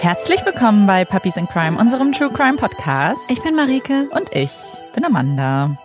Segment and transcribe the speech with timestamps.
[0.00, 3.20] Herzlich willkommen bei Puppies in Crime, unserem True Crime Podcast.
[3.30, 4.08] Ich bin Marike.
[4.12, 4.50] Und ich
[4.94, 5.76] bin Amanda.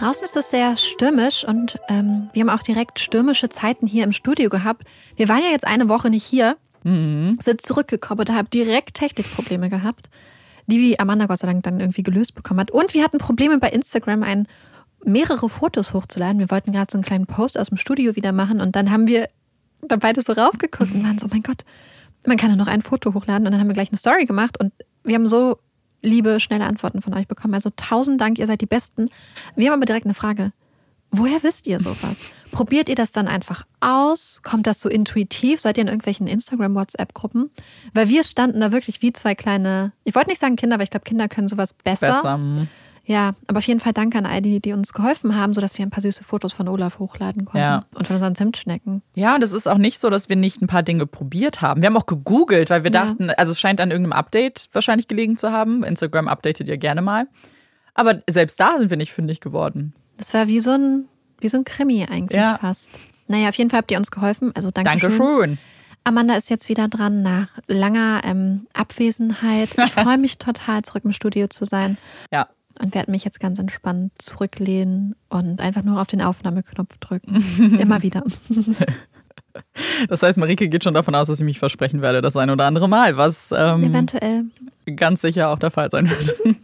[0.00, 4.10] Draußen ist es sehr stürmisch und ähm, wir haben auch direkt stürmische Zeiten hier im
[4.10, 4.82] Studio gehabt.
[5.14, 7.38] Wir waren ja jetzt eine Woche nicht hier, mhm.
[7.40, 10.10] sind zurückgekommen und haben direkt Technikprobleme gehabt,
[10.66, 12.72] die wie Amanda Gott sei Dank dann irgendwie gelöst bekommen hat.
[12.72, 14.48] Und wir hatten Probleme bei Instagram, ein,
[15.04, 16.40] mehrere Fotos hochzuladen.
[16.40, 19.06] Wir wollten gerade so einen kleinen Post aus dem Studio wieder machen und dann haben
[19.06, 19.28] wir
[19.82, 21.64] da beide so raufgeguckt und waren so, oh mein Gott,
[22.26, 24.58] man kann ja noch ein Foto hochladen und dann haben wir gleich eine Story gemacht
[24.58, 24.72] und
[25.04, 25.58] wir haben so
[26.02, 27.54] liebe, schnelle Antworten von euch bekommen.
[27.54, 29.08] Also tausend Dank, ihr seid die Besten.
[29.54, 30.52] Wir haben aber direkt eine Frage.
[31.10, 32.26] Woher wisst ihr sowas?
[32.50, 34.40] Probiert ihr das dann einfach aus?
[34.42, 35.60] Kommt das so intuitiv?
[35.60, 37.50] Seid ihr in irgendwelchen Instagram-WhatsApp-Gruppen?
[37.94, 40.90] Weil wir standen da wirklich wie zwei kleine, ich wollte nicht sagen Kinder, aber ich
[40.90, 42.08] glaube, Kinder können sowas besser.
[42.08, 42.66] besser.
[43.08, 45.86] Ja, aber auf jeden Fall danke an all die, die uns geholfen haben, sodass wir
[45.86, 47.58] ein paar süße Fotos von Olaf hochladen konnten.
[47.58, 47.84] Ja.
[47.94, 49.00] Und von unseren Zimtschnecken.
[49.14, 51.82] Ja, und es ist auch nicht so, dass wir nicht ein paar Dinge probiert haben.
[51.82, 53.04] Wir haben auch gegoogelt, weil wir ja.
[53.04, 55.84] dachten, also es scheint an irgendeinem Update wahrscheinlich gelegen zu haben.
[55.84, 57.28] Instagram updatet ihr gerne mal.
[57.94, 59.94] Aber selbst da sind wir nicht fündig geworden.
[60.16, 61.06] Das war wie so ein,
[61.40, 62.58] wie so ein Krimi eigentlich ja.
[62.58, 62.90] fast.
[63.28, 64.50] Naja, auf jeden Fall habt ihr uns geholfen.
[64.56, 65.58] Also danke Dankeschön.
[66.02, 69.70] Amanda ist jetzt wieder dran nach langer ähm, Abwesenheit.
[69.76, 71.98] Ich freue mich total, zurück im Studio zu sein.
[72.32, 72.48] Ja,
[72.80, 77.76] und werde mich jetzt ganz entspannt zurücklehnen und einfach nur auf den Aufnahmeknopf drücken.
[77.78, 78.22] Immer wieder.
[80.08, 82.66] Das heißt, Marike geht schon davon aus, dass ich mich versprechen werde, das ein oder
[82.66, 84.44] andere Mal, was ähm, eventuell
[84.96, 86.36] ganz sicher auch der Fall sein wird.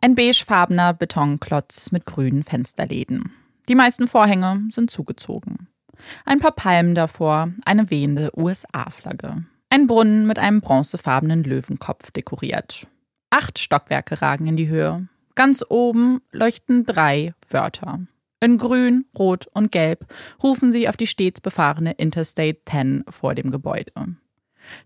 [0.00, 3.32] Ein beigefarbener Betonklotz mit grünen Fensterläden.
[3.68, 5.68] Die meisten Vorhänge sind zugezogen.
[6.24, 9.44] Ein paar Palmen davor, eine wehende USA-Flagge.
[9.68, 12.86] Ein Brunnen mit einem bronzefarbenen Löwenkopf dekoriert.
[13.30, 15.08] Acht Stockwerke ragen in die Höhe.
[15.36, 18.00] Ganz oben leuchten drei Wörter.
[18.40, 20.06] In Grün, Rot und Gelb
[20.42, 23.92] rufen sie auf die stets befahrene Interstate 10 vor dem Gebäude.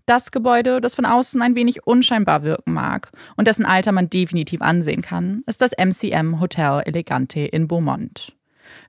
[0.05, 4.61] Das Gebäude, das von außen ein wenig unscheinbar wirken mag und dessen Alter man definitiv
[4.61, 8.37] ansehen kann, ist das MCM Hotel Elegante in Beaumont.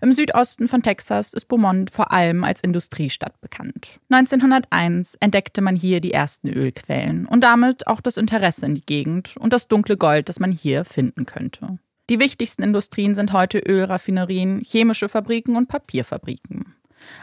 [0.02, 4.00] Im Südosten von Texas ist Beaumont vor allem als Industriestadt bekannt.
[4.10, 9.36] 1901 entdeckte man hier die ersten Ölquellen und damit auch das Interesse in die Gegend
[9.38, 11.80] und das dunkle Gold, das man hier finden könnte.
[12.10, 16.75] Die wichtigsten Industrien sind heute Ölraffinerien, chemische Fabriken und Papierfabriken.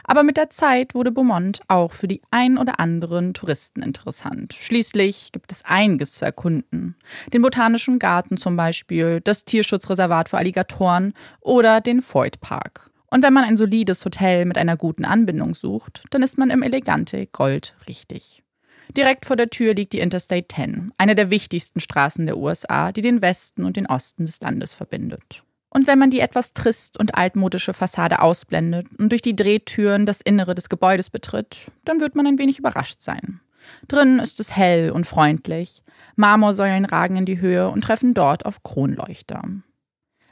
[0.03, 4.53] Aber mit der Zeit wurde Beaumont auch für die ein oder anderen Touristen interessant.
[4.53, 6.95] Schließlich gibt es einiges zu erkunden.
[7.33, 12.91] Den Botanischen Garten zum Beispiel, das Tierschutzreservat für Alligatoren oder den Foyt Park.
[13.07, 16.63] Und wenn man ein solides Hotel mit einer guten Anbindung sucht, dann ist man im
[16.63, 18.43] Elegante Gold richtig.
[18.97, 23.01] Direkt vor der Tür liegt die Interstate 10, eine der wichtigsten Straßen der USA, die
[23.01, 25.43] den Westen und den Osten des Landes verbindet.
[25.73, 30.21] Und wenn man die etwas trist und altmodische Fassade ausblendet und durch die Drehtüren das
[30.21, 33.39] Innere des Gebäudes betritt, dann wird man ein wenig überrascht sein.
[33.87, 35.81] Drinnen ist es hell und freundlich.
[36.15, 39.41] Marmorsäulen ragen in die Höhe und treffen dort auf Kronleuchter.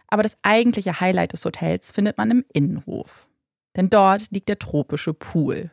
[0.09, 3.28] Aber das eigentliche Highlight des Hotels findet man im Innenhof.
[3.75, 5.72] Denn dort liegt der tropische Pool,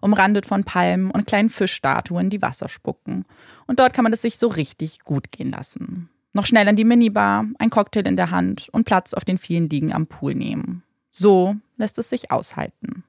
[0.00, 3.24] umrandet von Palmen und kleinen Fischstatuen, die Wasser spucken.
[3.66, 6.08] Und dort kann man es sich so richtig gut gehen lassen.
[6.32, 9.68] Noch schnell an die Minibar, ein Cocktail in der Hand und Platz auf den vielen
[9.68, 10.82] Liegen am Pool nehmen.
[11.10, 13.04] So lässt es sich aushalten.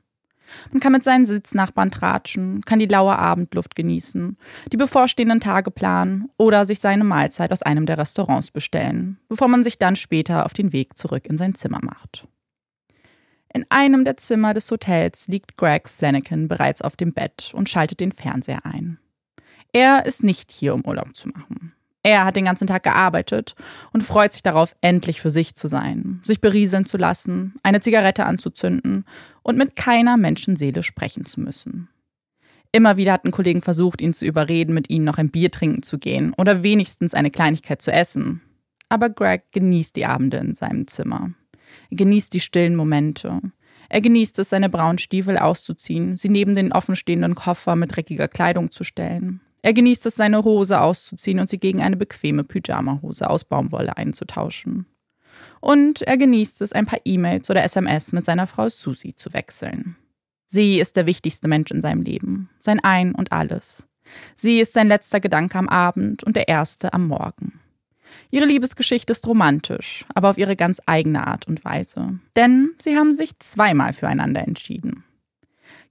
[0.72, 4.38] Man kann mit seinen Sitznachbarn tratschen, kann die laue Abendluft genießen,
[4.72, 9.64] die bevorstehenden Tage planen oder sich seine Mahlzeit aus einem der Restaurants bestellen, bevor man
[9.64, 12.28] sich dann später auf den Weg zurück in sein Zimmer macht.
[13.54, 18.00] In einem der Zimmer des Hotels liegt Greg Flanagan bereits auf dem Bett und schaltet
[18.00, 19.00] den Fernseher ein.
[19.74, 21.74] Er ist nicht hier, um Urlaub zu machen.
[22.02, 23.56] Er hat den ganzen Tag gearbeitet
[23.92, 28.26] und freut sich darauf, endlich für sich zu sein, sich berieseln zu lassen, eine Zigarette
[28.26, 29.06] anzuzünden
[29.44, 31.90] und mit keiner Menschenseele sprechen zu müssen.
[32.72, 35.98] Immer wieder hatten Kollegen versucht, ihn zu überreden, mit ihnen noch ein Bier trinken zu
[35.98, 38.42] gehen oder wenigstens eine Kleinigkeit zu essen.
[38.90, 41.32] Aber Greg genießt die Abende in seinem Zimmer.
[41.90, 43.42] Er genießt die stillen Momente.
[43.90, 48.72] Er genießt es, seine braunen Stiefel auszuziehen, sie neben den offenstehenden Koffer mit dreckiger Kleidung
[48.72, 53.44] zu stellen, er genießt es, seine Hose auszuziehen und sie gegen eine bequeme Pyjamahose aus
[53.44, 54.86] Baumwolle einzutauschen.
[55.62, 59.98] Und er genießt es, ein paar E-Mails oder SMS mit seiner Frau Susie zu wechseln.
[60.46, 63.88] Sie ist der wichtigste Mensch in seinem Leben, sein Ein und alles.
[64.36, 67.60] Sie ist sein letzter Gedanke am Abend und der erste am Morgen.
[68.32, 72.20] Ihre Liebesgeschichte ist romantisch, aber auf ihre ganz eigene Art und Weise.
[72.36, 75.04] Denn sie haben sich zweimal füreinander entschieden.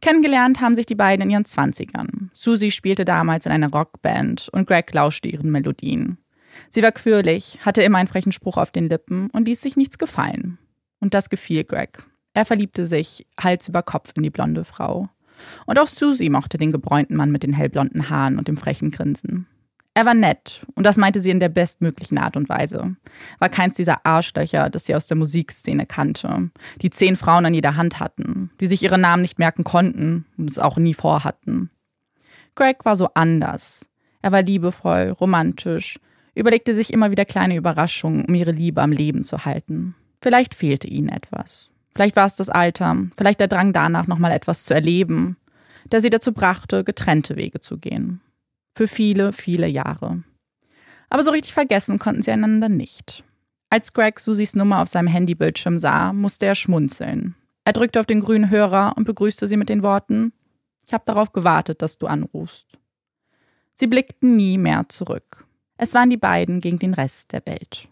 [0.01, 2.31] Kennengelernt haben sich die beiden in ihren Zwanzigern.
[2.33, 6.19] Susie spielte damals in einer Rockband und Greg lauschte ihren Melodien.
[6.71, 9.99] Sie war quirlig, hatte immer einen frechen Spruch auf den Lippen und ließ sich nichts
[9.99, 10.59] gefallen.
[11.01, 12.05] Und das gefiel Greg.
[12.35, 15.09] Er verliebte sich Hals über Kopf in die blonde Frau.
[15.67, 19.47] Und auch Susie mochte den gebräunten Mann mit den hellblonden Haaren und dem frechen Grinsen.
[19.99, 22.95] Er war nett, und das meinte sie in der bestmöglichen Art und Weise.
[23.41, 26.51] War keins dieser Arschlöcher, das sie aus der Musikszene kannte,
[26.81, 30.51] die zehn Frauen an jeder Hand hatten, die sich ihre Namen nicht merken konnten und
[30.51, 31.71] es auch nie vorhatten.
[32.55, 33.91] Greg war so anders.
[34.23, 35.99] Er war liebevoll, romantisch,
[36.37, 39.97] überlegte sich immer wieder kleine Überraschungen, um ihre Liebe am Leben zu halten.
[40.23, 41.71] Vielleicht fehlte ihnen etwas.
[41.97, 45.37] Vielleicht war es das Alter, vielleicht der Drang danach, nochmal etwas zu erleben,
[45.91, 48.21] der sie dazu brachte, getrennte Wege zu gehen.
[48.79, 50.23] Für viele, viele Jahre.
[51.11, 53.25] Aber so richtig vergessen konnten sie einander nicht.
[53.71, 57.35] Als Greg Susis Nummer auf seinem Handybildschirm sah, musste er schmunzeln.
[57.65, 60.33] Er drückte auf den grünen Hörer und begrüßte sie mit den Worten:
[60.87, 62.79] Ich habe darauf gewartet, dass du anrufst.
[63.75, 65.45] Sie blickten nie mehr zurück.
[65.77, 67.89] Es waren die beiden gegen den Rest der Welt.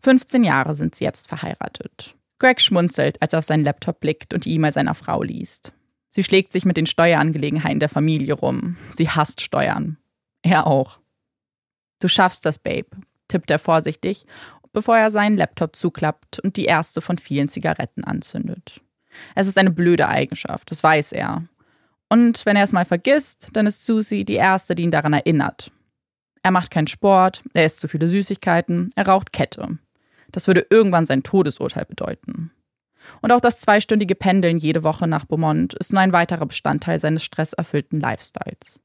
[0.00, 2.16] 15 Jahre sind sie jetzt verheiratet.
[2.38, 5.74] Greg schmunzelt, als er auf seinen Laptop blickt und die E-Mail seiner Frau liest.
[6.14, 8.76] Sie schlägt sich mit den Steuerangelegenheiten der Familie rum.
[8.92, 9.96] Sie hasst Steuern.
[10.42, 11.00] Er auch.
[12.00, 12.88] Du schaffst das, Babe,
[13.28, 14.26] tippt er vorsichtig,
[14.74, 18.82] bevor er seinen Laptop zuklappt und die erste von vielen Zigaretten anzündet.
[19.34, 21.44] Es ist eine blöde Eigenschaft, das weiß er.
[22.10, 25.72] Und wenn er es mal vergisst, dann ist Susie die Erste, die ihn daran erinnert.
[26.42, 29.78] Er macht keinen Sport, er isst zu viele Süßigkeiten, er raucht Kette.
[30.30, 32.50] Das würde irgendwann sein Todesurteil bedeuten.
[33.20, 37.24] Und auch das zweistündige Pendeln jede Woche nach Beaumont ist nur ein weiterer Bestandteil seines
[37.24, 38.80] stresserfüllten Lifestyles.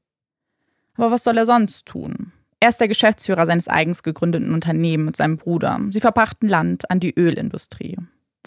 [0.96, 2.32] Aber was soll er sonst tun?
[2.60, 5.80] Er ist der Geschäftsführer seines eigens gegründeten Unternehmens mit seinem Bruder.
[5.90, 7.96] Sie verpachten Land an die Ölindustrie.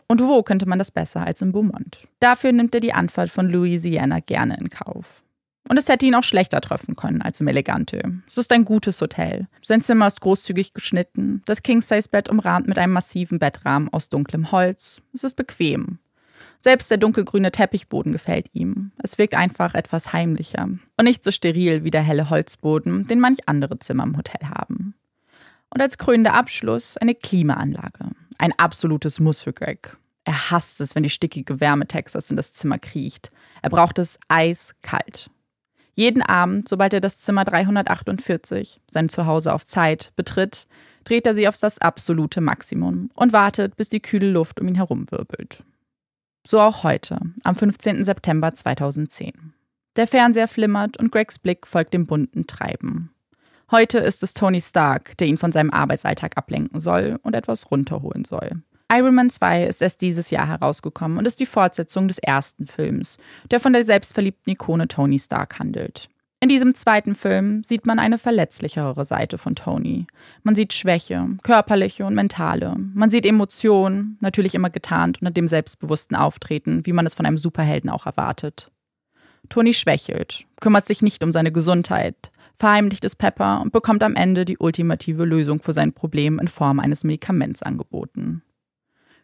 [0.07, 2.07] Und wo könnte man das besser als in Beaumont?
[2.19, 5.24] Dafür nimmt er die Anfahrt von Louisiana gerne in Kauf.
[5.69, 8.02] Und es hätte ihn auch schlechter treffen können als im Elegante.
[8.28, 9.48] Es ist ein gutes Hotel.
[9.62, 15.02] Sein Zimmer ist großzügig geschnitten, das King-Size-Bett umrahmt mit einem massiven Bettrahmen aus dunklem Holz.
[15.13, 16.00] Es ist bequem.
[16.60, 18.92] Selbst der dunkelgrüne Teppichboden gefällt ihm.
[19.02, 23.48] Es wirkt einfach etwas heimlicher und nicht so steril wie der helle Holzboden, den manch
[23.48, 24.94] andere Zimmer im Hotel haben.
[25.74, 28.10] Und als krönender Abschluss eine Klimaanlage.
[28.38, 29.98] Ein absolutes Muss für Greg.
[30.24, 33.31] Er hasst es, wenn die stickige Wärme Texas in das Zimmer kriecht.
[33.62, 35.31] Er braucht es eiskalt.
[36.01, 40.65] Jeden Abend, sobald er das Zimmer 348, sein Zuhause auf Zeit, betritt,
[41.03, 44.74] dreht er sie auf das absolute Maximum und wartet, bis die kühle Luft um ihn
[44.74, 45.63] herum wirbelt.
[46.44, 48.03] So auch heute, am 15.
[48.03, 49.53] September 2010.
[49.95, 53.12] Der Fernseher flimmert und Gregs Blick folgt dem bunten Treiben.
[53.69, 58.25] Heute ist es Tony Stark, der ihn von seinem Arbeitsalltag ablenken soll und etwas runterholen
[58.25, 58.63] soll.
[58.93, 63.17] Iron Man 2 ist erst dieses Jahr herausgekommen und ist die Fortsetzung des ersten Films,
[63.49, 66.09] der von der selbstverliebten Ikone Tony Stark handelt.
[66.41, 70.07] In diesem zweiten Film sieht man eine verletzlichere Seite von Tony.
[70.43, 72.75] Man sieht Schwäche, körperliche und mentale.
[72.93, 77.38] Man sieht Emotionen, natürlich immer getarnt unter dem selbstbewussten Auftreten, wie man es von einem
[77.38, 78.71] Superhelden auch erwartet.
[79.47, 84.43] Tony schwächelt, kümmert sich nicht um seine Gesundheit, verheimlicht es Pepper und bekommt am Ende
[84.43, 88.41] die ultimative Lösung für sein Problem in Form eines Medikaments angeboten.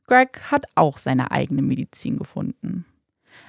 [0.08, 2.86] Greg hat auch seine eigene Medizin gefunden.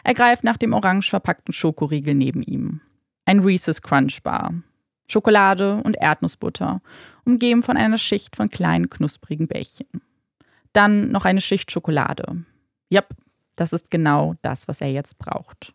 [0.04, 2.80] Er greift nach dem orange verpackten Schokoriegel neben ihm.
[3.24, 4.54] Ein Reese's Crunch Bar.
[5.10, 6.82] Schokolade und Erdnussbutter,
[7.24, 9.86] umgeben von einer Schicht von kleinen knusprigen Bällchen.
[10.74, 12.44] Dann noch eine Schicht Schokolade.
[12.90, 13.14] Jap,
[13.56, 15.72] das ist genau das, was er jetzt braucht.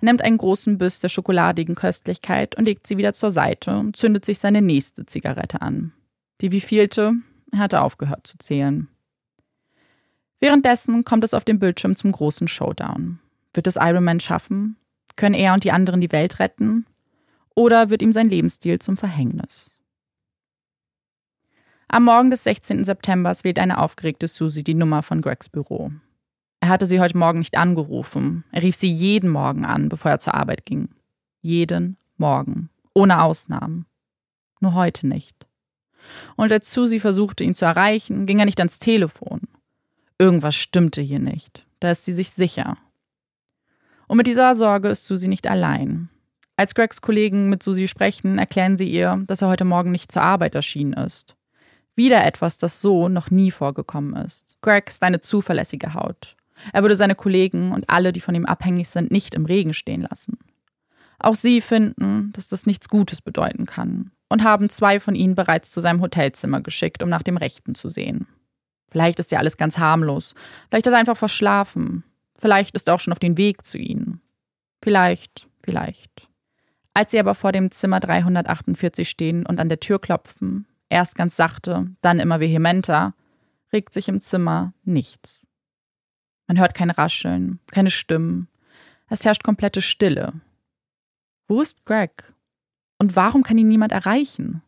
[0.00, 3.96] Er nimmt einen großen Biss der schokoladigen Köstlichkeit und legt sie wieder zur Seite und
[3.96, 5.92] zündet sich seine nächste Zigarette an.
[6.40, 7.14] Die wievielte?
[7.50, 8.88] Er hatte aufgehört zu zählen.
[10.40, 13.18] Währenddessen kommt es auf dem Bildschirm zum großen Showdown.
[13.54, 14.76] Wird es Iron Man schaffen?
[15.16, 16.86] Können er und die anderen die Welt retten?
[17.54, 19.74] Oder wird ihm sein Lebensstil zum Verhängnis?
[21.88, 22.84] Am Morgen des 16.
[22.84, 25.90] September wählt eine aufgeregte Susie die Nummer von Gregs Büro.
[26.60, 28.44] Er hatte sie heute Morgen nicht angerufen.
[28.52, 30.90] Er rief sie jeden Morgen an, bevor er zur Arbeit ging.
[31.40, 32.68] Jeden Morgen.
[32.94, 33.86] Ohne Ausnahmen.
[34.60, 35.46] Nur heute nicht.
[36.36, 39.40] Und als Susie versuchte, ihn zu erreichen, ging er nicht ans Telefon.
[40.18, 41.66] Irgendwas stimmte hier nicht.
[41.80, 42.76] Da ist sie sich sicher.
[44.08, 46.08] Und mit dieser Sorge ist Susi nicht allein.
[46.56, 50.22] Als Gregs Kollegen mit Susi sprechen, erklären sie ihr, dass er heute Morgen nicht zur
[50.22, 51.36] Arbeit erschienen ist.
[51.94, 54.56] Wieder etwas, das so noch nie vorgekommen ist.
[54.60, 56.36] Greg ist eine zuverlässige Haut.
[56.72, 60.02] Er würde seine Kollegen und alle, die von ihm abhängig sind, nicht im Regen stehen
[60.02, 60.38] lassen.
[61.20, 65.70] Auch sie finden, dass das nichts Gutes bedeuten kann und haben zwei von ihnen bereits
[65.70, 68.26] zu seinem Hotelzimmer geschickt, um nach dem Rechten zu sehen.
[68.90, 70.34] Vielleicht ist ja alles ganz harmlos.
[70.68, 72.04] Vielleicht hat er einfach verschlafen.
[72.38, 74.20] Vielleicht ist er auch schon auf dem Weg zu ihnen.
[74.82, 76.28] Vielleicht, vielleicht.
[76.94, 81.36] Als sie aber vor dem Zimmer 348 stehen und an der Tür klopfen, erst ganz
[81.36, 83.14] sachte, dann immer vehementer,
[83.72, 85.42] regt sich im Zimmer nichts.
[86.46, 88.48] Man hört kein Rascheln, keine Stimmen.
[89.08, 90.32] Es herrscht komplette Stille.
[91.46, 92.34] Wo ist Greg?
[92.98, 94.62] Und warum kann ihn niemand erreichen?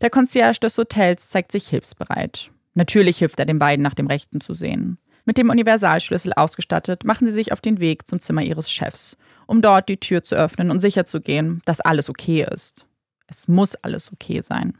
[0.00, 2.52] Der Concierge des Hotels zeigt sich hilfsbereit.
[2.74, 4.98] Natürlich hilft er den beiden nach dem Rechten zu sehen.
[5.24, 9.62] Mit dem Universalschlüssel ausgestattet, machen sie sich auf den Weg zum Zimmer ihres Chefs, um
[9.62, 12.86] dort die Tür zu öffnen und sicherzugehen, dass alles okay ist.
[13.28, 14.76] Es muss alles okay sein.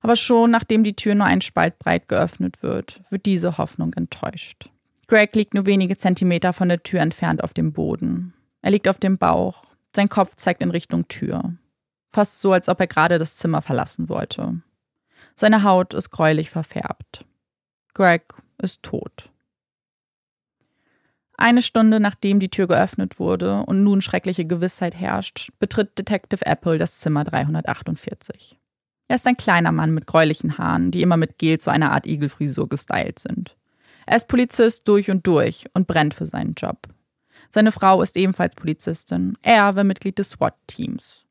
[0.00, 4.70] Aber schon nachdem die Tür nur einen Spalt breit geöffnet wird, wird diese Hoffnung enttäuscht.
[5.06, 8.34] Greg liegt nur wenige Zentimeter von der Tür entfernt auf dem Boden.
[8.62, 11.54] Er liegt auf dem Bauch, sein Kopf zeigt in Richtung Tür.
[12.10, 14.60] Fast so, als ob er gerade das Zimmer verlassen wollte.
[15.38, 17.26] Seine Haut ist gräulich verfärbt.
[17.92, 19.30] Greg ist tot.
[21.36, 26.78] Eine Stunde nachdem die Tür geöffnet wurde und nun schreckliche Gewissheit herrscht, betritt Detective Apple
[26.78, 28.58] das Zimmer 348.
[29.08, 32.06] Er ist ein kleiner Mann mit gräulichen Haaren, die immer mit Gel zu einer Art
[32.06, 33.58] Igelfrisur gestylt sind.
[34.06, 36.88] Er ist Polizist durch und durch und brennt für seinen Job.
[37.50, 39.36] Seine Frau ist ebenfalls Polizistin.
[39.42, 41.25] Er war Mitglied des SWAT-Teams.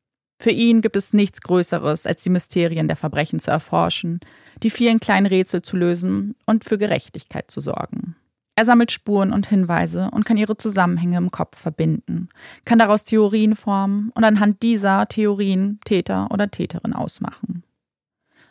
[0.46, 4.20] Für ihn gibt es nichts Größeres, als die Mysterien der Verbrechen zu erforschen,
[4.62, 8.16] die vielen kleinen Rätsel zu lösen und für Gerechtigkeit zu sorgen.
[8.56, 12.30] Er sammelt Spuren und Hinweise und kann ihre Zusammenhänge im Kopf verbinden,
[12.64, 17.64] kann daraus Theorien formen und anhand dieser Theorien Täter oder Täterin ausmachen.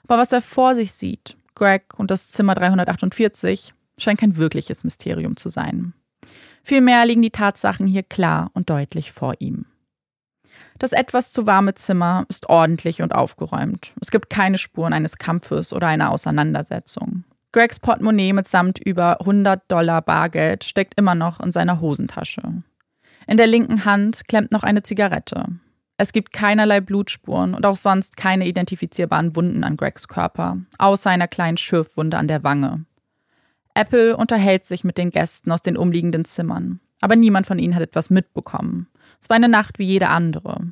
[0.02, 5.36] Aber was er vor sich sieht, Greg und das Zimmer 348, scheint kein wirkliches Mysterium
[5.36, 5.92] zu sein.
[6.64, 9.66] Vielmehr liegen die Tatsachen hier klar und deutlich vor ihm.
[10.78, 13.94] Das etwas zu warme Zimmer ist ordentlich und aufgeräumt.
[14.00, 17.24] Es gibt keine Spuren eines Kampfes oder einer Auseinandersetzung.
[17.52, 22.42] Gregs Portemonnaie mitsamt über 100 Dollar Bargeld steckt immer noch in seiner Hosentasche.
[23.28, 25.46] In der linken Hand klemmt noch eine Zigarette.
[25.96, 31.28] Es gibt keinerlei Blutspuren und auch sonst keine identifizierbaren Wunden an Gregs Körper, außer einer
[31.28, 32.84] kleinen Schürfwunde an der Wange.
[33.74, 37.82] Apple unterhält sich mit den Gästen aus den umliegenden Zimmern, aber niemand von ihnen hat
[37.82, 38.88] etwas mitbekommen.
[39.24, 40.70] Es war eine Nacht wie jede andere.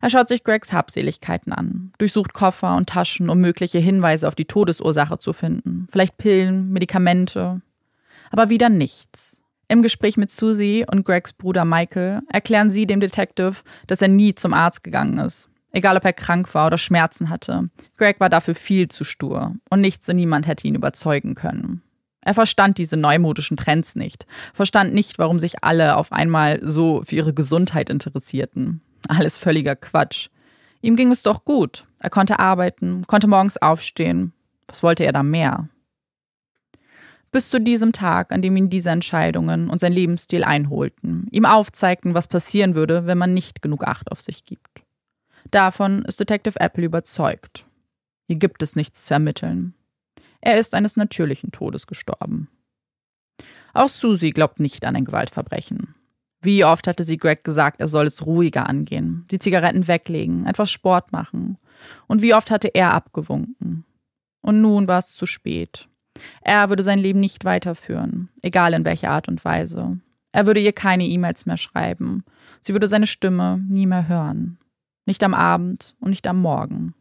[0.00, 4.46] Er schaut sich Gregs Habseligkeiten an, durchsucht Koffer und Taschen, um mögliche Hinweise auf die
[4.46, 5.86] Todesursache zu finden.
[5.90, 7.60] Vielleicht Pillen, Medikamente.
[8.30, 9.42] Aber wieder nichts.
[9.68, 13.56] Im Gespräch mit Susie und Gregs Bruder Michael erklären sie dem Detective,
[13.86, 15.50] dass er nie zum Arzt gegangen ist.
[15.72, 17.68] Egal, ob er krank war oder Schmerzen hatte.
[17.98, 21.82] Greg war dafür viel zu stur und nichts und niemand hätte ihn überzeugen können.
[22.24, 27.16] Er verstand diese neumodischen Trends nicht, verstand nicht, warum sich alle auf einmal so für
[27.16, 28.80] ihre Gesundheit interessierten.
[29.08, 30.28] Alles völliger Quatsch.
[30.80, 31.86] Ihm ging es doch gut.
[31.98, 34.32] Er konnte arbeiten, konnte morgens aufstehen.
[34.68, 35.68] Was wollte er da mehr?
[37.32, 42.14] Bis zu diesem Tag, an dem ihn diese Entscheidungen und sein Lebensstil einholten, ihm aufzeigten,
[42.14, 44.84] was passieren würde, wenn man nicht genug Acht auf sich gibt.
[45.50, 47.64] Davon ist Detective Apple überzeugt.
[48.26, 49.74] Hier gibt es nichts zu ermitteln.
[50.42, 52.48] Er ist eines natürlichen Todes gestorben.
[53.72, 55.94] Auch Susie glaubt nicht an ein Gewaltverbrechen.
[56.42, 60.70] Wie oft hatte sie Greg gesagt, er soll es ruhiger angehen, die Zigaretten weglegen, etwas
[60.70, 61.56] Sport machen.
[62.08, 63.84] Und wie oft hatte er abgewunken.
[64.42, 65.88] Und nun war es zu spät.
[66.42, 70.00] Er würde sein Leben nicht weiterführen, egal in welcher Art und Weise.
[70.32, 72.24] Er würde ihr keine E-Mails mehr schreiben.
[72.60, 74.58] Sie würde seine Stimme nie mehr hören.
[75.06, 76.94] Nicht am Abend und nicht am Morgen.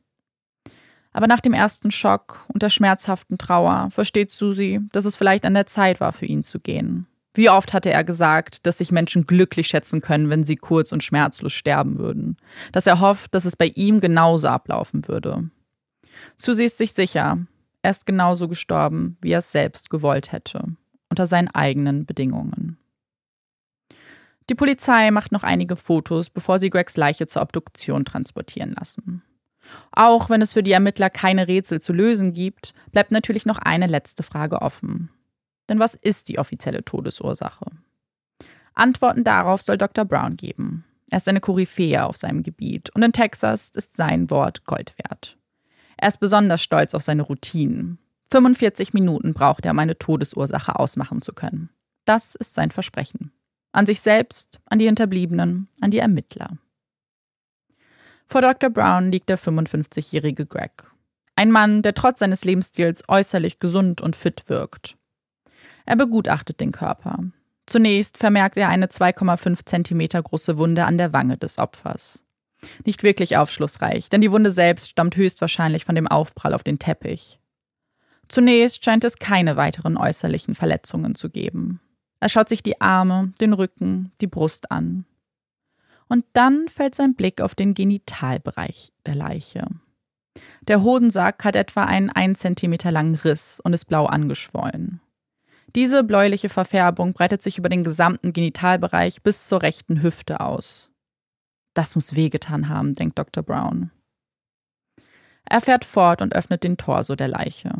[1.13, 5.53] Aber nach dem ersten Schock und der schmerzhaften Trauer versteht Susi, dass es vielleicht an
[5.53, 7.07] der Zeit war, für ihn zu gehen.
[7.33, 11.03] Wie oft hatte er gesagt, dass sich Menschen glücklich schätzen können, wenn sie kurz und
[11.03, 12.37] schmerzlos sterben würden.
[12.73, 15.49] Dass er hofft, dass es bei ihm genauso ablaufen würde.
[16.37, 17.39] Susi ist sich sicher,
[17.81, 20.63] er ist genauso gestorben, wie er es selbst gewollt hätte,
[21.09, 22.77] unter seinen eigenen Bedingungen.
[24.49, 29.23] Die Polizei macht noch einige Fotos, bevor sie Gregs Leiche zur Obduktion transportieren lassen.
[29.91, 33.87] Auch wenn es für die Ermittler keine Rätsel zu lösen gibt, bleibt natürlich noch eine
[33.87, 35.09] letzte Frage offen.
[35.69, 37.65] Denn was ist die offizielle Todesursache?
[38.73, 40.05] Antworten darauf soll Dr.
[40.05, 40.85] Brown geben.
[41.09, 45.37] Er ist eine Koryphäe auf seinem Gebiet und in Texas ist sein Wort Gold wert.
[45.97, 47.99] Er ist besonders stolz auf seine Routinen.
[48.31, 51.69] 45 Minuten braucht er, um eine Todesursache ausmachen zu können.
[52.05, 53.31] Das ist sein Versprechen.
[53.73, 56.57] An sich selbst, an die Hinterbliebenen, an die Ermittler.
[58.31, 58.69] Vor Dr.
[58.69, 60.89] Brown liegt der 55-jährige Greg.
[61.35, 64.95] Ein Mann, der trotz seines Lebensstils äußerlich gesund und fit wirkt.
[65.85, 67.25] Er begutachtet den Körper.
[67.65, 72.23] Zunächst vermerkt er eine 2,5 Zentimeter große Wunde an der Wange des Opfers.
[72.85, 77.41] Nicht wirklich aufschlussreich, denn die Wunde selbst stammt höchstwahrscheinlich von dem Aufprall auf den Teppich.
[78.29, 81.81] Zunächst scheint es keine weiteren äußerlichen Verletzungen zu geben.
[82.21, 85.05] Er schaut sich die Arme, den Rücken, die Brust an
[86.11, 89.65] und dann fällt sein Blick auf den Genitalbereich der Leiche.
[90.67, 94.99] Der Hodensack hat etwa einen 1 cm langen Riss und ist blau angeschwollen.
[95.73, 100.89] Diese bläuliche Verfärbung breitet sich über den gesamten Genitalbereich bis zur rechten Hüfte aus.
[101.73, 103.41] Das muss wehgetan haben, denkt Dr.
[103.41, 103.89] Brown.
[105.45, 107.71] Er fährt fort und öffnet den Torso der Leiche.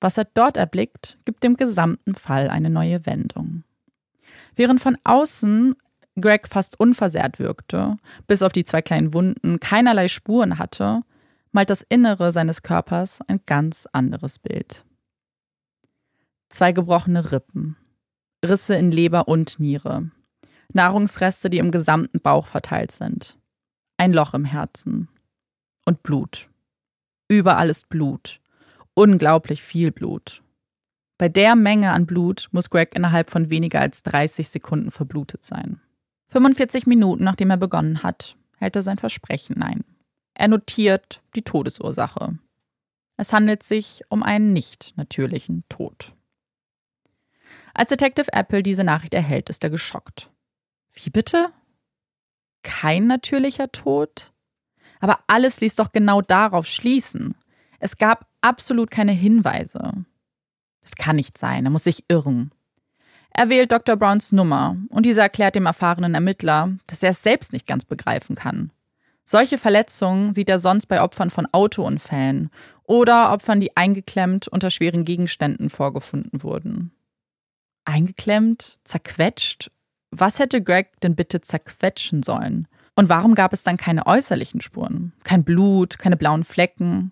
[0.00, 3.64] Was er dort erblickt, gibt dem gesamten Fall eine neue Wendung.
[4.54, 5.74] Während von außen
[6.20, 11.02] Greg fast unversehrt wirkte, bis auf die zwei kleinen Wunden keinerlei Spuren hatte,
[11.50, 14.84] malt das Innere seines Körpers ein ganz anderes Bild.
[16.50, 17.76] Zwei gebrochene Rippen,
[18.44, 20.10] Risse in Leber und Niere,
[20.72, 23.38] Nahrungsreste, die im gesamten Bauch verteilt sind,
[23.96, 25.08] ein Loch im Herzen
[25.84, 26.48] und Blut.
[27.28, 28.40] Überall ist Blut,
[28.94, 30.42] unglaublich viel Blut.
[31.18, 35.80] Bei der Menge an Blut muss Greg innerhalb von weniger als 30 Sekunden verblutet sein.
[36.34, 39.84] 45 Minuten nachdem er begonnen hat, hält er sein Versprechen ein.
[40.34, 42.36] Er notiert die Todesursache.
[43.16, 46.12] Es handelt sich um einen nicht natürlichen Tod.
[47.72, 50.32] Als Detective Apple diese Nachricht erhält, ist er geschockt.
[50.92, 51.52] Wie bitte?
[52.64, 54.32] Kein natürlicher Tod?
[54.98, 57.36] Aber alles ließ doch genau darauf schließen.
[57.78, 60.04] Es gab absolut keine Hinweise.
[60.80, 62.50] Das kann nicht sein, er muss sich irren.
[63.36, 63.96] Er wählt Dr.
[63.96, 68.36] Browns Nummer und dieser erklärt dem erfahrenen Ermittler, dass er es selbst nicht ganz begreifen
[68.36, 68.70] kann.
[69.24, 72.50] Solche Verletzungen sieht er sonst bei Opfern von Autounfällen
[72.84, 76.92] oder Opfern, die eingeklemmt unter schweren Gegenständen vorgefunden wurden.
[77.84, 78.78] Eingeklemmt?
[78.84, 79.72] Zerquetscht?
[80.12, 82.68] Was hätte Greg denn bitte zerquetschen sollen?
[82.94, 85.12] Und warum gab es dann keine äußerlichen Spuren?
[85.24, 87.10] Kein Blut, keine blauen Flecken?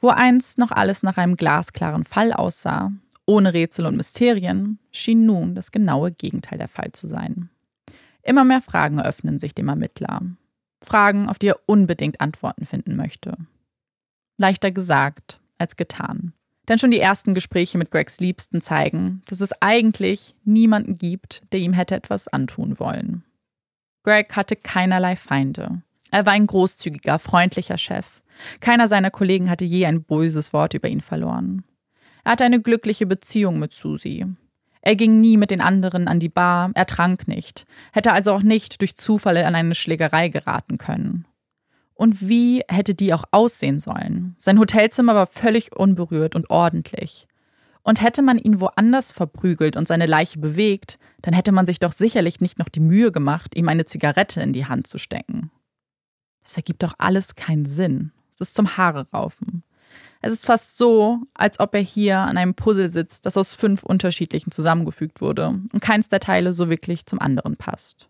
[0.00, 2.92] Wo einst noch alles nach einem glasklaren Fall aussah,
[3.26, 7.50] ohne Rätsel und Mysterien schien nun das genaue Gegenteil der Fall zu sein.
[8.22, 10.22] Immer mehr Fragen öffnen sich dem Ermittler.
[10.82, 13.36] Fragen, auf die er unbedingt Antworten finden möchte.
[14.36, 16.32] Leichter gesagt als getan.
[16.68, 21.60] Denn schon die ersten Gespräche mit Gregs Liebsten zeigen, dass es eigentlich niemanden gibt, der
[21.60, 23.24] ihm hätte etwas antun wollen.
[24.04, 25.82] Greg hatte keinerlei Feinde.
[26.10, 28.22] Er war ein großzügiger, freundlicher Chef.
[28.60, 31.64] Keiner seiner Kollegen hatte je ein böses Wort über ihn verloren.
[32.24, 34.26] Er hatte eine glückliche Beziehung mit Susie.
[34.80, 38.42] Er ging nie mit den anderen an die Bar, er trank nicht, hätte also auch
[38.42, 41.24] nicht durch Zufall an eine Schlägerei geraten können.
[41.94, 44.34] Und wie hätte die auch aussehen sollen?
[44.40, 47.28] Sein Hotelzimmer war völlig unberührt und ordentlich.
[47.84, 51.92] Und hätte man ihn woanders verprügelt und seine Leiche bewegt, dann hätte man sich doch
[51.92, 55.50] sicherlich nicht noch die Mühe gemacht, ihm eine Zigarette in die Hand zu stecken.
[56.42, 58.12] Das ergibt doch alles keinen Sinn.
[58.32, 59.62] Es ist zum Haare raufen.
[60.24, 63.82] Es ist fast so, als ob er hier an einem Puzzle sitzt, das aus fünf
[63.82, 68.08] unterschiedlichen zusammengefügt wurde und keins der Teile so wirklich zum anderen passt.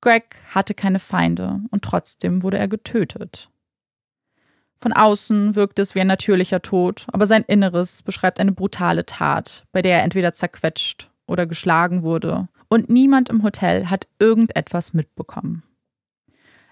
[0.00, 3.50] Greg hatte keine Feinde und trotzdem wurde er getötet.
[4.80, 9.64] Von außen wirkt es wie ein natürlicher Tod, aber sein Inneres beschreibt eine brutale Tat,
[9.72, 15.62] bei der er entweder zerquetscht oder geschlagen wurde, und niemand im Hotel hat irgendetwas mitbekommen.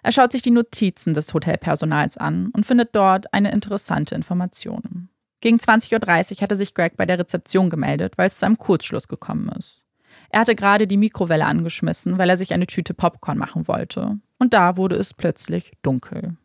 [0.03, 5.09] Er schaut sich die Notizen des Hotelpersonals an und findet dort eine interessante Information.
[5.41, 9.09] Gegen 20.30 Uhr hatte sich Greg bei der Rezeption gemeldet, weil es zu einem Kurzschluss
[9.09, 9.83] gekommen ist.
[10.31, 14.19] Er hatte gerade die Mikrowelle angeschmissen, weil er sich eine Tüte Popcorn machen wollte.
[14.39, 16.37] Und da wurde es plötzlich dunkel.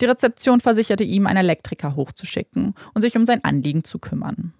[0.00, 4.54] Die Rezeption versicherte ihm, einen Elektriker hochzuschicken und sich um sein Anliegen zu kümmern.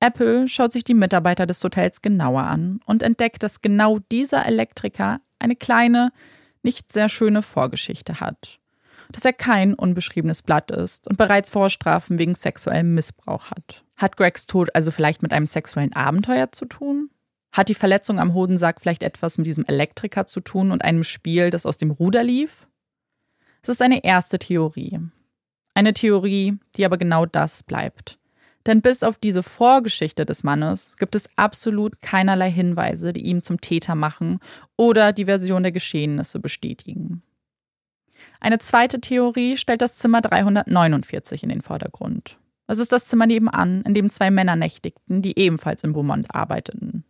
[0.00, 5.20] Apple schaut sich die Mitarbeiter des Hotels genauer an und entdeckt, dass genau dieser Elektriker
[5.38, 6.12] eine kleine,
[6.62, 8.58] nicht sehr schöne Vorgeschichte hat.
[9.10, 13.84] Dass er kein unbeschriebenes Blatt ist und bereits Vorstrafen wegen sexuellem Missbrauch hat.
[13.96, 17.10] Hat Gregs Tod also vielleicht mit einem sexuellen Abenteuer zu tun?
[17.52, 21.50] Hat die Verletzung am Hodensack vielleicht etwas mit diesem Elektriker zu tun und einem Spiel,
[21.50, 22.66] das aus dem Ruder lief?
[23.62, 24.98] Es ist eine erste Theorie.
[25.74, 28.18] Eine Theorie, die aber genau das bleibt.
[28.66, 33.60] Denn bis auf diese Vorgeschichte des Mannes gibt es absolut keinerlei Hinweise, die ihn zum
[33.60, 34.38] Täter machen
[34.76, 37.22] oder die Version der Geschehnisse bestätigen.
[38.40, 42.38] Eine zweite Theorie stellt das Zimmer 349 in den Vordergrund.
[42.66, 47.04] Es ist das Zimmer nebenan, in dem zwei Männer nächtigten, die ebenfalls in Beaumont arbeiteten.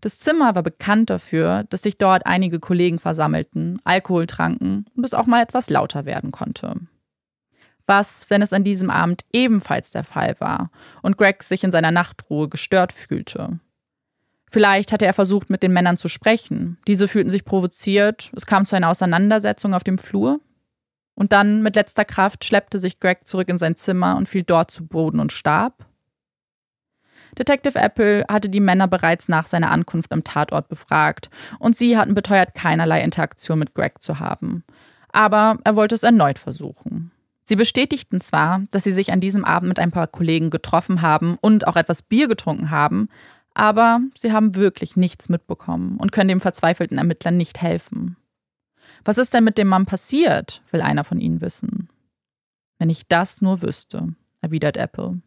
[0.00, 5.14] Das Zimmer war bekannt dafür, dass sich dort einige Kollegen versammelten, Alkohol tranken und es
[5.14, 6.80] auch mal etwas lauter werden konnte
[7.88, 10.70] was, wenn es an diesem Abend ebenfalls der Fall war
[11.02, 13.58] und Greg sich in seiner Nachtruhe gestört fühlte.
[14.50, 16.78] Vielleicht hatte er versucht, mit den Männern zu sprechen.
[16.86, 20.40] Diese fühlten sich provoziert, es kam zu einer Auseinandersetzung auf dem Flur.
[21.14, 24.70] Und dann, mit letzter Kraft, schleppte sich Greg zurück in sein Zimmer und fiel dort
[24.70, 25.84] zu Boden und starb.
[27.36, 32.14] Detective Apple hatte die Männer bereits nach seiner Ankunft am Tatort befragt und sie hatten
[32.14, 34.64] beteuert, keinerlei Interaktion mit Greg zu haben.
[35.12, 37.10] Aber er wollte es erneut versuchen.
[37.48, 41.38] Sie bestätigten zwar, dass sie sich an diesem Abend mit ein paar Kollegen getroffen haben
[41.40, 43.08] und auch etwas Bier getrunken haben,
[43.54, 48.18] aber sie haben wirklich nichts mitbekommen und können dem verzweifelten Ermittler nicht helfen.
[49.02, 51.88] Was ist denn mit dem Mann passiert, will einer von ihnen wissen.
[52.78, 54.08] Wenn ich das nur wüsste,
[54.42, 55.22] erwidert Apple.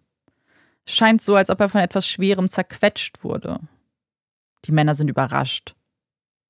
[0.86, 3.62] Scheint so, als ob er von etwas Schwerem zerquetscht wurde.
[4.65, 5.73] Die Männer sind überrascht.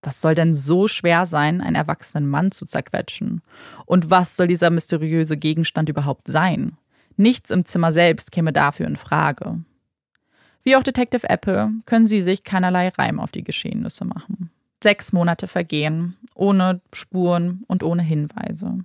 [0.01, 3.41] Was soll denn so schwer sein, einen erwachsenen Mann zu zerquetschen?
[3.85, 6.77] Und was soll dieser mysteriöse Gegenstand überhaupt sein?
[7.17, 9.63] Nichts im Zimmer selbst käme dafür in Frage.
[10.63, 14.51] Wie auch Detective Apple können sie sich keinerlei Reim auf die Geschehnisse machen.
[14.83, 18.79] Sechs Monate vergehen, ohne Spuren und ohne Hinweise.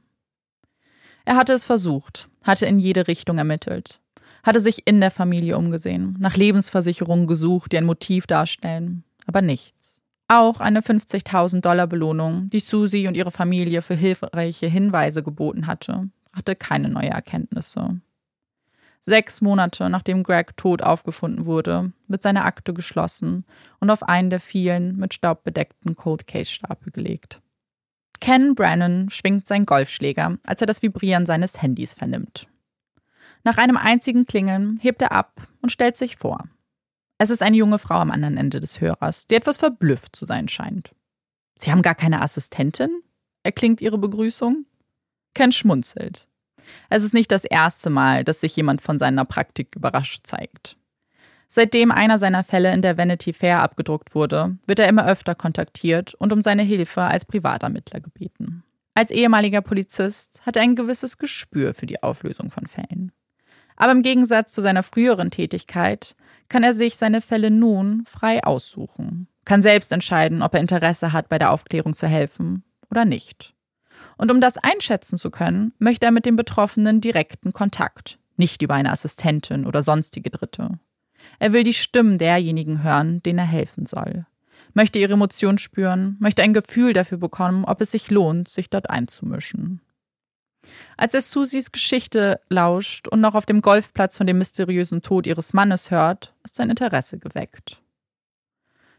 [1.24, 4.00] Er hatte es versucht, hatte in jede Richtung ermittelt,
[4.42, 9.75] hatte sich in der Familie umgesehen, nach Lebensversicherungen gesucht, die ein Motiv darstellen, aber nichts.
[10.28, 16.10] Auch eine 50.000 Dollar Belohnung, die Susie und ihre Familie für hilfreiche Hinweise geboten hatte,
[16.32, 18.00] brachte keine neue Erkenntnisse.
[19.00, 23.44] Sechs Monate nachdem Greg tot aufgefunden wurde, wird seine Akte geschlossen
[23.78, 27.40] und auf einen der vielen mit Staub bedeckten Cold Case Stapel gelegt.
[28.20, 32.48] Ken Brennan schwingt seinen Golfschläger, als er das Vibrieren seines Handys vernimmt.
[33.44, 36.48] Nach einem einzigen Klingeln hebt er ab und stellt sich vor.
[37.18, 40.48] Es ist eine junge Frau am anderen Ende des Hörers, die etwas verblüfft zu sein
[40.48, 40.94] scheint.
[41.58, 43.02] Sie haben gar keine Assistentin?
[43.42, 44.66] erklingt ihre Begrüßung.
[45.34, 46.26] Ken schmunzelt.
[46.90, 50.76] Es ist nicht das erste Mal, dass sich jemand von seiner Praktik überrascht zeigt.
[51.48, 56.14] Seitdem einer seiner Fälle in der Vanity Fair abgedruckt wurde, wird er immer öfter kontaktiert
[56.14, 58.64] und um seine Hilfe als Privatermittler gebeten.
[58.94, 63.12] Als ehemaliger Polizist hat er ein gewisses Gespür für die Auflösung von Fällen.
[63.76, 66.16] Aber im Gegensatz zu seiner früheren Tätigkeit
[66.48, 71.28] kann er sich seine Fälle nun frei aussuchen, kann selbst entscheiden, ob er Interesse hat,
[71.28, 73.54] bei der Aufklärung zu helfen oder nicht.
[74.18, 78.74] Und um das einschätzen zu können, möchte er mit dem Betroffenen direkten Kontakt, nicht über
[78.74, 80.78] eine Assistentin oder sonstige Dritte.
[81.38, 84.26] Er will die Stimmen derjenigen hören, denen er helfen soll,
[84.74, 88.90] möchte ihre Emotionen spüren, möchte ein Gefühl dafür bekommen, ob es sich lohnt, sich dort
[88.90, 89.80] einzumischen.
[90.96, 95.52] Als er Susies Geschichte lauscht und noch auf dem Golfplatz von dem mysteriösen Tod ihres
[95.52, 97.82] Mannes hört, ist sein Interesse geweckt.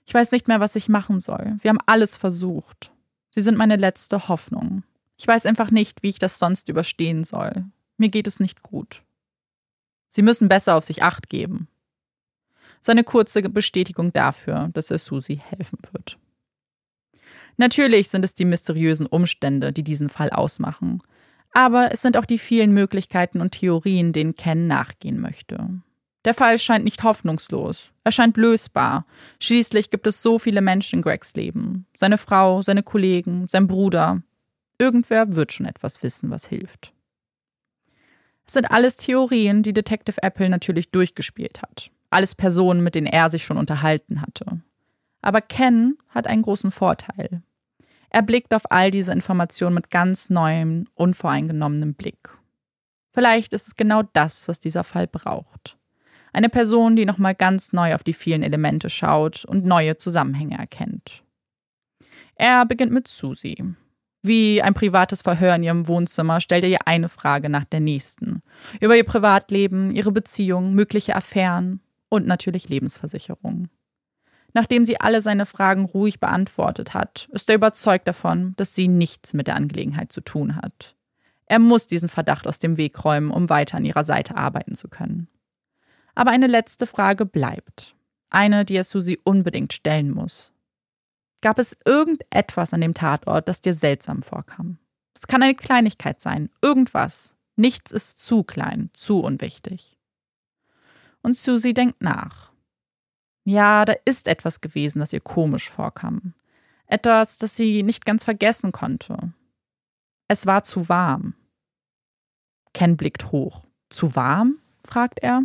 [0.06, 1.58] Ich weiß nicht mehr, was ich machen soll.
[1.62, 2.92] Wir haben alles versucht.
[3.32, 4.84] Sie sind meine letzte Hoffnung.
[5.18, 7.66] Ich weiß einfach nicht, wie ich das sonst überstehen soll.
[7.98, 9.04] Mir geht es nicht gut.
[10.10, 11.68] Sie müssen besser auf sich acht geben.
[12.80, 16.18] Seine kurze Bestätigung dafür, dass er Susi helfen wird.
[17.58, 21.02] Natürlich sind es die mysteriösen Umstände, die diesen Fall ausmachen.
[21.58, 25.82] Aber es sind auch die vielen Möglichkeiten und Theorien, denen Ken nachgehen möchte.
[26.24, 27.94] Der Fall scheint nicht hoffnungslos.
[28.04, 29.08] Er scheint lösbar.
[29.42, 31.88] Schließlich gibt es so viele Menschen in Gregs Leben.
[31.98, 34.22] Seine Frau, seine Kollegen, sein Bruder.
[34.78, 36.94] Irgendwer wird schon etwas wissen, was hilft.
[38.46, 41.90] Es sind alles Theorien, die Detective Apple natürlich durchgespielt hat.
[42.12, 44.62] Alles Personen, mit denen er sich schon unterhalten hatte.
[45.24, 47.42] Aber Ken hat einen großen Vorteil.
[48.18, 52.36] Er blickt auf all diese Informationen mit ganz neuem, unvoreingenommenem Blick.
[53.14, 55.78] Vielleicht ist es genau das, was dieser Fall braucht.
[56.34, 61.26] Eine Person, die nochmal ganz neu auf die vielen Elemente schaut und neue Zusammenhänge erkennt.
[62.34, 63.64] Er beginnt mit Susie.
[64.24, 68.42] Wie ein privates Verhör in ihrem Wohnzimmer stellt er ihr eine Frage nach der nächsten.
[68.82, 73.70] Über ihr Privatleben, ihre Beziehung, mögliche Affären und natürlich Lebensversicherungen.
[74.58, 79.36] Nachdem sie alle seine Fragen ruhig beantwortet hat, ist er überzeugt davon, dass sie nichts
[79.36, 80.96] mit der Angelegenheit zu tun hat.
[81.46, 84.88] Er muss diesen Verdacht aus dem Weg räumen, um weiter an ihrer Seite arbeiten zu
[84.88, 85.28] können.
[86.16, 87.94] Aber eine letzte Frage bleibt.
[88.32, 90.52] Eine, die er Susi unbedingt stellen muss.
[91.42, 94.80] Gab es irgendetwas an dem Tatort, das dir seltsam vorkam?
[95.14, 97.36] Es kann eine Kleinigkeit sein, irgendwas.
[97.58, 100.00] Nichts ist zu klein, zu unwichtig.
[101.22, 102.57] Und Susie denkt nach.
[103.48, 106.34] Ja, da ist etwas gewesen, das ihr komisch vorkam.
[106.86, 109.32] Etwas, das sie nicht ganz vergessen konnte.
[110.28, 111.34] Es war zu warm.
[112.74, 113.66] Ken blickt hoch.
[113.90, 114.58] Zu warm?
[114.84, 115.44] fragt er.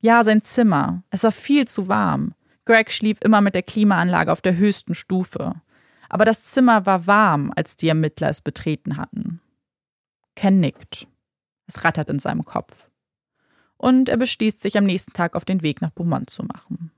[0.00, 1.04] Ja, sein Zimmer.
[1.10, 2.34] Es war viel zu warm.
[2.64, 5.54] Greg schlief immer mit der Klimaanlage auf der höchsten Stufe.
[6.08, 9.40] Aber das Zimmer war warm, als die Ermittler es betreten hatten.
[10.34, 11.06] Ken nickt.
[11.68, 12.90] Es rattert in seinem Kopf.
[13.76, 16.90] Und er beschließt, sich am nächsten Tag auf den Weg nach Beaumont zu machen.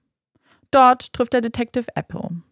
[0.70, 2.42] Dort trifft der Detective Apple.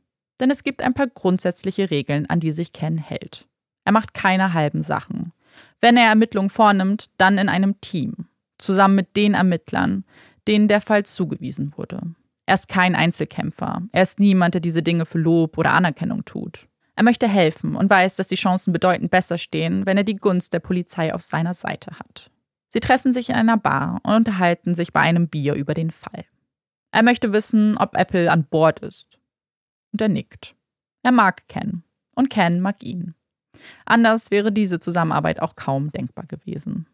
[0.40, 3.46] Denn es gibt ein paar grundsätzliche Regeln, an die sich Ken hält.
[3.84, 5.32] Er macht keine halben Sachen.
[5.80, 8.26] Wenn er Ermittlungen vornimmt, dann in einem Team.
[8.58, 10.04] Zusammen mit den Ermittlern,
[10.48, 12.00] denen der Fall zugewiesen wurde.
[12.46, 13.82] Er ist kein Einzelkämpfer.
[13.92, 16.68] Er ist niemand, der diese Dinge für Lob oder Anerkennung tut.
[16.96, 20.52] Er möchte helfen und weiß, dass die Chancen bedeutend besser stehen, wenn er die Gunst
[20.52, 22.30] der Polizei auf seiner Seite hat.
[22.68, 26.24] Sie treffen sich in einer Bar und unterhalten sich bei einem Bier über den Fall.
[26.94, 29.18] Er möchte wissen, ob Apple an Bord ist.
[29.92, 30.54] Und er nickt.
[31.02, 31.82] Er mag Ken.
[32.14, 33.16] Und Ken mag ihn.
[33.84, 36.86] Anders wäre diese Zusammenarbeit auch kaum denkbar gewesen.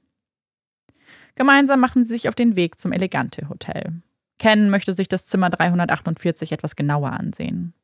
[1.35, 4.01] Gemeinsam machen sie sich auf den Weg zum Elegante Hotel.
[4.39, 7.75] Ken möchte sich das Zimmer 348 etwas genauer ansehen.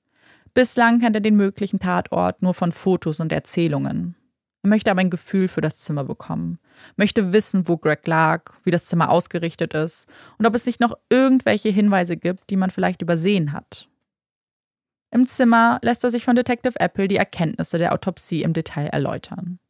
[0.54, 4.16] Bislang kennt er den möglichen Tatort nur von Fotos und Erzählungen.
[4.66, 6.58] Möchte aber ein Gefühl für das Zimmer bekommen,
[6.96, 10.98] möchte wissen, wo Greg lag, wie das Zimmer ausgerichtet ist und ob es nicht noch
[11.08, 13.88] irgendwelche Hinweise gibt, die man vielleicht übersehen hat.
[15.12, 19.60] Im Zimmer lässt er sich von Detective Apple die Erkenntnisse der Autopsie im Detail erläutern.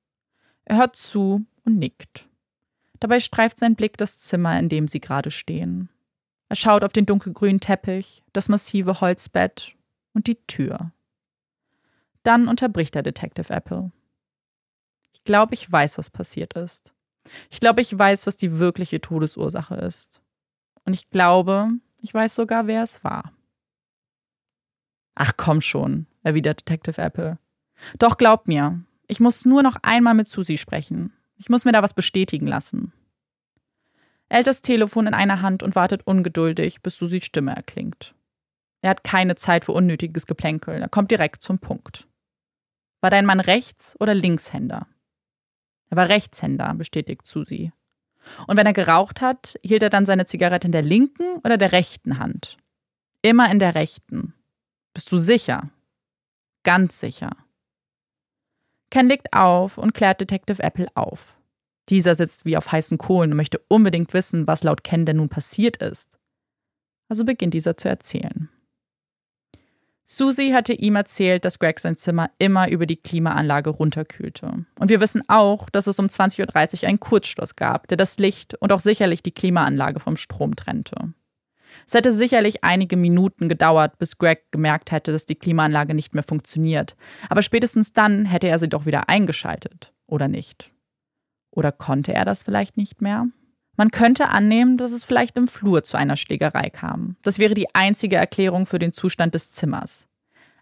[0.65, 2.31] Er hört zu und nickt.
[2.99, 5.91] Dabei streift sein Blick das Zimmer, in dem sie gerade stehen.
[6.49, 9.77] Er schaut auf den dunkelgrünen Teppich, das massive Holzbett
[10.15, 10.93] und die Tür.
[12.23, 13.93] Dann unterbricht er Detective Apple.
[15.27, 16.95] Ich glaube, ich weiß, was passiert ist.
[17.51, 20.23] Ich glaube, ich weiß, was die wirkliche Todesursache ist.
[20.85, 23.33] Und ich glaube, ich weiß sogar, wer es war.
[25.17, 27.41] Ach komm schon, erwidert Detective Apple.
[27.99, 31.13] Doch glaub mir, ich muss nur noch einmal mit Susie sprechen.
[31.39, 32.93] Ich muss mir da was bestätigen lassen.
[34.29, 38.15] Er hält das Telefon in einer Hand und wartet ungeduldig, bis Susies Stimme erklingt.
[38.81, 42.07] Er hat keine Zeit für unnötiges Geplänkel, er kommt direkt zum Punkt.
[43.01, 44.87] War dein Mann Rechts- oder Linkshänder?
[45.91, 47.73] Er war Rechtshänder, bestätigt Susi.
[48.47, 51.73] Und wenn er geraucht hat, hielt er dann seine Zigarette in der linken oder der
[51.73, 52.59] rechten Hand?
[53.23, 54.35] Immer in der rechten.
[54.95, 55.71] Bist du sicher?
[56.65, 57.31] Ganz sicher.
[58.91, 61.39] Ken legt auf und klärt Detective Apple auf.
[61.89, 65.29] Dieser sitzt wie auf heißen Kohlen und möchte unbedingt wissen, was laut Ken denn nun
[65.29, 66.19] passiert ist.
[67.09, 68.49] Also beginnt dieser zu erzählen.
[70.09, 74.65] Susie hatte ihm erzählt, dass Greg sein Zimmer immer über die Klimaanlage runterkühlte.
[74.79, 78.55] Und wir wissen auch, dass es um 20.30 Uhr einen Kurzschluss gab, der das Licht
[78.55, 81.13] und auch sicherlich die Klimaanlage vom Strom trennte.
[81.89, 86.23] Es hätte sicherlich einige Minuten gedauert, bis Greg gemerkt hätte, dass die Klimaanlage nicht mehr
[86.23, 86.97] funktioniert.
[87.29, 90.73] Aber spätestens dann hätte er sie doch wieder eingeschaltet, oder nicht?
[91.51, 93.27] Oder konnte er das vielleicht nicht mehr?
[93.77, 97.17] Man könnte annehmen, dass es vielleicht im Flur zu einer Schlägerei kam.
[97.23, 100.09] Das wäre die einzige Erklärung für den Zustand des Zimmers.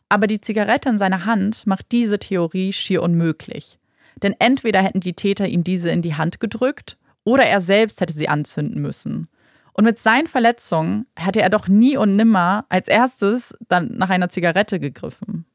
[0.09, 3.79] Aber die Zigarette in seiner Hand macht diese Theorie schier unmöglich.
[4.22, 8.12] Denn entweder hätten die Täter ihm diese in die Hand gedrückt oder er selbst hätte
[8.12, 9.29] sie anzünden müssen.
[9.72, 14.29] Und mit seinen Verletzungen hätte er doch nie und nimmer als erstes dann nach einer
[14.29, 15.46] Zigarette gegriffen.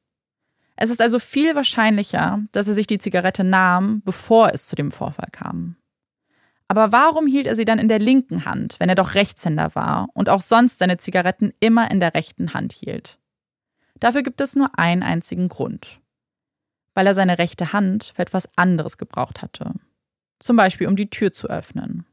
[0.75, 4.91] Es ist also viel wahrscheinlicher, dass er sich die Zigarette nahm, bevor es zu dem
[4.91, 5.75] Vorfall kam.
[6.69, 10.07] Aber warum hielt er sie dann in der linken Hand, wenn er doch Rechtshänder war
[10.13, 13.17] und auch sonst seine Zigaretten immer in der rechten Hand hielt?
[13.99, 15.99] Dafür gibt es nur einen einzigen Grund.
[16.93, 19.73] Weil er seine rechte Hand für etwas anderes gebraucht hatte.
[20.37, 22.05] Zum Beispiel, um die Tür zu öffnen.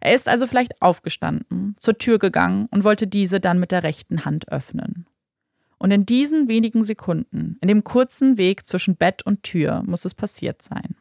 [0.00, 4.24] Er ist also vielleicht aufgestanden, zur Tür gegangen und wollte diese dann mit der rechten
[4.24, 5.06] Hand öffnen.
[5.78, 10.14] Und in diesen wenigen Sekunden, in dem kurzen Weg zwischen Bett und Tür, muss es
[10.14, 10.96] passiert sein.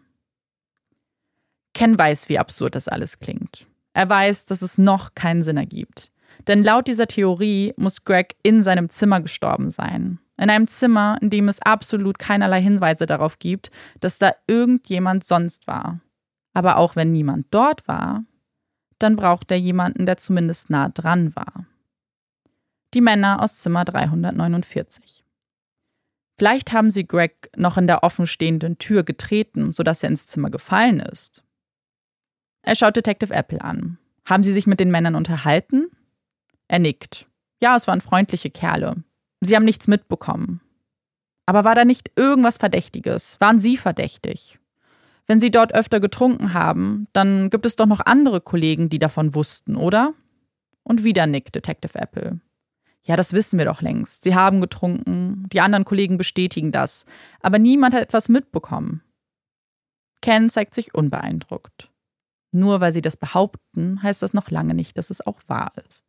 [1.76, 3.68] Ken weiß, wie absurd das alles klingt.
[3.94, 6.12] Er weiß, dass es noch keinen Sinn ergibt.
[6.48, 10.20] Denn laut dieser Theorie muss Greg in seinem Zimmer gestorben sein.
[10.38, 15.68] In einem Zimmer, in dem es absolut keinerlei Hinweise darauf gibt, dass da irgendjemand sonst
[15.68, 16.00] war.
[16.54, 18.24] Aber auch wenn niemand dort war,
[18.98, 21.66] dann braucht er jemanden, der zumindest nah dran war.
[22.94, 25.26] Die Männer aus Zimmer 349.
[26.38, 31.00] Vielleicht haben sie Greg noch in der offenstehenden Tür getreten, sodass er ins Zimmer gefallen
[31.00, 31.45] ist.
[32.66, 34.00] Er schaut Detective Apple an.
[34.26, 35.92] Haben Sie sich mit den Männern unterhalten?
[36.68, 37.28] Er nickt.
[37.62, 39.04] Ja, es waren freundliche Kerle.
[39.40, 40.62] Sie haben nichts mitbekommen.
[41.46, 43.40] Aber war da nicht irgendwas Verdächtiges?
[43.40, 44.58] Waren Sie verdächtig?
[45.28, 49.36] Wenn Sie dort öfter getrunken haben, dann gibt es doch noch andere Kollegen, die davon
[49.36, 50.16] wussten, oder?
[50.82, 52.40] Und wieder nickt Detective Apple.
[53.04, 54.24] Ja, das wissen wir doch längst.
[54.24, 57.06] Sie haben getrunken, die anderen Kollegen bestätigen das,
[57.42, 59.04] aber niemand hat etwas mitbekommen.
[60.24, 61.92] Ken zeigt sich unbeeindruckt.
[62.56, 66.08] Nur weil sie das behaupten, heißt das noch lange nicht, dass es auch wahr ist.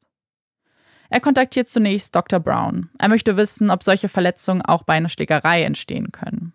[1.10, 2.38] Er kontaktiert zunächst Dr.
[2.38, 2.88] Brown.
[3.00, 6.54] Er möchte wissen, ob solche Verletzungen auch bei einer Schlägerei entstehen können.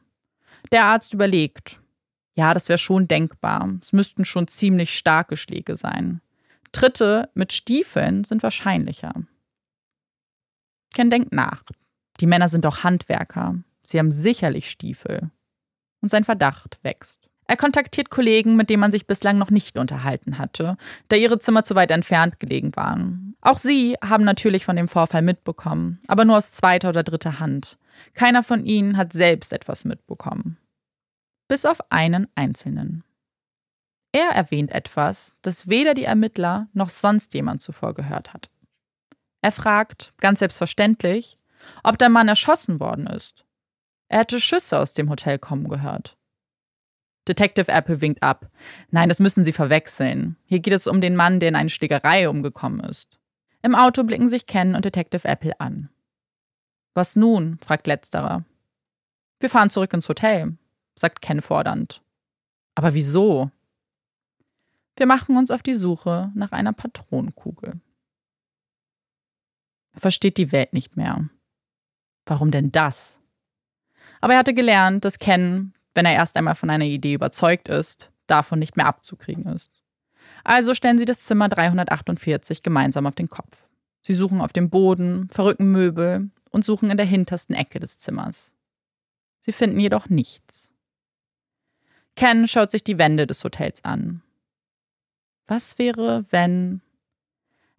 [0.71, 1.81] Der Arzt überlegt.
[2.35, 3.69] Ja, das wäre schon denkbar.
[3.81, 6.21] Es müssten schon ziemlich starke Schläge sein.
[6.71, 9.13] Tritte mit Stiefeln sind wahrscheinlicher.
[10.93, 11.63] Ken denkt nach.
[12.21, 13.55] Die Männer sind doch Handwerker.
[13.83, 15.31] Sie haben sicherlich Stiefel.
[15.99, 17.30] Und sein Verdacht wächst.
[17.51, 20.77] Er kontaktiert Kollegen, mit denen man sich bislang noch nicht unterhalten hatte,
[21.09, 23.35] da ihre Zimmer zu weit entfernt gelegen waren.
[23.41, 27.77] Auch sie haben natürlich von dem Vorfall mitbekommen, aber nur aus zweiter oder dritter Hand.
[28.13, 30.59] Keiner von ihnen hat selbst etwas mitbekommen.
[31.49, 33.03] Bis auf einen einzelnen.
[34.13, 38.49] Er erwähnt etwas, das weder die Ermittler noch sonst jemand zuvor gehört hat.
[39.41, 41.37] Er fragt, ganz selbstverständlich,
[41.83, 43.43] ob der Mann erschossen worden ist.
[44.07, 46.17] Er hätte Schüsse aus dem Hotel kommen gehört.
[47.27, 48.49] Detective Apple winkt ab.
[48.89, 50.37] Nein, das müssen Sie verwechseln.
[50.45, 53.19] Hier geht es um den Mann, der in eine Schlägerei umgekommen ist.
[53.61, 55.89] Im Auto blicken sich Ken und Detective Apple an.
[56.93, 57.59] Was nun?
[57.59, 58.43] fragt letzterer.
[59.39, 60.57] Wir fahren zurück ins Hotel,
[60.95, 62.01] sagt Ken fordernd.
[62.75, 63.51] Aber wieso?
[64.97, 67.79] Wir machen uns auf die Suche nach einer Patronenkugel.
[69.93, 71.29] Er versteht die Welt nicht mehr.
[72.25, 73.19] Warum denn das?
[74.21, 78.11] Aber er hatte gelernt, dass Ken, wenn er erst einmal von einer Idee überzeugt ist,
[78.27, 79.71] davon nicht mehr abzukriegen ist.
[80.43, 83.69] Also stellen sie das Zimmer 348 gemeinsam auf den Kopf.
[84.01, 88.55] Sie suchen auf dem Boden, verrücken Möbel und suchen in der hintersten Ecke des Zimmers.
[89.39, 90.73] Sie finden jedoch nichts.
[92.15, 94.21] Ken schaut sich die Wände des Hotels an.
[95.47, 96.81] Was wäre, wenn.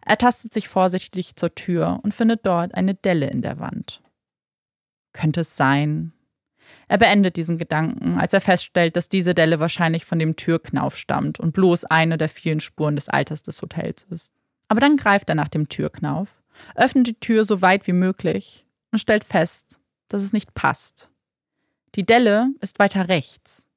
[0.05, 4.01] Er tastet sich vorsichtig zur Tür und findet dort eine Delle in der Wand.
[5.13, 6.11] Könnte es sein,
[6.87, 11.39] er beendet diesen Gedanken, als er feststellt, dass diese Delle wahrscheinlich von dem Türknauf stammt
[11.39, 14.33] und bloß eine der vielen Spuren des Alters des Hotels ist.
[14.67, 16.41] Aber dann greift er nach dem Türknauf,
[16.75, 21.09] öffnet die Tür so weit wie möglich und stellt fest, dass es nicht passt.
[21.95, 23.67] Die Delle ist weiter rechts.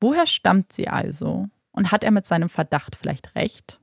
[0.00, 1.48] Woher stammt sie also?
[1.72, 3.80] Und hat er mit seinem Verdacht vielleicht recht?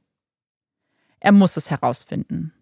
[1.19, 2.53] Er muss es herausfinden.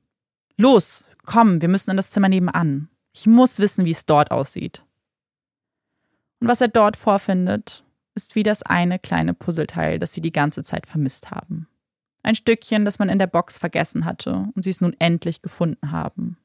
[0.58, 2.90] Los, komm, wir müssen in das Zimmer nebenan.
[3.14, 4.86] Ich muss wissen, wie es dort aussieht.
[6.46, 10.64] Und was er dort vorfindet, ist wie das eine kleine Puzzleteil, das sie die ganze
[10.64, 11.68] Zeit vermisst haben.
[12.22, 15.92] Ein Stückchen, das man in der Box vergessen hatte und sie es nun endlich gefunden
[15.92, 16.38] haben.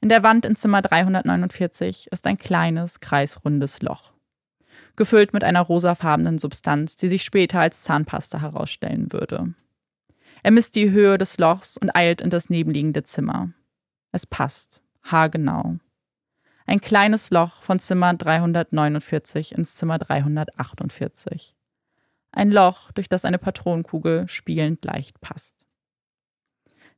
[0.00, 4.14] In der Wand in Zimmer 349 ist ein kleines, kreisrundes Loch.
[4.96, 9.52] Gefüllt mit einer rosafarbenen Substanz, die sich später als Zahnpasta herausstellen würde.
[10.42, 13.52] Er misst die Höhe des Lochs und eilt in das nebenliegende Zimmer.
[14.10, 15.80] Es passt, haargenau
[16.68, 21.56] ein kleines Loch von Zimmer 349 ins Zimmer 348.
[22.30, 25.64] Ein Loch, durch das eine Patronenkugel spielend leicht passt.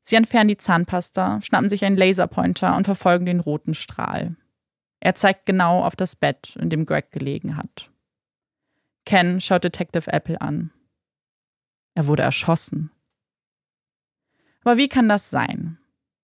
[0.03, 4.35] Sie entfernen die Zahnpasta, schnappen sich einen Laserpointer und verfolgen den roten Strahl.
[4.99, 7.93] Er zeigt genau auf das Bett, in dem Greg gelegen hat.
[9.07, 10.73] Ken schaut Detective Apple an.
[11.95, 12.91] Er wurde erschossen.
[14.63, 15.79] Aber wie kann das sein?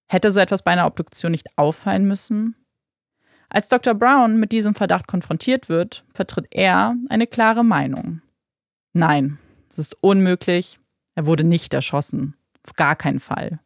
[0.09, 2.57] Hätte so etwas bei einer Obduktion nicht auffallen müssen?
[3.49, 3.95] Als Dr.
[3.95, 8.21] Brown mit diesem Verdacht konfrontiert wird, vertritt er eine klare Meinung.
[8.93, 9.39] Nein,
[9.71, 10.79] es ist unmöglich.
[11.15, 12.35] Er wurde nicht erschossen.
[12.67, 13.61] Auf gar keinen Fall.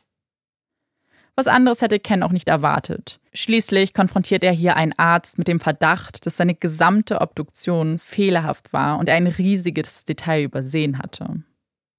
[1.36, 3.18] Was anderes hätte Ken auch nicht erwartet.
[3.32, 8.98] Schließlich konfrontiert er hier einen Arzt mit dem Verdacht, dass seine gesamte Obduktion fehlerhaft war
[8.98, 11.42] und er ein riesiges Detail übersehen hatte.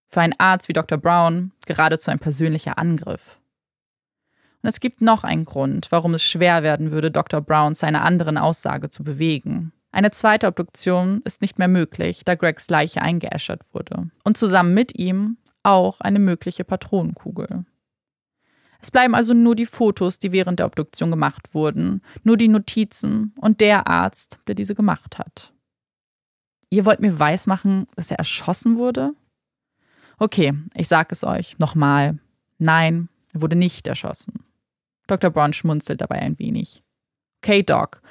[0.09, 0.99] Für einen Arzt wie Dr.
[0.99, 3.40] Brown geradezu ein persönlicher Angriff.
[4.61, 7.41] Und es gibt noch einen Grund, warum es schwer werden würde, Dr.
[7.41, 9.73] Brown zu einer anderen Aussage zu bewegen.
[9.91, 14.09] Eine zweite Obduktion ist nicht mehr möglich, da Gregs Leiche eingeäschert wurde.
[14.23, 17.65] Und zusammen mit ihm auch eine mögliche Patronenkugel.
[18.81, 23.33] Es bleiben also nur die Fotos, die während der Obduktion gemacht wurden, nur die Notizen
[23.39, 25.53] und der Arzt, der diese gemacht hat.
[26.69, 29.13] Ihr wollt mir weismachen, dass er erschossen wurde?
[30.17, 32.17] Okay, ich sag es euch nochmal.
[32.57, 34.45] Nein, er wurde nicht erschossen.
[35.11, 35.29] Dr.
[35.29, 36.83] Brown schmunzelt dabei ein wenig.
[37.43, 38.01] Okay, Doc,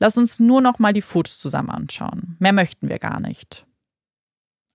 [0.00, 2.34] lass uns nur noch mal die Fotos zusammen anschauen.
[2.40, 3.66] Mehr möchten wir gar nicht.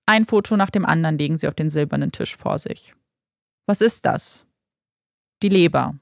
[0.06, 2.94] Ein Foto nach dem anderen legen sie auf den silbernen Tisch vor sich.
[3.66, 4.46] Was ist das?
[5.42, 5.98] Die Leber.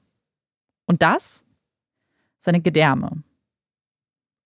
[0.85, 1.43] Und das?
[2.39, 3.23] Seine Gedärme.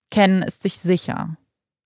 [0.10, 1.38] Ken ist sich sicher.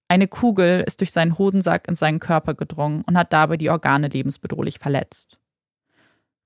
[0.07, 4.07] Eine Kugel ist durch seinen Hodensack in seinen Körper gedrungen und hat dabei die Organe
[4.07, 5.37] lebensbedrohlich verletzt.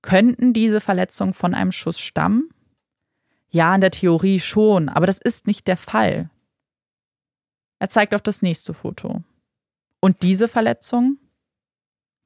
[0.02, 2.50] Könnten diese Verletzungen von einem Schuss stammen?
[3.50, 6.30] Ja, in der Theorie schon, aber das ist nicht der Fall.
[7.78, 9.22] Er zeigt auf das nächste Foto.
[10.00, 11.18] Und diese Verletzung?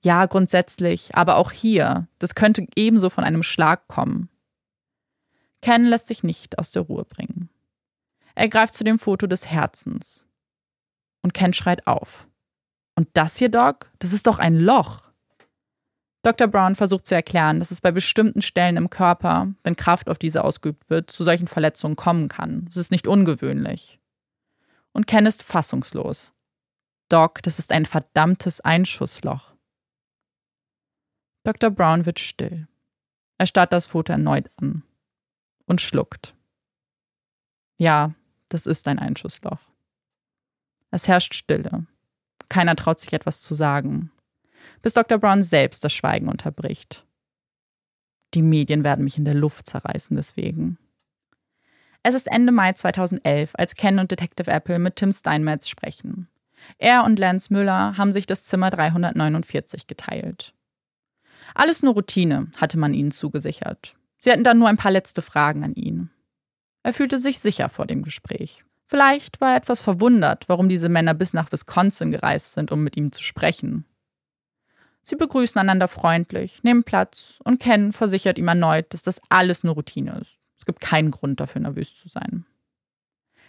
[0.05, 4.29] Ja, grundsätzlich, aber auch hier, das könnte ebenso von einem Schlag kommen.
[5.61, 7.49] Ken lässt sich nicht aus der Ruhe bringen.
[8.35, 10.25] Er greift zu dem Foto des Herzens.
[11.23, 12.27] Und Ken schreit auf.
[12.97, 13.91] Und das hier, Doc?
[14.01, 15.02] Das ist doch ein Loch.
[16.23, 16.47] Dr.
[16.47, 20.45] Brown versucht zu erklären, dass es bei bestimmten Stellen im Körper, wenn Kraft auf diese
[20.45, 22.66] ausgeübt wird, zu solchen Verletzungen kommen kann.
[22.66, 23.99] Das ist nicht ungewöhnlich.
[24.93, 26.33] Und Ken ist fassungslos.
[27.09, 29.53] Doc, das ist ein verdammtes Einschussloch.
[31.45, 31.70] Dr.
[31.70, 32.68] Brown wird still.
[33.39, 34.85] Er starrt das Foto erneut an
[35.66, 36.37] und schluckt.
[37.79, 38.14] Ja,
[38.49, 39.59] das ist ein Einschussloch.
[40.93, 41.87] Es herrscht Stille.
[42.49, 44.12] Keiner traut sich etwas zu sagen,
[44.83, 45.18] bis Dr.
[45.18, 47.07] Brown selbst das Schweigen unterbricht.
[48.35, 50.78] Die Medien werden mich in der Luft zerreißen deswegen.
[52.03, 56.28] Es ist Ende Mai 2011, als Ken und Detective Apple mit Tim Steinmetz sprechen.
[56.78, 60.55] Er und Lance Müller haben sich das Zimmer 349 geteilt.
[61.55, 63.95] Alles nur Routine, hatte man ihnen zugesichert.
[64.18, 66.11] Sie hatten dann nur ein paar letzte Fragen an ihn.
[66.83, 68.64] Er fühlte sich sicher vor dem Gespräch.
[68.87, 72.97] Vielleicht war er etwas verwundert, warum diese Männer bis nach Wisconsin gereist sind, um mit
[72.97, 73.85] ihm zu sprechen.
[75.03, 79.75] Sie begrüßen einander freundlich, nehmen Platz und Ken versichert ihm erneut, dass das alles nur
[79.75, 80.39] Routine ist.
[80.59, 82.47] Es gibt keinen Grund dafür, nervös zu sein.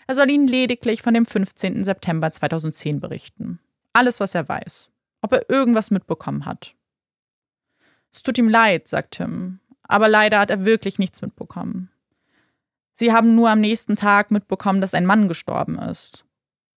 [0.08, 1.84] Er soll ihnen lediglich von dem 15.
[1.84, 3.60] September 2010 berichten.
[3.94, 4.90] Alles, was er weiß.
[5.22, 6.76] Ob er irgendwas mitbekommen hat.
[8.12, 11.90] Es tut ihm leid, sagt Tim, aber leider hat er wirklich nichts mitbekommen.
[12.94, 16.26] Sie haben nur am nächsten Tag mitbekommen, dass ein Mann gestorben ist.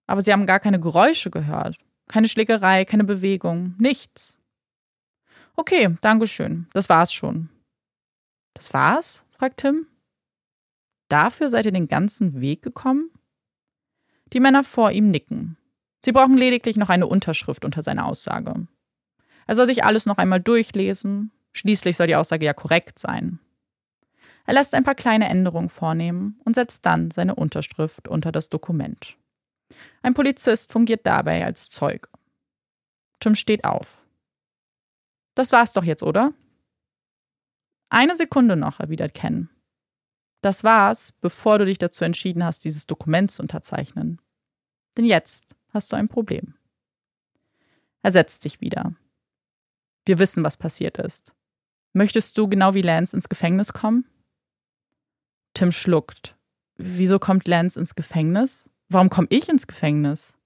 [0.06, 1.78] Aber sie haben gar keine Geräusche gehört.
[2.08, 4.35] Keine Schlägerei, keine Bewegung, nichts.
[5.56, 6.66] Okay, Dankeschön.
[6.72, 7.48] Das war's schon.
[8.54, 9.24] Das war's?
[9.30, 9.86] fragt Tim.
[11.08, 13.10] Dafür seid ihr den ganzen Weg gekommen?
[14.32, 15.56] Die Männer vor ihm nicken.
[15.98, 18.66] Sie brauchen lediglich noch eine Unterschrift unter seine Aussage.
[19.46, 21.32] Er soll sich alles noch einmal durchlesen.
[21.52, 23.38] Schließlich soll die Aussage ja korrekt sein.
[24.44, 29.16] Er lässt ein paar kleine Änderungen vornehmen und setzt dann seine Unterschrift unter das Dokument.
[30.02, 32.08] Ein Polizist fungiert dabei als Zeuge.
[33.20, 34.05] Tim steht auf.
[35.36, 36.32] Das war's doch jetzt, oder?
[37.90, 39.50] Eine Sekunde noch, erwidert Ken.
[40.40, 44.20] Das war's, bevor du dich dazu entschieden hast, dieses Dokument zu unterzeichnen.
[44.96, 46.54] Denn jetzt hast du ein Problem.
[48.02, 48.94] Er setzt sich wieder.
[50.06, 51.34] Wir wissen, was passiert ist.
[51.92, 54.06] Möchtest du genau wie Lance ins Gefängnis kommen?
[55.52, 56.36] Tim schluckt.
[56.76, 58.70] Wieso kommt Lance ins Gefängnis?
[58.88, 60.38] Warum komme ich ins Gefängnis?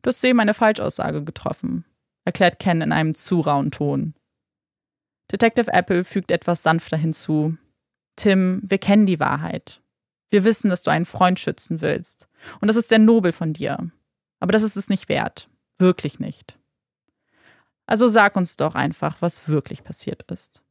[0.00, 1.84] Du hast eben eine Falschaussage getroffen,
[2.24, 4.14] erklärt Ken in einem zu rauen Ton.
[5.30, 7.56] Detective Apple fügt etwas sanfter hinzu.
[8.16, 9.82] Tim, wir kennen die Wahrheit.
[10.30, 12.28] Wir wissen, dass du einen Freund schützen willst.
[12.60, 13.90] Und das ist sehr nobel von dir.
[14.40, 15.48] Aber das ist es nicht wert.
[15.78, 16.58] Wirklich nicht.
[17.86, 20.62] Also sag uns doch einfach, was wirklich passiert ist.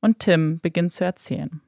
[0.00, 1.60] Und Tim beginnt zu erzählen.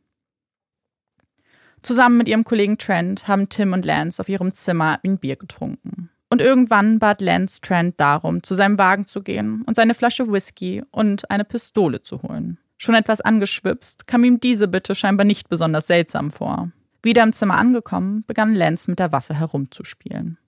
[1.82, 6.11] Zusammen mit ihrem Kollegen Trent haben Tim und Lance auf ihrem Zimmer ein Bier getrunken.
[6.31, 10.83] Und irgendwann bat Lance Trent darum, zu seinem Wagen zu gehen und seine Flasche Whisky
[10.93, 12.59] und eine Pistole zu holen.
[12.78, 16.70] Schon etwas angeschwipst, kam ihm diese Bitte scheinbar nicht besonders seltsam vor.
[17.03, 20.39] Wieder im Zimmer angekommen, begann Lance mit der Waffe herumzuspielen.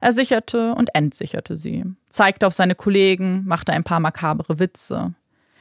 [0.00, 5.14] Er sicherte und entsicherte sie, zeigte auf seine Kollegen, machte ein paar makabere Witze.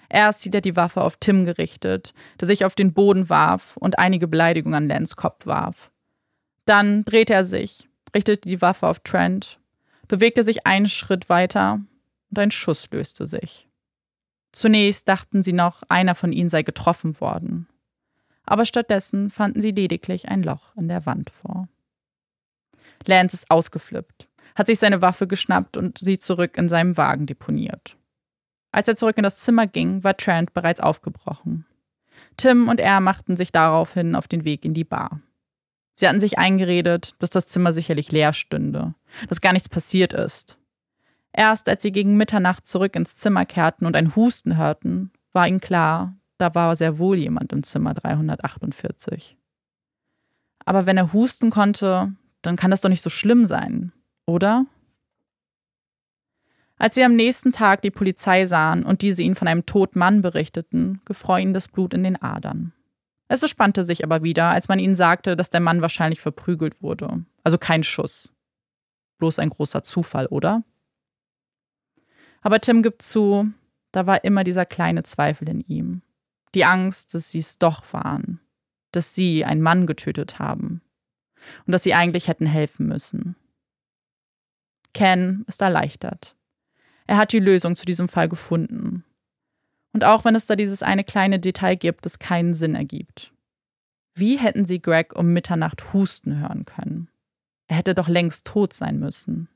[0.10, 3.98] Erst hielt er die Waffe auf Tim gerichtet, der sich auf den Boden warf und
[3.98, 5.92] einige Beleidigungen an Lance Kopf warf.
[6.66, 9.61] Dann drehte er sich, richtete die Waffe auf Trent,
[10.12, 11.80] bewegte sich einen Schritt weiter
[12.30, 13.70] und ein Schuss löste sich.
[14.52, 17.70] Zunächst dachten sie noch, einer von ihnen sei getroffen worden.
[18.46, 21.70] Aber stattdessen fanden sie lediglich ein Loch in der Wand vor.
[23.08, 27.96] Lance ist ausgeflippt, hat sich seine Waffe geschnappt und sie zurück in seinem Wagen deponiert.
[28.74, 31.66] Als er zurück in das Zimmer ging, war Trent bereits aufgebrochen.
[32.36, 35.22] Tim und er machten sich daraufhin auf den Weg in die Bar.
[36.02, 38.96] Sie hatten sich eingeredet, dass das Zimmer sicherlich leer stünde,
[39.30, 40.58] dass gar nichts passiert ist.
[41.32, 45.60] Erst als sie gegen Mitternacht zurück ins Zimmer kehrten und ein Husten hörten, war ihnen
[45.60, 49.38] klar, da war sehr wohl jemand im Zimmer 348.
[50.66, 53.92] Aber wenn er husten konnte, dann kann das doch nicht so schlimm sein,
[54.26, 54.66] oder?
[56.78, 60.24] Als sie am nächsten Tag die Polizei sahen und diese ihnen von einem toten Mann
[60.24, 62.74] berichteten, gefror ihnen das Blut in den Adern.
[63.32, 67.24] Es spannte sich aber wieder, als man ihnen sagte, dass der Mann wahrscheinlich verprügelt wurde.
[67.46, 68.28] Also kein Schuss.
[69.20, 70.66] Bloß ein großer Zufall, oder?
[72.42, 73.50] Aber Tim gibt zu,
[73.94, 76.02] da war immer dieser kleine Zweifel in ihm.
[76.56, 78.42] Die Angst, dass sie es doch waren.
[78.92, 80.82] Dass sie einen Mann getötet haben.
[81.66, 83.38] Und dass sie eigentlich hätten helfen müssen.
[84.94, 86.36] Ken ist erleichtert.
[87.08, 89.06] Er hat die Lösung zu diesem Fall gefunden.
[89.94, 93.34] Und auch wenn es da dieses eine kleine Detail gibt, das keinen Sinn ergibt.
[94.16, 97.10] Wie hätten sie Greg um Mitternacht husten hören können?
[97.68, 99.48] Er hätte doch längst tot sein müssen.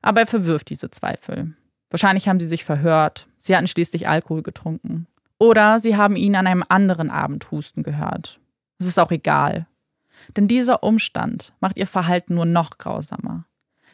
[0.00, 1.54] Aber er verwirft diese Zweifel.
[1.90, 5.06] Wahrscheinlich haben sie sich verhört, sie hatten schließlich Alkohol getrunken.
[5.38, 8.40] Oder sie haben ihn an einem anderen Abend husten gehört.
[8.78, 9.66] Es ist auch egal.
[10.36, 13.44] Denn dieser Umstand macht ihr Verhalten nur noch grausamer.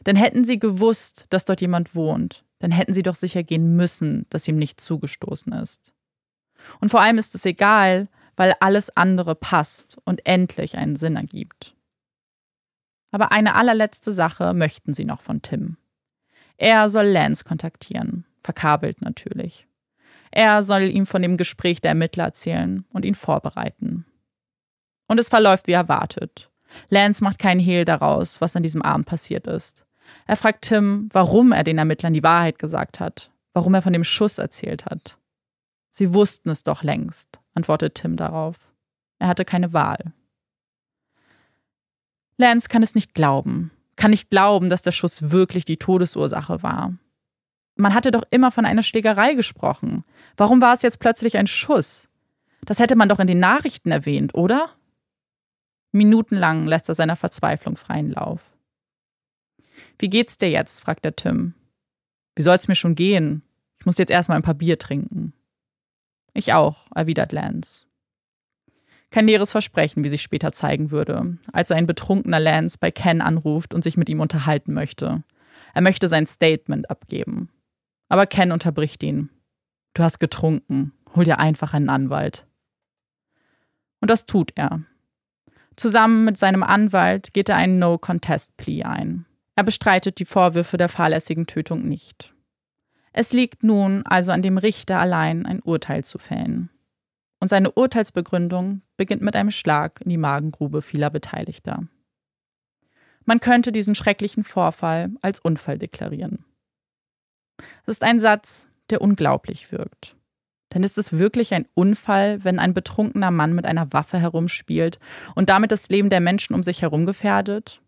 [0.06, 4.26] Denn hätten sie gewusst, dass dort jemand wohnt, dann hätten sie doch sicher gehen müssen,
[4.30, 5.94] dass ihm nicht zugestoßen ist.
[6.80, 11.74] Und vor allem ist es egal, weil alles andere passt und endlich einen Sinn ergibt.
[13.10, 15.76] Aber eine allerletzte Sache möchten sie noch von Tim.
[16.56, 19.66] Er soll Lance kontaktieren, verkabelt natürlich.
[20.30, 24.04] Er soll ihm von dem Gespräch der Ermittler erzählen und ihn vorbereiten.
[25.06, 26.50] Und es verläuft wie erwartet.
[26.88, 29.86] Lance macht keinen Hehl daraus, was an diesem Abend passiert ist.
[30.26, 34.04] Er fragt Tim, warum er den Ermittlern die Wahrheit gesagt hat, warum er von dem
[34.04, 35.18] Schuss erzählt hat.
[35.90, 38.72] Sie wussten es doch längst, antwortet Tim darauf.
[39.18, 40.12] Er hatte keine Wahl.
[42.36, 46.94] Lance kann es nicht glauben, kann nicht glauben, dass der Schuss wirklich die Todesursache war.
[47.76, 50.04] Man hatte doch immer von einer Schlägerei gesprochen.
[50.36, 52.08] Warum war es jetzt plötzlich ein Schuss?
[52.64, 54.70] Das hätte man doch in den Nachrichten erwähnt, oder?
[55.92, 58.53] Minutenlang lässt er seiner Verzweiflung freien Lauf.
[60.04, 60.80] Wie geht's dir jetzt?
[60.80, 61.54] fragt der Tim.
[62.36, 63.40] Wie soll's mir schon gehen?
[63.78, 65.32] Ich muss jetzt erstmal ein paar Bier trinken.
[66.34, 67.86] Ich auch, erwidert Lance.
[69.10, 73.72] Kein leeres Versprechen, wie sich später zeigen würde, als ein betrunkener Lance bei Ken anruft
[73.72, 75.24] und sich mit ihm unterhalten möchte.
[75.72, 77.48] Er möchte sein Statement abgeben.
[78.10, 79.30] Aber Ken unterbricht ihn.
[79.94, 80.92] Du hast getrunken.
[81.16, 82.46] Hol dir einfach einen Anwalt.
[84.02, 84.82] Und das tut er.
[85.76, 89.24] Zusammen mit seinem Anwalt geht er einen No-Contest-Plea ein.
[89.56, 92.34] Er bestreitet die Vorwürfe der fahrlässigen Tötung nicht.
[93.12, 96.70] Es liegt nun also an dem Richter allein, ein Urteil zu fällen.
[97.38, 101.86] Und seine Urteilsbegründung beginnt mit einem Schlag in die Magengrube vieler Beteiligter.
[103.24, 106.44] Man könnte diesen schrecklichen Vorfall als Unfall deklarieren.
[107.86, 110.16] Es ist ein Satz, der unglaublich wirkt.
[110.72, 114.98] Denn ist es wirklich ein Unfall, wenn ein betrunkener Mann mit einer Waffe herumspielt
[115.36, 117.80] und damit das Leben der Menschen um sich herum gefährdet?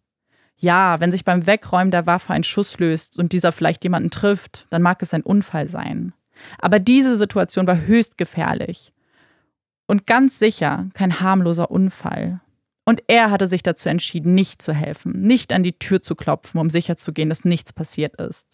[0.59, 4.67] Ja, wenn sich beim Wegräumen der Waffe ein Schuss löst und dieser vielleicht jemanden trifft,
[4.71, 6.15] dann mag es ein Unfall sein.
[6.59, 8.93] Aber diese Situation war höchst gefährlich.
[9.87, 12.41] Und ganz sicher kein harmloser Unfall.
[12.85, 16.61] Und er hatte sich dazu entschieden, nicht zu helfen, nicht an die Tür zu klopfen,
[16.61, 18.47] um sicherzugehen, dass nichts passiert ist.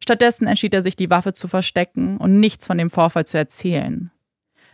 [0.00, 4.10] Stattdessen entschied er sich, die Waffe zu verstecken und nichts von dem Vorfall zu erzählen.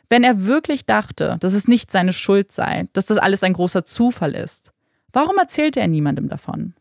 [0.09, 3.85] Wenn er wirklich dachte, dass es nicht seine Schuld sei, dass das alles ein großer
[3.85, 4.73] Zufall ist,
[5.13, 6.75] warum erzählte er niemandem davon?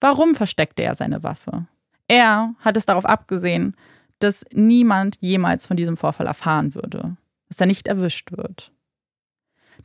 [0.00, 1.66] Warum versteckte er seine Waffe?
[2.08, 3.76] Er hat es darauf abgesehen,
[4.18, 7.16] dass niemand jemals von diesem Vorfall erfahren würde,
[7.48, 8.72] dass er nicht erwischt wird.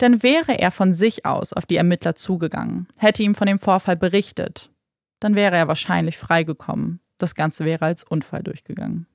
[0.02, 3.96] Denn wäre er von sich aus auf die Ermittler zugegangen, hätte ihm von dem Vorfall
[3.96, 4.70] berichtet,
[5.20, 9.06] dann wäre er wahrscheinlich freigekommen das Ganze wäre als Unfall durchgegangen.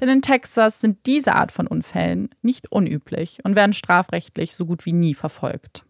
[0.00, 4.86] Denn in Texas sind diese Art von Unfällen nicht unüblich und werden strafrechtlich so gut
[4.86, 5.84] wie nie verfolgt.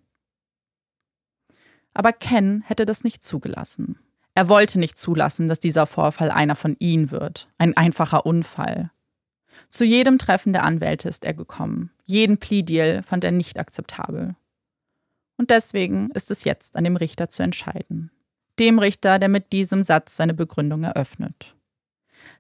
[2.01, 3.99] Aber Ken hätte das nicht zugelassen.
[4.35, 8.91] Er wollte nicht zulassen, dass dieser Vorfall einer von ihnen wird, ein einfacher Unfall.
[9.69, 11.91] Zu jedem Treffen der Anwälte ist er gekommen.
[12.07, 14.35] Jeden Plea-Deal fand er nicht akzeptabel.
[15.37, 18.11] Und deswegen ist es jetzt an dem Richter zu entscheiden
[18.61, 21.57] dem Richter, der mit diesem Satz seine Begründung eröffnet.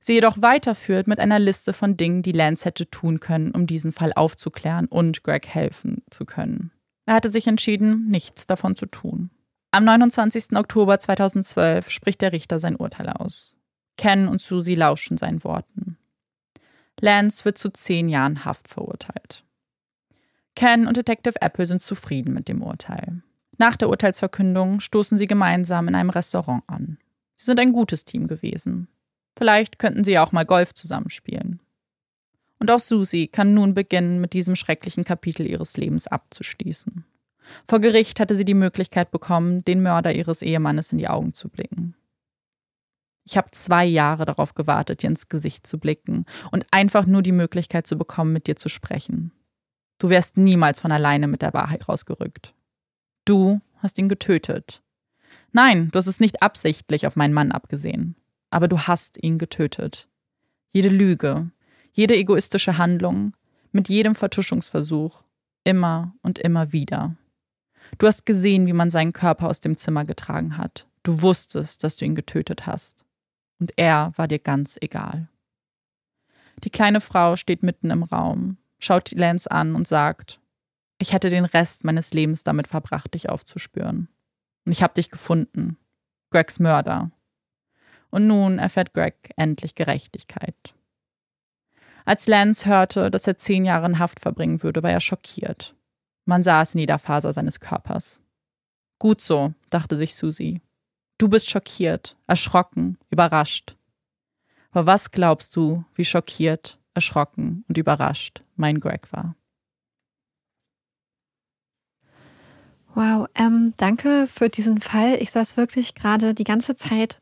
[0.00, 3.92] Sie jedoch weiterführt mit einer Liste von Dingen, die Lance hätte tun können, um diesen
[3.92, 6.70] Fall aufzuklären und Greg helfen zu können.
[7.06, 9.30] Er hatte sich entschieden, nichts davon zu tun.
[9.72, 10.56] Am 29.
[10.56, 13.54] Oktober 2012 spricht der Richter sein Urteil aus.
[13.96, 15.96] Ken und Susie lauschen seinen Worten.
[16.98, 19.44] Lance wird zu zehn Jahren Haft verurteilt.
[20.56, 23.22] Ken und Detective Apple sind zufrieden mit dem Urteil.
[23.58, 26.98] Nach der Urteilsverkündung stoßen sie gemeinsam in einem Restaurant an.
[27.36, 28.88] Sie sind ein gutes Team gewesen.
[29.36, 31.60] Vielleicht könnten sie auch mal Golf zusammenspielen.
[32.58, 37.04] Und auch Susie kann nun beginnen, mit diesem schrecklichen Kapitel ihres Lebens abzuschließen.
[37.66, 41.48] Vor Gericht hatte sie die Möglichkeit bekommen, den Mörder ihres Ehemannes in die Augen zu
[41.48, 41.94] blicken.
[43.24, 47.32] Ich habe zwei Jahre darauf gewartet, dir ins Gesicht zu blicken und einfach nur die
[47.32, 49.32] Möglichkeit zu bekommen, mit dir zu sprechen.
[49.98, 52.54] Du wärst niemals von alleine mit der Wahrheit rausgerückt.
[53.24, 54.82] Du hast ihn getötet.
[55.52, 58.16] Nein, du hast es nicht absichtlich auf meinen Mann abgesehen.
[58.50, 60.08] Aber du hast ihn getötet.
[60.72, 61.50] Jede Lüge,
[61.92, 63.36] jede egoistische Handlung,
[63.72, 65.22] mit jedem Vertuschungsversuch,
[65.64, 67.16] immer und immer wieder.
[67.98, 70.86] Du hast gesehen, wie man seinen Körper aus dem Zimmer getragen hat.
[71.02, 73.04] Du wusstest, dass du ihn getötet hast.
[73.58, 75.28] Und er war dir ganz egal.
[76.64, 80.40] Die kleine Frau steht mitten im Raum, schaut Lance an und sagt,
[80.98, 84.08] ich hätte den Rest meines Lebens damit verbracht, dich aufzuspüren.
[84.66, 85.78] Und ich habe dich gefunden.
[86.30, 87.10] Gregs Mörder.
[88.10, 90.74] Und nun erfährt Greg endlich Gerechtigkeit.
[92.04, 95.74] Als Lance hörte, dass er zehn Jahre in Haft verbringen würde, war er schockiert.
[96.30, 98.20] Man sah es in jeder Faser seines Körpers.
[99.00, 100.62] Gut so, dachte sich Susie.
[101.18, 103.76] Du bist schockiert, erschrocken, überrascht.
[104.70, 109.34] Aber was glaubst du, wie schockiert, erschrocken und überrascht mein Greg war?
[112.94, 115.20] Wow, ähm, danke für diesen Fall.
[115.20, 117.20] Ich saß wirklich gerade die ganze Zeit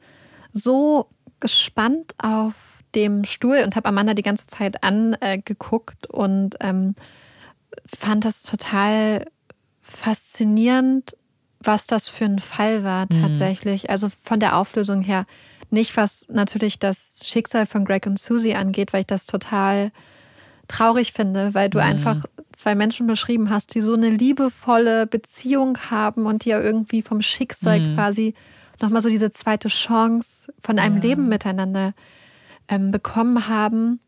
[0.52, 1.08] so
[1.40, 2.52] gespannt auf
[2.94, 6.94] dem Stuhl und habe Amanda die ganze Zeit angeguckt äh, und ähm,
[7.86, 9.26] fand das total
[9.82, 11.16] faszinierend,
[11.60, 13.22] was das für ein Fall war mhm.
[13.22, 13.84] tatsächlich.
[13.84, 13.90] Mhm.
[13.90, 15.26] Also von der Auflösung her.
[15.70, 19.90] Nicht, was natürlich das Schicksal von Greg und Susie angeht, weil ich das total
[20.66, 21.84] traurig finde, weil du mhm.
[21.84, 27.02] einfach zwei Menschen beschrieben hast, die so eine liebevolle Beziehung haben und die ja irgendwie
[27.02, 27.94] vom Schicksal mhm.
[27.94, 28.34] quasi
[28.80, 31.02] nochmal so diese zweite Chance von einem ja.
[31.02, 31.94] Leben miteinander
[32.68, 34.00] ähm, bekommen haben.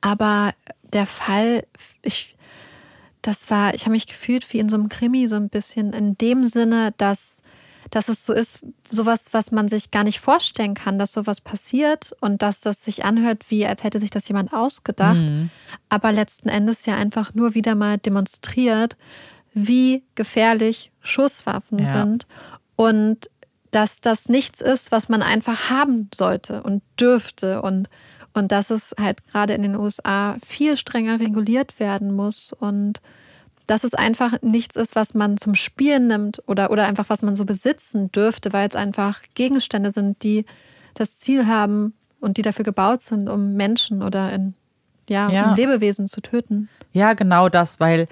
[0.00, 0.52] Aber
[0.92, 1.64] der Fall,
[2.02, 2.36] ich,
[3.28, 6.16] das war, ich habe mich gefühlt wie in so einem Krimi, so ein bisschen in
[6.16, 7.42] dem Sinne, dass,
[7.90, 12.16] dass es so ist, sowas, was man sich gar nicht vorstellen kann, dass sowas passiert
[12.22, 15.50] und dass das sich anhört, wie als hätte sich das jemand ausgedacht, mhm.
[15.90, 18.96] aber letzten Endes ja einfach nur wieder mal demonstriert,
[19.52, 21.84] wie gefährlich Schusswaffen ja.
[21.84, 22.26] sind
[22.76, 23.28] und
[23.72, 27.90] dass das nichts ist, was man einfach haben sollte und dürfte und
[28.34, 33.00] und dass es halt gerade in den USA viel strenger reguliert werden muss und
[33.66, 37.36] dass es einfach nichts ist, was man zum Spielen nimmt oder, oder einfach was man
[37.36, 40.46] so besitzen dürfte, weil es einfach Gegenstände sind, die
[40.94, 44.54] das Ziel haben und die dafür gebaut sind, um Menschen oder in,
[45.08, 45.50] ja, ja.
[45.50, 46.68] Um Lebewesen zu töten.
[46.92, 48.08] Ja, genau das, weil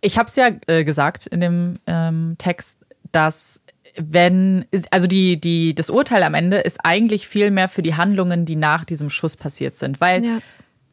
[0.00, 2.78] ich habe es ja äh, gesagt in dem ähm, Text,
[3.12, 3.60] dass
[3.96, 8.44] wenn, also die, die, das Urteil am Ende ist eigentlich viel mehr für die Handlungen,
[8.44, 10.00] die nach diesem Schuss passiert sind.
[10.00, 10.38] Weil ja.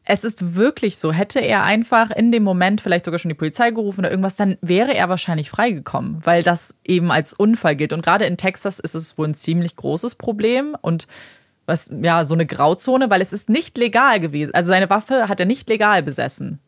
[0.04, 3.70] es ist wirklich so, hätte er einfach in dem Moment vielleicht sogar schon die Polizei
[3.70, 7.92] gerufen oder irgendwas, dann wäre er wahrscheinlich freigekommen, weil das eben als Unfall gilt.
[7.92, 11.06] Und gerade in Texas ist es wohl ein ziemlich großes Problem und
[11.66, 14.54] was, ja, so eine Grauzone, weil es ist nicht legal gewesen.
[14.54, 16.60] Also seine Waffe hat er nicht legal besessen.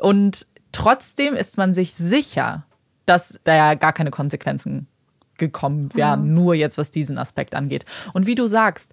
[0.00, 2.66] Und trotzdem ist man sich sicher,
[3.06, 4.88] dass da ja gar keine Konsequenzen
[5.40, 6.32] gekommen wären, ja.
[6.32, 7.84] nur jetzt, was diesen Aspekt angeht.
[8.12, 8.92] Und wie du sagst,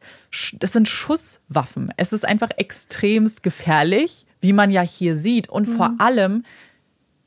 [0.53, 1.93] das sind Schusswaffen.
[1.97, 5.47] Es ist einfach extremst gefährlich, wie man ja hier sieht.
[5.49, 5.75] Und mhm.
[5.75, 6.43] vor allem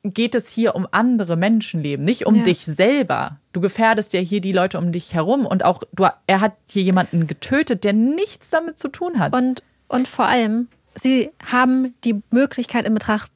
[0.03, 2.45] geht es hier um andere Menschenleben, nicht um ja.
[2.45, 3.39] dich selber.
[3.53, 6.83] Du gefährdest ja hier die Leute um dich herum und auch du, er hat hier
[6.83, 9.35] jemanden getötet, der nichts damit zu tun hat.
[9.35, 13.31] Und, und vor allem, sie haben die Möglichkeit in Betracht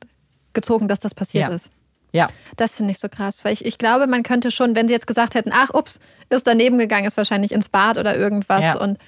[0.55, 1.55] gezogen, dass das passiert ja.
[1.55, 1.70] ist.
[2.15, 2.29] Ja.
[2.57, 5.09] Das finde ich so krass, weil ich, ich glaube, man könnte schon, wenn sie jetzt
[5.09, 5.99] gesagt hätten, ach, ups,
[6.31, 8.62] ist daneben gegangen, ist wahrscheinlich ins Bad oder irgendwas.
[8.62, 8.79] Ja.
[8.79, 8.99] Und,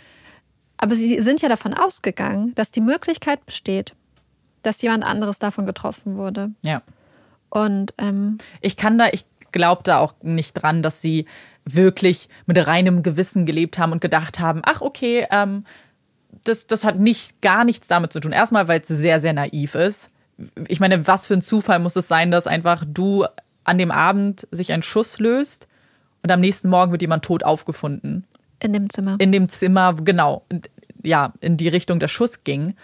[0.77, 3.95] aber sie sind ja davon ausgegangen, dass die Möglichkeit besteht,
[4.63, 6.51] dass jemand anderes davon getroffen wurde.
[6.63, 6.83] Ja.
[7.49, 11.27] Und ähm, ich kann da, ich glaube da auch nicht dran, dass sie
[11.65, 15.65] wirklich mit reinem Gewissen gelebt haben und gedacht haben, ach, okay, ähm,
[16.43, 18.33] das, das hat nicht gar nichts damit zu tun.
[18.33, 20.11] Erstmal, weil es sehr, sehr naiv ist
[20.69, 23.27] ich meine, was für ein Zufall muss es sein, dass einfach du
[23.65, 25.67] an dem Abend sich ein Schuss löst
[26.23, 28.25] und am nächsten Morgen wird jemand tot aufgefunden.
[28.61, 29.17] In dem Zimmer.
[29.19, 30.45] In dem Zimmer, genau.
[31.03, 32.75] Ja, in die Richtung der Schuss ging.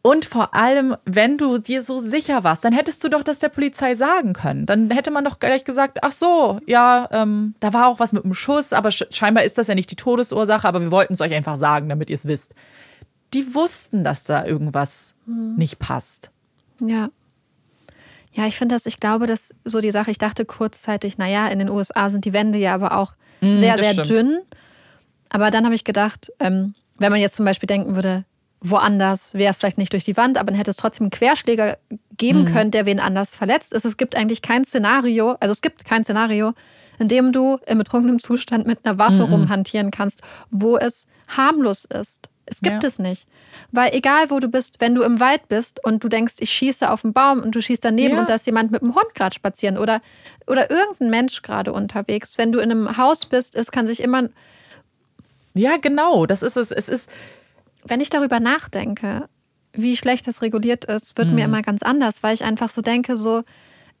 [0.00, 3.48] Und vor allem, wenn du dir so sicher warst, dann hättest du doch das der
[3.48, 4.64] Polizei sagen können.
[4.64, 8.24] Dann hätte man doch gleich gesagt, ach so, ja, ähm, da war auch was mit
[8.24, 11.34] dem Schuss, aber scheinbar ist das ja nicht die Todesursache, aber wir wollten es euch
[11.34, 12.54] einfach sagen, damit ihr es wisst.
[13.34, 15.56] Die wussten, dass da irgendwas hm.
[15.56, 16.30] nicht passt.
[16.80, 17.08] Ja.
[18.32, 21.58] Ja, ich finde das, ich glaube, dass so die Sache, ich dachte kurzzeitig, naja, in
[21.58, 24.10] den USA sind die Wände ja aber auch mm, sehr, sehr stimmt.
[24.10, 24.38] dünn.
[25.30, 28.24] Aber dann habe ich gedacht, ähm, wenn man jetzt zum Beispiel denken würde,
[28.60, 31.78] woanders wäre es vielleicht nicht durch die Wand, aber dann hätte es trotzdem einen Querschläger
[32.16, 32.46] geben mhm.
[32.46, 33.72] können, der wen anders verletzt.
[33.72, 36.52] Es, es gibt eigentlich kein Szenario, also es gibt kein Szenario,
[36.98, 39.32] in dem du im betrunkenen Zustand mit einer Waffe mhm.
[39.32, 42.28] rumhantieren kannst, wo es harmlos ist.
[42.50, 42.88] Es gibt ja.
[42.88, 43.26] es nicht.
[43.72, 46.90] Weil egal wo du bist, wenn du im Wald bist und du denkst, ich schieße
[46.90, 48.20] auf den Baum und du schießt daneben ja.
[48.20, 50.00] und da ist jemand mit dem Hund gerade spazieren oder,
[50.46, 52.38] oder irgendein Mensch gerade unterwegs.
[52.38, 54.28] Wenn du in einem Haus bist, es kann sich immer.
[55.54, 56.72] Ja, genau, das ist es.
[56.72, 57.10] Es ist.
[57.84, 59.28] Wenn ich darüber nachdenke,
[59.72, 61.34] wie schlecht das reguliert ist, wird mhm.
[61.36, 63.44] mir immer ganz anders, weil ich einfach so denke, so,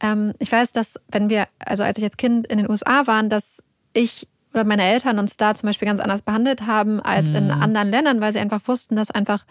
[0.00, 3.30] ähm, ich weiß, dass wenn wir, also als ich als Kind in den USA waren,
[3.30, 4.28] dass ich
[4.58, 7.36] oder meine Eltern uns da zum Beispiel ganz anders behandelt haben als mhm.
[7.36, 9.44] in anderen Ländern, weil sie einfach wussten, dass einfach,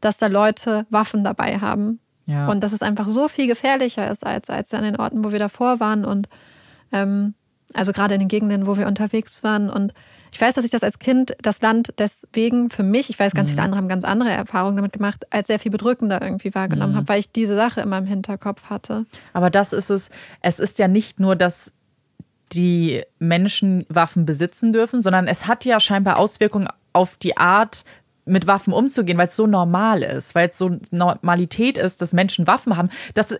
[0.00, 2.00] dass da Leute Waffen dabei haben.
[2.26, 2.48] Ja.
[2.48, 5.38] Und dass es einfach so viel gefährlicher ist als, als an den Orten, wo wir
[5.38, 6.04] davor waren.
[6.04, 6.28] Und
[6.92, 7.34] ähm,
[7.74, 9.68] also gerade in den Gegenden, wo wir unterwegs waren.
[9.68, 9.92] Und
[10.32, 13.50] ich weiß, dass ich das als Kind, das Land deswegen für mich, ich weiß, ganz
[13.50, 13.54] mhm.
[13.54, 16.96] viele andere haben ganz andere Erfahrungen damit gemacht, als sehr viel bedrückender irgendwie wahrgenommen mhm.
[16.98, 19.04] habe, weil ich diese Sache immer im Hinterkopf hatte.
[19.32, 20.08] Aber das ist es,
[20.40, 21.72] es ist ja nicht nur das
[22.54, 27.84] die Menschen Waffen besitzen dürfen, sondern es hat ja scheinbar Auswirkungen auf die Art,
[28.26, 32.46] mit Waffen umzugehen, weil es so normal ist, weil es so Normalität ist, dass Menschen
[32.46, 32.88] Waffen haben.
[33.14, 33.36] Das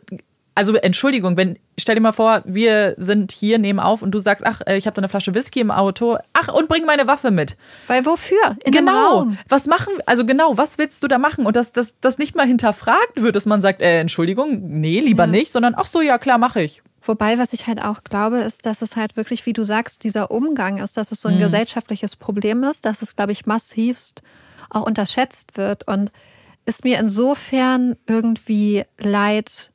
[0.56, 4.46] also Entschuldigung, wenn stell dir mal vor, wir sind hier nehmen auf und du sagst,
[4.46, 6.18] ach, äh, ich habe da eine Flasche Whisky im Auto.
[6.32, 7.56] Ach, und bring meine Waffe mit.
[7.88, 8.56] Weil wofür?
[8.64, 9.26] In genau.
[9.48, 11.44] Was machen, also genau, was willst du da machen?
[11.44, 15.24] Und dass das, das nicht mal hinterfragt wird, dass man sagt, äh, Entschuldigung, nee, lieber
[15.24, 15.30] ja.
[15.30, 16.82] nicht, sondern ach so, ja klar, mache ich.
[17.06, 20.30] Wobei, was ich halt auch glaube, ist, dass es halt wirklich, wie du sagst, dieser
[20.30, 21.40] Umgang ist, dass es so ein mhm.
[21.40, 24.22] gesellschaftliches Problem ist, dass es, glaube ich, massivst
[24.70, 26.10] auch unterschätzt wird und
[26.64, 29.70] ist mir insofern irgendwie leid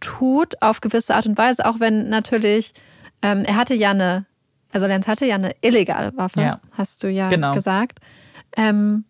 [0.00, 2.72] tut auf gewisse Art und Weise, auch wenn natürlich,
[3.20, 4.24] ähm, er hatte ja eine,
[4.72, 6.60] also Lenz hatte ja eine illegale Waffe, ja.
[6.72, 7.52] hast du ja genau.
[7.52, 7.98] gesagt.
[8.56, 9.04] Ähm,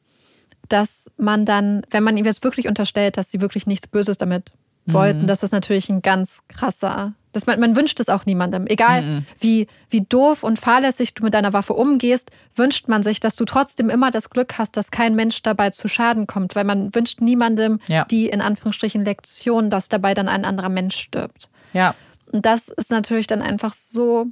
[0.68, 4.52] dass man dann, wenn man ihm jetzt wirklich unterstellt, dass sie wirklich nichts Böses damit
[4.86, 5.26] wollten, mhm.
[5.26, 8.66] dass das natürlich ein ganz krasser das, man, man wünscht es auch niemandem.
[8.66, 9.26] Egal mhm.
[9.38, 13.44] wie, wie doof und fahrlässig du mit deiner Waffe umgehst, wünscht man sich, dass du
[13.44, 16.56] trotzdem immer das Glück hast, dass kein Mensch dabei zu Schaden kommt.
[16.56, 18.04] Weil man wünscht niemandem ja.
[18.06, 21.50] die in Anführungsstrichen Lektion, dass dabei dann ein anderer Mensch stirbt.
[21.72, 21.94] Ja.
[22.32, 24.26] Und das ist natürlich dann einfach so.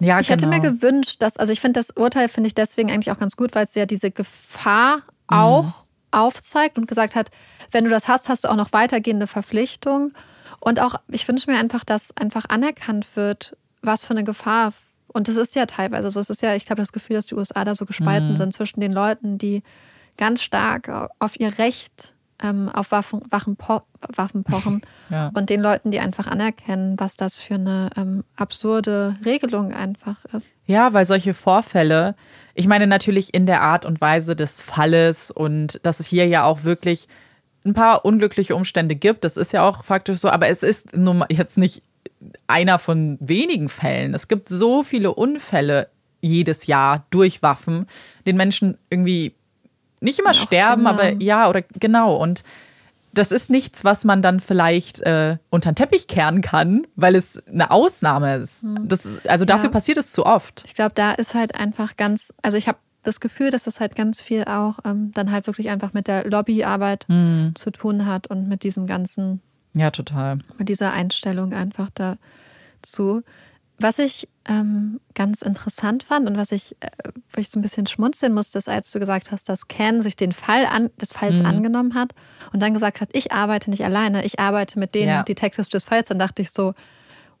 [0.00, 0.34] Ja, ich genau.
[0.34, 0.74] hätte mir genau.
[0.74, 3.64] gewünscht, dass, also ich finde das Urteil finde ich deswegen eigentlich auch ganz gut, weil
[3.64, 5.72] es ja diese Gefahr auch mhm.
[6.10, 7.30] aufzeigt und gesagt hat,
[7.70, 10.12] wenn du das hast, hast du auch noch weitergehende Verpflichtungen.
[10.60, 14.72] Und auch, ich wünsche mir einfach, dass einfach anerkannt wird, was für eine Gefahr.
[15.08, 16.20] Und das ist ja teilweise so.
[16.20, 18.36] Es ist ja, ich glaube, das Gefühl, dass die USA da so gespalten mhm.
[18.36, 19.62] sind zwischen den Leuten, die
[20.16, 23.56] ganz stark auf ihr Recht ähm, auf Waffen, Waffen,
[24.14, 25.30] Waffen pochen ja.
[25.34, 30.52] und den Leuten, die einfach anerkennen, was das für eine ähm, absurde Regelung einfach ist.
[30.66, 32.14] Ja, weil solche Vorfälle,
[32.54, 36.44] ich meine natürlich in der Art und Weise des Falles und dass es hier ja
[36.44, 37.08] auch wirklich
[37.66, 39.24] ein paar unglückliche Umstände gibt.
[39.24, 41.82] Das ist ja auch faktisch so, aber es ist nun jetzt nicht
[42.46, 44.14] einer von wenigen Fällen.
[44.14, 45.88] Es gibt so viele Unfälle
[46.20, 47.86] jedes Jahr durch Waffen,
[48.26, 49.34] den Menschen irgendwie
[50.00, 51.02] nicht immer sterben, Kinder.
[51.02, 52.16] aber ja, oder genau.
[52.16, 52.44] Und
[53.12, 57.38] das ist nichts, was man dann vielleicht äh, unter den Teppich kehren kann, weil es
[57.46, 58.62] eine Ausnahme ist.
[58.62, 58.88] Hm.
[58.88, 59.70] Das, also dafür ja.
[59.70, 60.62] passiert es zu oft.
[60.66, 63.94] Ich glaube, da ist halt einfach ganz, also ich habe das Gefühl, dass es halt
[63.94, 67.52] ganz viel auch ähm, dann halt wirklich einfach mit der Lobbyarbeit mhm.
[67.54, 69.40] zu tun hat und mit diesem ganzen.
[69.74, 70.38] Ja, total.
[70.58, 73.22] Mit dieser Einstellung einfach dazu.
[73.78, 76.88] Was ich ähm, ganz interessant fand und was ich, äh,
[77.32, 80.16] wo ich so ein bisschen schmunzeln musste, ist, als du gesagt hast, dass Ken sich
[80.16, 81.46] den Fall an, des Falls mhm.
[81.46, 82.12] angenommen hat
[82.52, 85.22] und dann gesagt hat, ich arbeite nicht alleine, ich arbeite mit den ja.
[85.22, 86.72] Detectives des Falls, dann dachte ich so,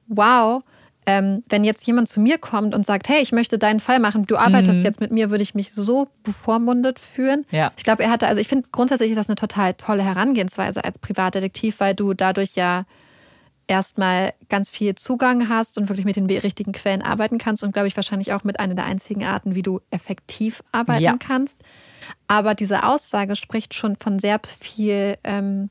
[0.08, 0.62] wow,
[1.06, 4.36] wenn jetzt jemand zu mir kommt und sagt, hey, ich möchte deinen Fall machen, du
[4.36, 4.84] arbeitest mhm.
[4.84, 7.46] jetzt mit mir, würde ich mich so bevormundet fühlen.
[7.52, 7.72] Ja.
[7.76, 10.98] Ich glaube, er hatte, also ich finde grundsätzlich ist das eine total tolle Herangehensweise als
[10.98, 12.84] Privatdetektiv, weil du dadurch ja
[13.68, 17.88] erstmal ganz viel Zugang hast und wirklich mit den richtigen Quellen arbeiten kannst und glaube
[17.88, 21.16] ich wahrscheinlich auch mit einer der einzigen Arten, wie du effektiv arbeiten ja.
[21.18, 21.58] kannst.
[22.28, 25.70] Aber diese Aussage spricht schon von sehr viel ähm,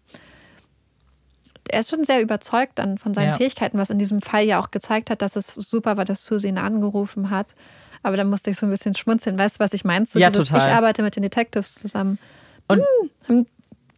[1.69, 3.37] er ist schon sehr überzeugt dann von seinen ja.
[3.37, 6.47] Fähigkeiten, was in diesem Fall ja auch gezeigt hat, dass es super war, dass Susi
[6.47, 7.47] ihn angerufen hat.
[8.03, 9.37] Aber da musste ich so ein bisschen schmunzeln.
[9.37, 10.13] Weißt du, was ich meinst?
[10.15, 10.59] ja, total.
[10.59, 12.19] Ich arbeite mit den Detectives zusammen.
[12.67, 13.47] Und hm, haben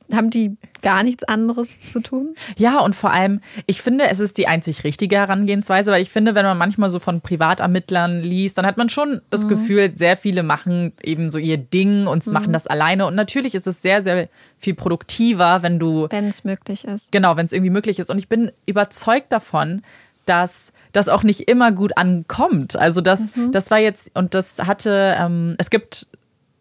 [0.10, 2.36] die gar nichts anderes zu tun?
[2.56, 6.36] Ja, und vor allem, ich finde, es ist die einzig richtige Herangehensweise, weil ich finde,
[6.36, 9.50] wenn man manchmal so von Privatermittlern liest, dann hat man schon das mhm.
[9.50, 12.34] Gefühl, sehr viele machen eben so ihr Ding und mhm.
[12.34, 13.06] machen das alleine.
[13.06, 16.08] Und natürlich ist es sehr, sehr viel produktiver, wenn du.
[16.10, 17.12] Wenn es möglich ist.
[17.12, 18.10] Genau, wenn es irgendwie möglich ist.
[18.10, 19.82] Und ich bin überzeugt davon,
[20.26, 22.76] dass das auch nicht immer gut ankommt.
[22.76, 23.52] Also das, mhm.
[23.52, 26.08] das war jetzt, und das hatte, ähm, es gibt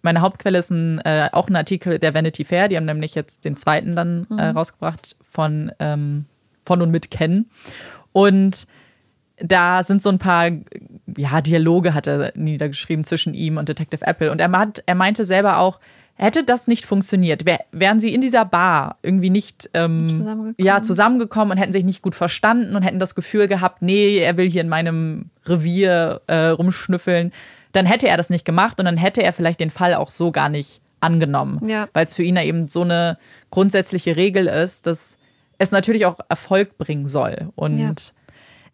[0.06, 2.68] meine Hauptquelle ist ein, äh, auch ein Artikel der Vanity Fair.
[2.68, 4.38] Die haben nämlich jetzt den zweiten dann äh, mhm.
[4.38, 6.26] äh, rausgebracht von, ähm,
[6.64, 7.46] von und mit Ken.
[8.12, 8.66] Und
[9.38, 10.48] da sind so ein paar
[11.16, 14.30] ja, Dialoge, hat er niedergeschrieben zwischen ihm und Detective Apple.
[14.30, 15.80] Und er, hat, er meinte selber auch,
[16.14, 20.54] hätte das nicht funktioniert, wär, wären sie in dieser Bar irgendwie nicht ähm, zusammengekommen.
[20.58, 24.36] Ja, zusammengekommen und hätten sich nicht gut verstanden und hätten das Gefühl gehabt, nee, er
[24.36, 27.32] will hier in meinem Revier äh, rumschnüffeln,
[27.76, 30.32] dann hätte er das nicht gemacht und dann hätte er vielleicht den Fall auch so
[30.32, 31.68] gar nicht angenommen.
[31.68, 31.88] Ja.
[31.92, 33.18] Weil es für ihn ja eben so eine
[33.50, 35.18] grundsätzliche Regel ist, dass
[35.58, 37.52] es natürlich auch Erfolg bringen soll.
[37.54, 37.92] Und ja.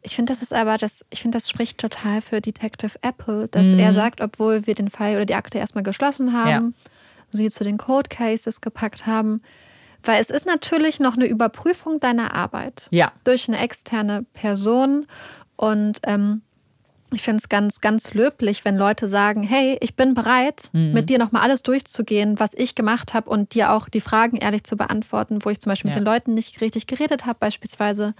[0.04, 3.68] Ich finde, das ist aber, das, ich finde, das spricht total für Detective Apple, dass
[3.68, 3.78] mhm.
[3.78, 6.90] er sagt, obwohl wir den Fall oder die Akte erstmal geschlossen haben, ja.
[7.30, 9.42] sie zu den Code Cases gepackt haben.
[10.02, 13.12] Weil es ist natürlich noch eine Überprüfung deiner Arbeit ja.
[13.22, 15.06] durch eine externe Person.
[15.54, 16.42] Und ähm,
[17.12, 20.92] ich finde es ganz, ganz löblich, wenn Leute sagen, hey, ich bin bereit, mhm.
[20.92, 24.64] mit dir nochmal alles durchzugehen, was ich gemacht habe und dir auch die Fragen ehrlich
[24.64, 25.96] zu beantworten, wo ich zum Beispiel ja.
[25.96, 28.14] mit den Leuten nicht richtig geredet habe beispielsweise.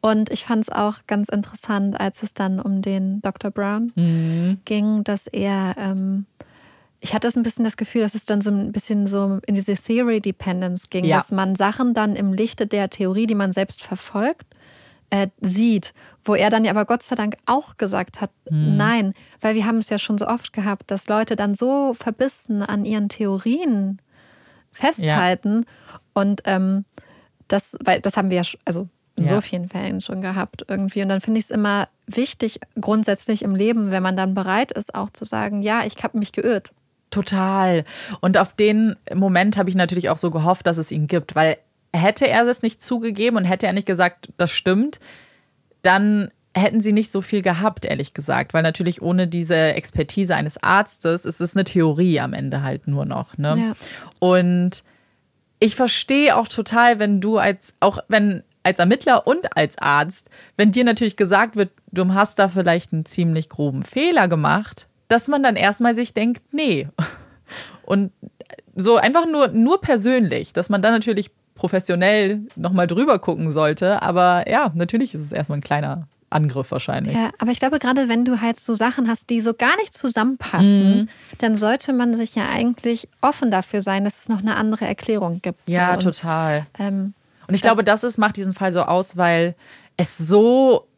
[0.00, 3.50] Und ich fand es auch ganz interessant, als es dann um den Dr.
[3.50, 4.58] Brown mhm.
[4.64, 6.26] ging, dass er ähm,
[7.02, 9.74] ich hatte ein bisschen das Gefühl, dass es dann so ein bisschen so in diese
[9.74, 11.18] Theory Dependence ging, Ja.
[11.18, 14.46] dass man Sachen dann im Lichte der Theorie, die man selbst verfolgt,
[15.10, 15.94] äh, sieht.
[16.24, 18.76] Wo er dann ja aber Gott sei Dank auch gesagt hat, Hm.
[18.76, 22.62] nein, weil wir haben es ja schon so oft gehabt, dass Leute dann so verbissen
[22.62, 24.00] an ihren Theorien
[24.70, 25.66] festhalten
[26.14, 26.84] und ähm,
[27.48, 29.34] das, weil das haben wir ja, also in Ja.
[29.34, 31.02] so vielen Fällen schon gehabt irgendwie.
[31.02, 34.94] Und dann finde ich es immer wichtig, grundsätzlich im Leben, wenn man dann bereit ist,
[34.94, 36.72] auch zu sagen, ja, ich habe mich geirrt.
[37.10, 37.84] Total.
[38.20, 41.58] Und auf den Moment habe ich natürlich auch so gehofft, dass es ihn gibt, weil
[41.92, 44.98] hätte er es nicht zugegeben und hätte er nicht gesagt, das stimmt,
[45.82, 50.62] dann hätten sie nicht so viel gehabt, ehrlich gesagt, weil natürlich ohne diese Expertise eines
[50.62, 53.38] Arztes ist es eine Theorie am Ende halt nur noch.
[53.38, 53.56] Ne?
[53.58, 53.72] Ja.
[54.18, 54.84] Und
[55.60, 60.72] ich verstehe auch total, wenn du als, auch wenn als Ermittler und als Arzt, wenn
[60.72, 65.42] dir natürlich gesagt wird, du hast da vielleicht einen ziemlich groben Fehler gemacht, dass man
[65.42, 66.88] dann erstmal sich denkt, nee.
[67.84, 68.12] Und
[68.74, 71.30] so einfach nur, nur persönlich, dass man dann natürlich
[71.62, 74.02] professionell nochmal drüber gucken sollte.
[74.02, 77.14] Aber ja, natürlich ist es erstmal ein kleiner Angriff wahrscheinlich.
[77.14, 79.94] Ja, aber ich glaube, gerade wenn du halt so Sachen hast, die so gar nicht
[79.94, 81.08] zusammenpassen, Mhm.
[81.38, 85.40] dann sollte man sich ja eigentlich offen dafür sein, dass es noch eine andere Erklärung
[85.40, 85.60] gibt.
[85.70, 85.92] Ja, so.
[85.94, 86.66] Und, total.
[86.80, 87.14] Ähm,
[87.46, 89.54] Und ich glaube, das ist, macht diesen Fall so aus, weil
[89.96, 90.88] es so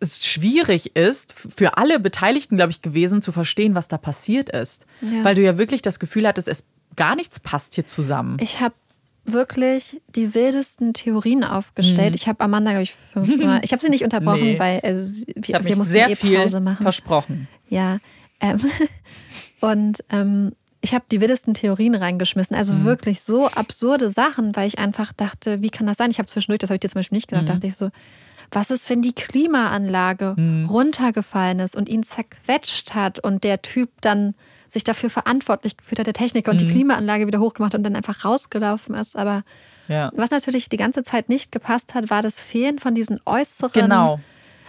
[0.00, 4.84] es schwierig ist, für alle Beteiligten, glaube ich, gewesen, zu verstehen, was da passiert ist.
[5.00, 5.22] Ja.
[5.24, 6.64] Weil du ja wirklich das Gefühl hattest, es
[6.96, 8.36] gar nichts passt hier zusammen.
[8.40, 8.74] ich habe
[9.24, 12.14] wirklich die wildesten Theorien aufgestellt.
[12.14, 13.60] Ich habe Amanda, glaube ich, fünfmal.
[13.64, 14.46] Ich habe sie nicht unterbrochen, Mhm.
[14.52, 14.58] Nee.
[14.58, 16.82] weil also, sie- Ich wir, wir mussten sehr eh viel Pause machen.
[16.82, 17.48] versprochen.
[17.68, 17.98] Ja.
[18.40, 18.58] Ähm,
[19.60, 22.54] und ähm, ich habe die wildesten Theorien reingeschmissen.
[22.54, 22.84] Also Mhm.
[22.84, 26.10] wirklich so absurde Sachen, weil ich einfach dachte, wie kann das sein?
[26.10, 27.36] Ich habe zwischendurch, das habe ich dir zum Beispiel nicht Mhm.
[27.36, 27.90] gesagt, dachte ich so,
[28.50, 30.66] was ist, wenn die Klimaanlage Mhm.
[30.66, 34.34] runtergefallen ist und ihn zerquetscht hat und der Typ dann
[34.74, 36.70] sich dafür verantwortlich gefühlt hat, der Techniker, und die Mhm.
[36.70, 39.16] Klimaanlage wieder hochgemacht und dann einfach rausgelaufen ist.
[39.16, 39.42] Aber
[39.88, 40.10] Ja.
[40.14, 44.20] was natürlich die ganze Zeit nicht gepasst hat, war das Fehlen von diesen äußeren Genau.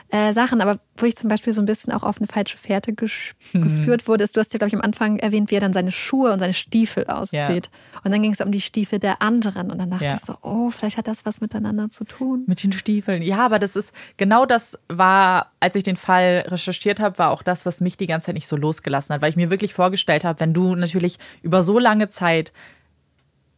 [0.10, 2.92] Äh, Sachen, aber wo ich zum Beispiel so ein bisschen auch auf eine falsche Fährte
[2.92, 5.74] gesch- geführt wurde, ist, du hast ja, glaube ich, am Anfang erwähnt, wie er dann
[5.74, 7.70] seine Schuhe und seine Stiefel auszieht.
[8.04, 9.72] Und dann ging es um die Stiefel der anderen.
[9.72, 10.14] Und dann dachte Ja.
[10.14, 12.44] ich so, oh, vielleicht hat das was miteinander zu tun.
[12.46, 13.24] Mit den Stiefeln.
[13.24, 17.42] Ja, aber das ist genau das war, als ich den Fall recherchiert habe, war auch
[17.44, 20.24] das, was mich die ganze Zeit nicht so losgelassen hat, weil ich mir wirklich vorgestellt
[20.24, 22.54] habe, wenn du natürlich über so lange Zeit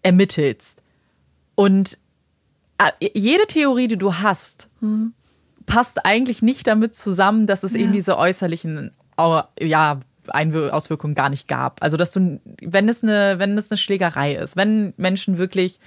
[0.04, 0.82] ermittelst
[1.56, 1.98] und
[2.78, 4.70] äh, jede Theorie, die du hast,
[5.68, 8.92] passt eigentlich nicht damit zusammen, dass es eben diese äußerlichen
[9.60, 10.00] ja,
[10.30, 11.84] Einwir Auswirkungen gar nicht gab.
[11.84, 15.80] Also dass du, wenn es eine, wenn es eine Schlägerei ist, wenn Menschen wirklich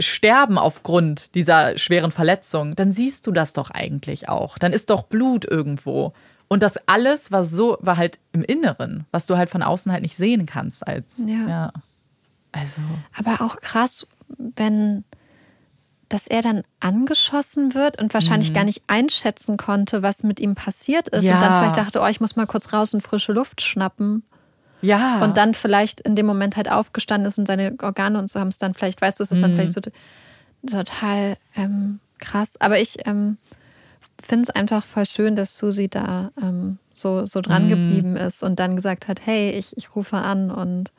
[0.00, 4.58] sterben aufgrund dieser schweren Verletzung, dann siehst du das doch eigentlich auch.
[4.58, 6.12] Dann ist doch Blut irgendwo.
[6.48, 10.02] Und das alles war so, war halt im Inneren, was du halt von außen halt
[10.02, 11.20] nicht sehen kannst als.
[11.26, 11.72] Ja.
[12.52, 12.80] Also.
[13.16, 14.06] Aber auch krass,
[14.56, 15.04] wenn
[16.14, 21.08] dass er dann angeschossen wird und wahrscheinlich gar nicht einschätzen konnte, was mit ihm passiert
[21.08, 21.22] ist.
[21.22, 21.28] Mhm.
[21.28, 21.34] Ja.
[21.34, 24.22] Und dann vielleicht dachte, oh, ich muss mal kurz raus und frische Luft schnappen.
[24.80, 25.22] Ja.
[25.24, 28.48] und dann vielleicht in dem Moment halt aufgestanden ist und seine Organe und so haben
[28.48, 29.54] es dann vielleicht, weißt du, es ist dann Mhm.
[29.56, 29.92] vielleicht so t-
[30.70, 32.60] total ähm, krass.
[32.60, 33.38] Aber ich ähm,
[34.22, 37.68] finde es einfach voll schön, dass Susi da ähm, so, so dran Mhm.
[37.70, 40.92] geblieben ist und dann gesagt hat, hey, ich, ich rufe an und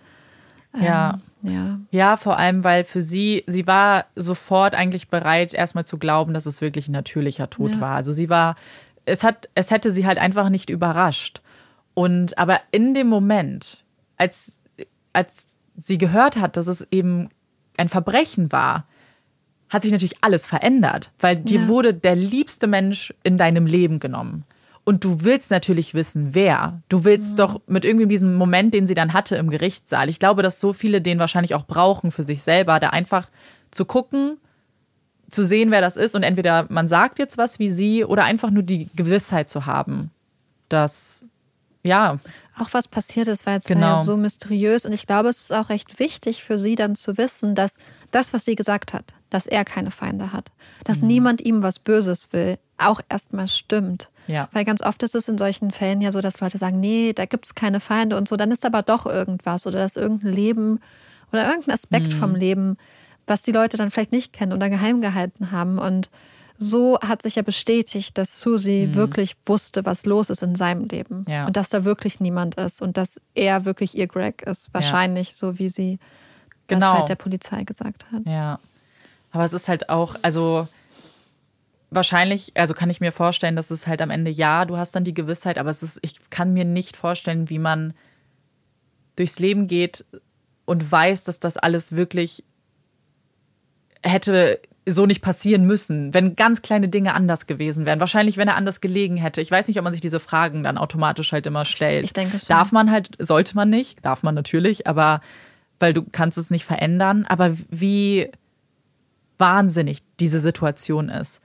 [0.78, 1.20] ähm, Ja.
[1.44, 1.80] ja.
[1.92, 6.46] Ja, vor allem, weil für sie, sie war sofort eigentlich bereit, erstmal zu glauben, dass
[6.46, 7.82] es wirklich ein natürlicher Tod Ja.
[7.82, 7.96] war.
[7.96, 8.56] Also sie war,
[9.06, 11.42] es hat, es hätte sie halt einfach nicht überrascht.
[11.94, 13.84] Und aber in dem Moment,
[14.18, 14.60] als,
[15.14, 15.46] als
[15.78, 17.30] sie gehört hat, dass es eben
[17.78, 18.86] ein Verbrechen war,
[19.70, 21.68] hat sich natürlich alles verändert, weil dir Ja.
[21.68, 24.44] wurde der liebste Mensch in deinem Leben genommen.
[24.86, 26.82] Und du willst natürlich wissen, wer.
[26.90, 30.10] Du willst doch mit irgendwie diesem Moment, den sie dann hatte im Gerichtssaal.
[30.10, 33.30] Ich glaube, dass so viele den wahrscheinlich auch brauchen für sich selber, da einfach
[33.72, 34.38] zu gucken,
[35.28, 36.16] zu sehen, wer das ist.
[36.16, 40.12] Und entweder man sagt jetzt was wie sie oder einfach nur die Gewissheit zu haben,
[40.70, 41.26] dass,
[41.84, 42.20] ja,
[42.58, 43.82] Auch was passiert ist, weil es Genau.
[43.82, 44.86] war ja so mysteriös.
[44.86, 47.76] Und ich glaube, es ist auch recht wichtig für sie dann zu wissen, dass
[48.12, 50.52] das, was sie gesagt hat, dass er keine Feinde hat,
[50.86, 51.08] dass Mhm.
[51.08, 54.10] niemand ihm was Böses will, auch erstmal stimmt.
[54.28, 54.50] Ja.
[54.52, 57.26] Weil ganz oft ist es in solchen Fällen ja so, dass Leute sagen, nee, da
[57.26, 60.80] gibt es keine Feinde und so, dann ist aber doch irgendwas oder dass irgendein Leben
[61.32, 62.12] oder irgendein Aspekt Mhm.
[62.18, 62.78] vom Leben,
[63.28, 65.80] was die Leute dann vielleicht nicht kennen oder geheim gehalten haben.
[65.80, 66.10] Und
[66.58, 71.26] so hat sich ja bestätigt, dass Susi wirklich wusste, was los ist in seinem Leben.
[71.28, 71.32] Mhm.
[71.34, 71.46] Ja.
[71.48, 74.74] Und dass da wirklich niemand ist und dass er wirklich ihr Greg ist.
[74.74, 76.00] Wahrscheinlich so, wie sie
[76.68, 76.80] Genau.
[76.92, 78.22] das halt der Polizei gesagt hat.
[78.26, 78.60] Ja.
[79.32, 80.68] Aber es ist halt auch, also
[81.90, 85.04] wahrscheinlich, also kann ich mir vorstellen, dass es halt am Ende, ja, du hast dann
[85.04, 87.94] die Gewissheit, aber es ist, ich kann mir nicht vorstellen, wie man
[89.16, 90.06] durchs Leben geht
[90.66, 92.44] und weiß, dass das alles wirklich
[94.04, 98.00] hätte so nicht passieren müssen, wenn ganz kleine Dinge anders gewesen wären.
[98.00, 99.42] Wahrscheinlich, wenn er anders gelegen hätte.
[99.42, 102.06] Ich weiß nicht, ob man sich diese Fragen dann automatisch halt immer stellt.
[102.06, 102.48] Ich denke schon.
[102.50, 105.22] Darf man halt, sollte man nicht, darf man natürlich, aber
[105.80, 107.26] weil du kannst es nicht verändern.
[107.28, 108.30] Aber wie
[109.38, 111.42] wahnsinnig diese Situation ist.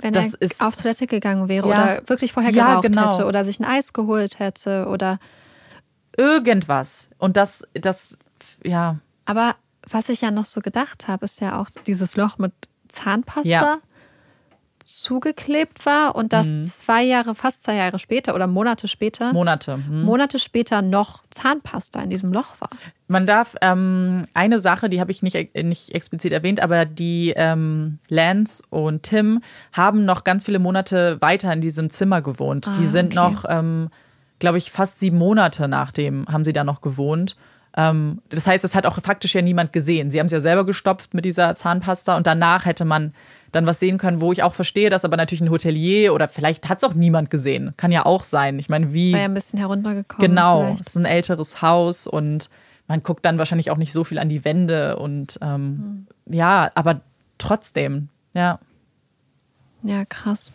[0.00, 1.74] Wenn Das er ist- auf Toilette gegangen wäre Ja.
[1.74, 3.12] oder wirklich vorher Ja, geraucht genau.
[3.12, 5.18] hätte oder sich ein Eis geholt hätte oder
[6.16, 7.08] Irgendwas.
[7.18, 8.16] Und das, das,
[8.62, 9.56] ja, aber
[9.90, 12.52] was ich ja noch so gedacht habe, ist ja auch dieses Loch mit
[12.88, 13.78] Zahnpasta Ja.
[14.84, 16.66] Zugeklebt war und dass Mhm.
[16.66, 19.74] zwei Jahre, fast zwei Jahre später oder Monate später, Monate.
[19.74, 20.02] Hm.
[20.02, 22.70] Monate später noch Zahnpasta in diesem Loch war.
[23.08, 27.98] Man darf ähm, eine Sache, die habe ich nicht, nicht explizit erwähnt, aber die ähm,
[28.08, 29.40] Lance und Tim
[29.72, 32.66] haben noch ganz viele Monate weiter in diesem Zimmer gewohnt.
[32.66, 33.14] die Ah, sind okay.
[33.16, 33.88] noch, ähm,
[34.38, 37.36] glaube ich, fast sieben Monate nachdem haben sie da noch gewohnt.
[37.76, 40.10] Ähm, das heißt, es hat auch faktisch ja niemand gesehen.
[40.12, 43.12] Sie haben es ja selber gestopft mit dieser Zahnpasta und danach hätte man
[43.54, 46.68] dann was sehen können, wo ich auch verstehe, dass aber natürlich ein Hotelier oder vielleicht
[46.68, 47.72] hat es auch niemand gesehen.
[47.76, 48.58] Kann ja auch sein.
[48.58, 49.12] Ich meine, wie.
[49.12, 50.26] War ja ein bisschen heruntergekommen.
[50.26, 50.80] Genau, vielleicht.
[50.80, 52.50] es ist ein älteres Haus und
[52.86, 57.00] man guckt dann wahrscheinlich auch nicht so viel an die Wände und ähm, ja, aber
[57.38, 58.58] trotzdem, ja.
[59.82, 60.50] Ja, krass.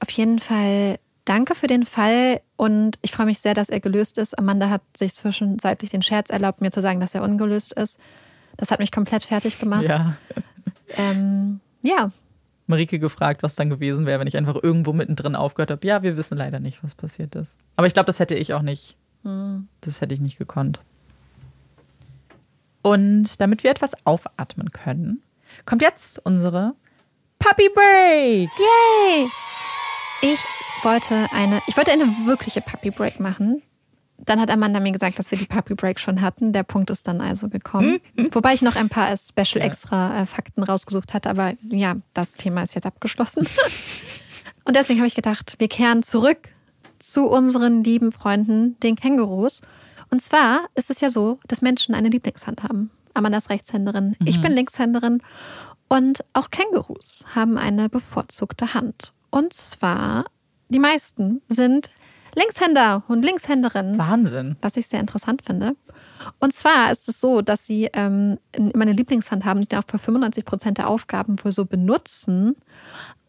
[0.00, 4.18] Auf jeden Fall danke für den Fall und ich freue mich sehr, dass er gelöst
[4.18, 4.38] ist.
[4.38, 7.98] Amanda hat sich zwischenzeitlich den Scherz erlaubt, mir zu sagen, dass er ungelöst ist.
[8.56, 9.84] Das hat mich komplett fertig gemacht.
[9.84, 10.16] ja.
[10.96, 12.10] Ähm, ja,
[12.66, 15.86] Marike gefragt, was dann gewesen wäre, wenn ich einfach irgendwo mittendrin aufgehört habe.
[15.86, 17.56] Ja, wir wissen leider nicht, was passiert ist.
[17.76, 18.96] Aber ich glaube, das hätte ich auch nicht.
[19.82, 20.80] Das hätte ich nicht gekonnt.
[22.82, 25.22] Und damit wir etwas aufatmen können,
[25.66, 26.74] kommt jetzt unsere
[27.38, 28.50] Puppy Break.
[28.58, 29.28] Yay!
[30.22, 30.40] Ich
[30.82, 33.62] wollte eine, ich wollte eine wirkliche Puppy Break machen.
[34.24, 36.52] Dann hat Amanda mir gesagt, dass wir die Puppy Break schon hatten.
[36.52, 37.98] Der Punkt ist dann also gekommen.
[38.30, 42.62] Wobei ich noch ein paar Special extra äh, Fakten rausgesucht hatte, aber ja, das Thema
[42.62, 43.48] ist jetzt abgeschlossen.
[44.64, 46.48] Und deswegen habe ich gedacht, wir kehren zurück
[47.00, 49.60] zu unseren lieben Freunden, den Kängurus.
[50.10, 52.90] Und zwar ist es ja so, dass Menschen eine Lieblingshand haben.
[53.14, 55.20] Amanda ist Rechtshänderin, ich bin Linkshänderin
[55.88, 59.12] und auch Kängurus haben eine bevorzugte Hand.
[59.30, 60.24] Und zwar,
[60.68, 61.90] die meisten sind
[62.34, 64.56] Linkshänder und Linkshänderinnen Wahnsinn.
[64.62, 65.76] was ich sehr interessant finde.
[66.38, 69.98] Und zwar ist es so, dass sie ähm, immer eine Lieblingshand haben, die auch für
[69.98, 72.56] 95 Prozent der Aufgaben wohl so benutzen.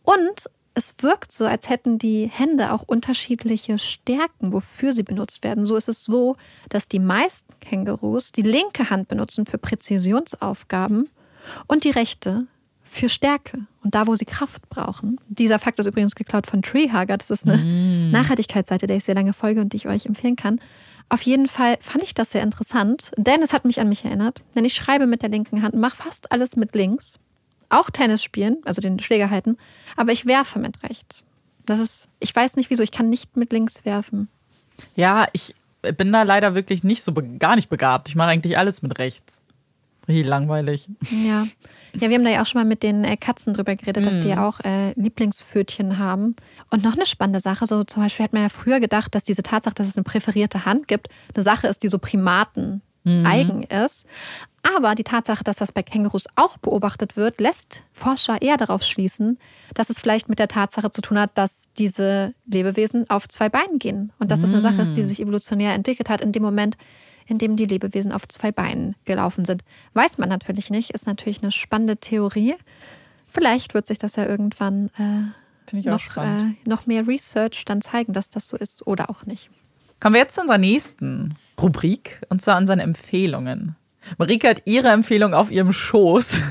[0.04, 5.66] Und es wirkt so, als hätten die Hände auch unterschiedliche Stärken, wofür sie benutzt werden.
[5.66, 6.36] So ist es so,
[6.70, 11.10] dass die meisten Kängurus die linke Hand benutzen für Präzisionsaufgaben
[11.68, 12.47] und die rechte
[12.94, 15.20] für Stärke und da, wo sie Kraft brauchen.
[15.28, 17.18] Dieser Fakt ist übrigens geklaut von Treehugger.
[17.18, 17.58] Das ist eine
[18.12, 20.60] Nachhaltigkeitsseite, der ich sehr lange folge und die ich euch empfehlen kann.
[21.10, 24.41] Auf jeden Fall fand ich das sehr interessant, denn es hat mich an mich erinnert.
[24.56, 27.20] Denn ich schreibe mit der linken Hand, mache fast alles mit links.
[27.70, 29.58] Auch Tennis spielen, also den Schläger halten,
[29.96, 31.24] aber ich werfe mit rechts.
[31.66, 34.28] Das ist, ich weiß nicht wieso, ich kann nicht mit links werfen.
[34.96, 35.56] Ja, ich
[35.98, 38.10] bin da leider wirklich nicht so gar nicht begabt.
[38.10, 39.41] Ich mache eigentlich alles mit rechts.
[40.08, 40.89] Richtig langweilig.
[41.12, 41.47] Ja.
[41.93, 44.20] Ja, wir haben da ja auch schon mal mit den äh, Katzen drüber geredet, dass
[44.20, 46.36] die ja auch äh, Lieblingspfötchen haben.
[46.72, 49.43] Und noch eine spannende Sache, so zum Beispiel hat man ja früher gedacht, dass diese
[49.43, 54.06] Tatsache, dass es eine präferierte Hand gibt, eine Sache ist, die so Primaten eigen ist.
[54.78, 59.38] Aber die Tatsache, dass das bei Kängurus auch beobachtet wird, lässt Forscher eher darauf schließen,
[59.74, 63.78] dass es vielleicht mit der Tatsache zu tun hat, dass diese Lebewesen auf zwei Beinen
[63.78, 64.14] gehen.
[64.20, 66.78] Und dass es eine Sache ist, die sich evolutionär entwickelt hat in dem Moment,
[67.28, 69.64] in dem die Lebewesen auf zwei Beinen gelaufen sind.
[69.94, 72.56] Weiß man natürlich nicht, ist natürlich eine spannende Theorie.
[73.28, 78.30] Vielleicht wird sich das ja irgendwann äh, noch, äh, noch mehr Research dann zeigen, dass
[78.30, 79.50] das so ist oder auch nicht.
[80.00, 83.76] Kommen wir jetzt zu unserer nächsten Rubrik und zwar unseren Empfehlungen.
[84.18, 86.42] Marike hat ihre Empfehlung auf ihrem Schoß.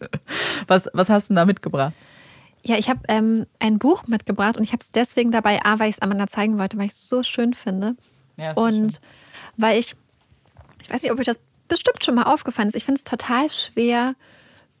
[0.66, 1.92] was, was hast du denn da mitgebracht?
[2.64, 5.90] Ja, ich habe ähm, ein Buch mitgebracht und ich habe es deswegen dabei, A, weil
[5.90, 7.94] ich es Amanda zeigen wollte, weil ich es so schön finde.
[8.36, 9.00] Ja, und
[9.56, 9.94] weil ich,
[10.80, 13.48] ich weiß nicht, ob euch das bestimmt schon mal aufgefallen ist, ich finde es total
[13.50, 14.14] schwer,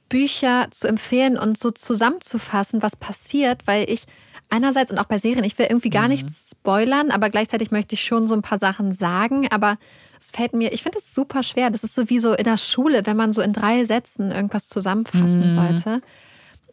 [0.08, 4.04] Bücher zu empfehlen und so zusammenzufassen, was passiert, weil ich
[4.48, 8.04] einerseits und auch bei Serien, ich will irgendwie gar nichts spoilern, aber gleichzeitig möchte ich
[8.04, 9.76] schon so ein paar Sachen sagen, aber
[10.20, 11.70] es fällt mir, ich finde es super schwer.
[11.70, 14.68] Das ist so wie so in der Schule, wenn man so in drei Sätzen irgendwas
[14.68, 16.00] zusammenfassen sollte.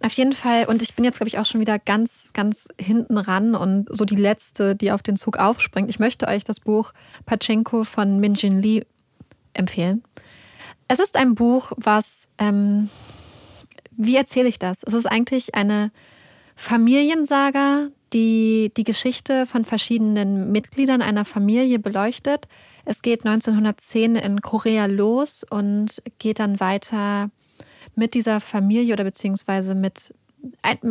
[0.01, 3.17] Auf jeden Fall, und ich bin jetzt, glaube ich, auch schon wieder ganz, ganz hinten
[3.17, 5.89] ran und so die letzte, die auf den Zug aufspringt.
[5.89, 6.91] Ich möchte euch das Buch
[7.25, 8.85] Pachinko von Min Jin Lee
[9.57, 10.03] empfehlen.
[10.87, 12.89] Es ist ein Buch, was, ähm,
[13.91, 14.77] wie erzähle ich das?
[14.85, 15.91] Es ist eigentlich eine
[16.55, 22.47] Familiensaga, die die Geschichte von verschiedenen Mitgliedern einer Familie beleuchtet.
[22.85, 27.29] Es geht 1910 in Korea los und geht dann weiter
[27.95, 30.13] mit dieser Familie oder beziehungsweise mit,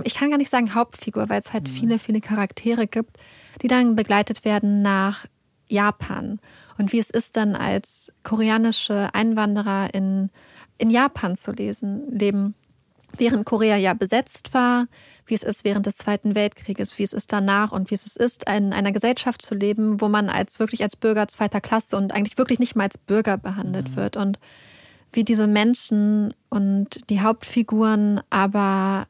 [0.02, 1.72] ich kann gar nicht sagen Hauptfigur, weil es halt mhm.
[1.72, 3.16] viele, viele Charaktere gibt,
[3.62, 5.26] die dann begleitet werden nach
[5.68, 6.40] Japan
[6.78, 10.30] und wie es ist dann als koreanische Einwanderer in,
[10.78, 12.54] in Japan zu lesen, leben,
[13.16, 14.86] während Korea ja besetzt war,
[15.26, 18.48] wie es ist während des Zweiten Weltkrieges, wie es ist danach und wie es ist,
[18.48, 22.38] in einer Gesellschaft zu leben, wo man als wirklich als Bürger zweiter Klasse und eigentlich
[22.38, 23.96] wirklich nicht mal als Bürger behandelt mhm.
[23.96, 24.38] wird und
[25.12, 29.06] wie diese Menschen und die Hauptfiguren aber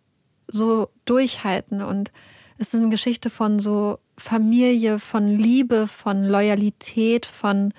[0.47, 2.13] so durchhalten und
[2.59, 7.73] es ist eine Geschichte von so Familie, von Liebe, von Loyalität, von,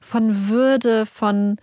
[0.00, 1.58] von Würde, von,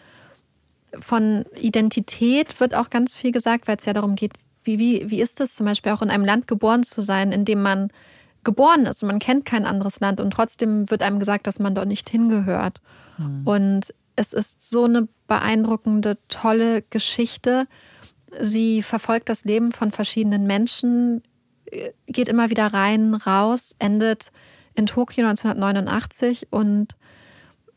[0.99, 5.21] von Identität wird auch ganz viel gesagt, weil es ja darum geht, wie, wie, wie
[5.21, 7.89] ist es zum Beispiel auch in einem Land geboren zu sein, in dem man
[8.43, 11.75] geboren ist und man kennt kein anderes Land und trotzdem wird einem gesagt, dass man
[11.75, 12.81] dort nicht hingehört.
[13.17, 13.41] Mhm.
[13.45, 17.65] Und es ist so eine beeindruckende, tolle Geschichte.
[18.39, 21.23] Sie verfolgt das Leben von verschiedenen Menschen
[22.07, 24.31] geht immer wieder rein, raus, endet
[24.75, 26.95] in Tokio 1989 und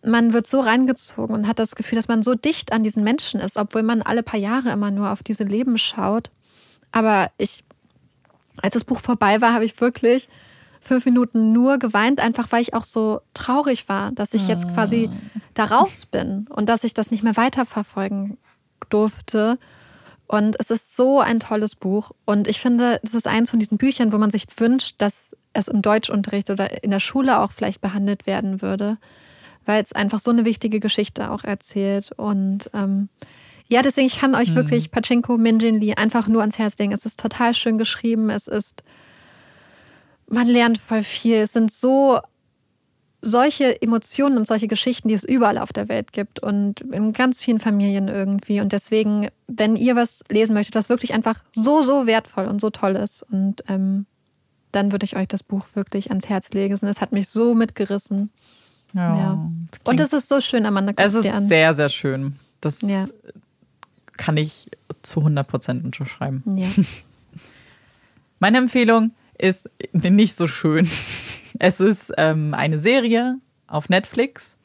[0.04, 3.40] man wird so reingezogen und hat das Gefühl, dass man so dicht an diesen Menschen
[3.40, 6.30] ist, obwohl man alle paar Jahre immer nur auf diese Leben schaut.
[6.92, 7.64] Aber ich,
[8.62, 10.28] als das Buch vorbei war, habe ich wirklich
[10.80, 15.10] fünf Minuten nur geweint, einfach weil ich auch so traurig war, dass ich jetzt quasi
[15.12, 15.40] ah.
[15.54, 18.38] da raus bin und dass ich das nicht mehr weiterverfolgen
[18.88, 19.58] durfte.
[20.28, 22.10] Und es ist so ein tolles Buch.
[22.24, 25.68] Und ich finde, es ist eins von diesen Büchern, wo man sich wünscht, dass es
[25.68, 28.98] im Deutschunterricht oder in der Schule auch vielleicht behandelt werden würde,
[29.64, 32.10] weil es einfach so eine wichtige Geschichte auch erzählt.
[32.16, 33.08] Und ähm,
[33.68, 34.56] ja, deswegen, ich kann euch mhm.
[34.56, 36.92] wirklich Pachinko Minjin Lee einfach nur ans Herz legen.
[36.92, 38.30] Es ist total schön geschrieben.
[38.30, 38.82] Es ist,
[40.28, 41.36] man lernt voll viel.
[41.36, 42.18] Es sind so
[43.26, 47.40] solche Emotionen und solche Geschichten, die es überall auf der Welt gibt und in ganz
[47.40, 48.60] vielen Familien irgendwie.
[48.60, 52.70] Und deswegen, wenn ihr was lesen möchtet, was wirklich einfach so, so wertvoll und so
[52.70, 54.06] toll ist, und ähm,
[54.72, 56.74] dann würde ich euch das Buch wirklich ans Herz legen.
[56.74, 58.30] Es hat mich so mitgerissen.
[58.92, 59.16] Ja.
[59.16, 59.50] ja.
[59.84, 60.92] Und es ist so schön, Amanda.
[60.96, 61.46] Es ist an.
[61.46, 62.36] sehr, sehr schön.
[62.60, 63.06] Das ja.
[64.16, 64.68] kann ich
[65.02, 66.42] zu 100 Prozent unterschreiben.
[66.56, 66.68] Ja.
[68.38, 70.88] Meine Empfehlung ist nicht so schön.
[71.58, 74.56] Es ist ähm, eine Serie auf Netflix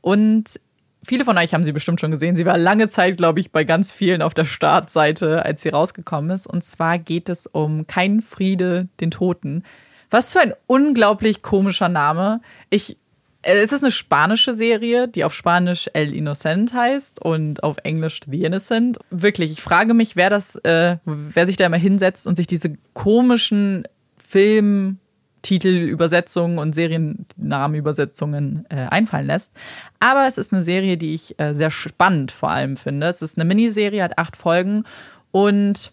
[0.00, 0.60] und
[1.04, 2.36] viele von euch haben sie bestimmt schon gesehen.
[2.36, 6.30] Sie war lange Zeit, glaube ich, bei ganz vielen auf der Startseite, als sie rausgekommen
[6.30, 6.46] ist.
[6.46, 9.64] Und zwar geht es um Kein Friede, den Toten.
[10.10, 12.40] Was für ein unglaublich komischer Name.
[12.68, 12.96] Ich,
[13.42, 18.20] äh, es ist eine spanische Serie, die auf Spanisch El Innocent heißt und auf Englisch
[18.28, 18.98] The Innocent.
[19.10, 22.76] Wirklich, ich frage mich, wer das, äh, wer sich da immer hinsetzt und sich diese
[22.94, 23.84] komischen
[24.16, 24.99] Film
[25.42, 29.52] Titelübersetzungen und Seriennamenübersetzungen äh, einfallen lässt.
[29.98, 33.06] Aber es ist eine Serie, die ich äh, sehr spannend vor allem finde.
[33.06, 34.84] Es ist eine Miniserie, hat acht Folgen
[35.30, 35.92] und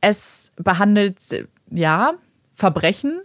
[0.00, 1.18] es behandelt,
[1.70, 2.12] ja,
[2.54, 3.20] Verbrechen.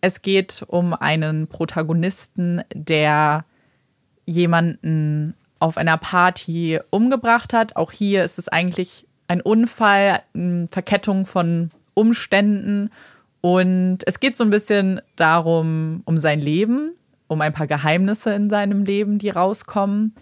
[0.00, 3.44] Es geht um einen Protagonisten, der
[4.26, 7.76] jemanden auf einer Party umgebracht hat.
[7.76, 12.90] Auch hier ist es eigentlich ein Unfall, eine Verkettung von Umständen
[13.44, 16.94] und es geht so ein bisschen darum, um sein Leben,
[17.26, 20.14] um ein paar Geheimnisse in seinem Leben, die rauskommen.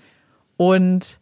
[0.56, 1.20] Und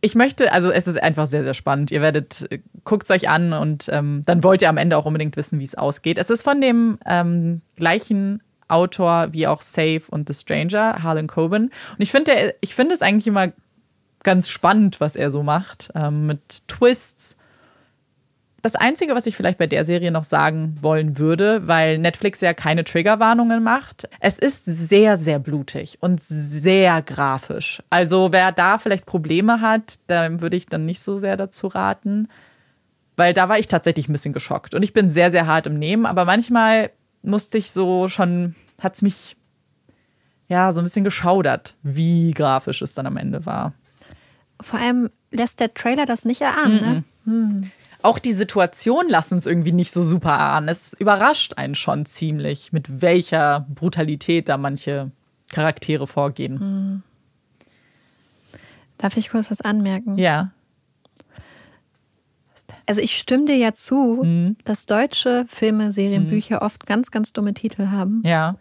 [0.00, 1.90] ich möchte, also es ist einfach sehr, sehr spannend.
[1.90, 2.48] Ihr werdet,
[2.84, 5.64] guckt es euch an und ähm, dann wollt ihr am Ende auch unbedingt wissen, wie
[5.64, 6.16] es ausgeht.
[6.16, 11.64] Es ist von dem ähm, gleichen Autor wie auch Safe und The Stranger, Harlan Coben.
[11.64, 13.48] Und ich finde, ich finde es eigentlich immer
[14.22, 17.36] ganz spannend, was er so macht, ähm, mit Twists
[18.66, 22.52] das Einzige, was ich vielleicht bei der Serie noch sagen wollen würde, weil Netflix ja
[22.52, 27.80] keine Triggerwarnungen macht, es ist sehr, sehr blutig und sehr grafisch.
[27.90, 32.26] Also wer da vielleicht Probleme hat, da würde ich dann nicht so sehr dazu raten,
[33.16, 34.74] weil da war ich tatsächlich ein bisschen geschockt.
[34.74, 36.90] Und ich bin sehr, sehr hart im Nehmen, aber manchmal
[37.22, 39.36] musste ich so schon, hat es mich
[40.48, 43.74] ja so ein bisschen geschaudert, wie grafisch es dann am Ende war.
[44.60, 46.92] Vor allem lässt der Trailer das nicht erahnen, mm -mm.
[46.92, 47.04] ne?
[47.26, 47.70] Hm
[48.06, 50.68] auch die Situation lassen es irgendwie nicht so super ahnen.
[50.68, 55.10] Es überrascht einen schon ziemlich, mit welcher Brutalität da manche
[55.48, 56.60] Charaktere vorgehen.
[56.60, 57.02] Hm.
[58.98, 60.18] Darf ich kurz was anmerken?
[60.18, 60.52] Ja.
[62.86, 64.56] Also ich stimme dir ja zu, mhm.
[64.64, 66.30] dass deutsche Filme, Serien, mhm.
[66.30, 68.22] Bücher oft ganz, ganz dumme Titel haben.
[68.24, 68.56] Ja.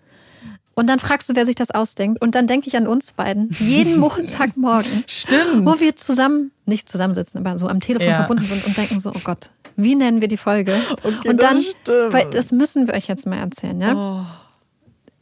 [0.76, 2.22] Und dann fragst du, wer sich das ausdenkt.
[2.22, 3.56] Und dann denke ich an uns beiden.
[3.60, 5.06] Jeden Montagmorgen.
[5.08, 5.66] Stimmt.
[5.66, 8.16] Wo wir zusammen, nicht zusammensitzen, aber so am Telefon ja.
[8.16, 10.76] verbunden sind und denken so, oh Gott, wie nennen wir die Folge?
[11.04, 13.96] Okay, und dann, das weil das müssen wir euch jetzt mal erzählen, ja?
[13.96, 14.26] Oh.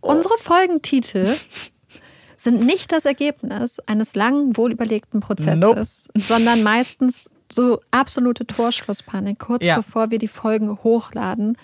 [0.01, 0.11] Oh.
[0.11, 1.35] Unsere Folgentitel
[2.35, 5.83] sind nicht das Ergebnis eines langen, wohlüberlegten Prozesses, nope.
[6.15, 9.77] sondern meistens so absolute Torschlusspanik, kurz ja.
[9.77, 11.57] bevor wir die Folgen hochladen.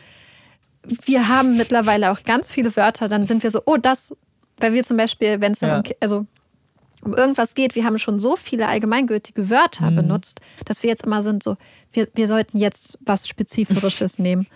[0.84, 4.16] Wir haben mittlerweile auch ganz viele Wörter, dann sind wir so, oh, das,
[4.58, 5.78] weil wir zum Beispiel, wenn es dann ja.
[5.78, 6.26] um, also
[7.02, 9.96] um irgendwas geht, wir haben schon so viele allgemeingültige Wörter mhm.
[9.96, 11.58] benutzt, dass wir jetzt immer sind so,
[11.92, 14.48] wir, wir sollten jetzt was Spezifisches nehmen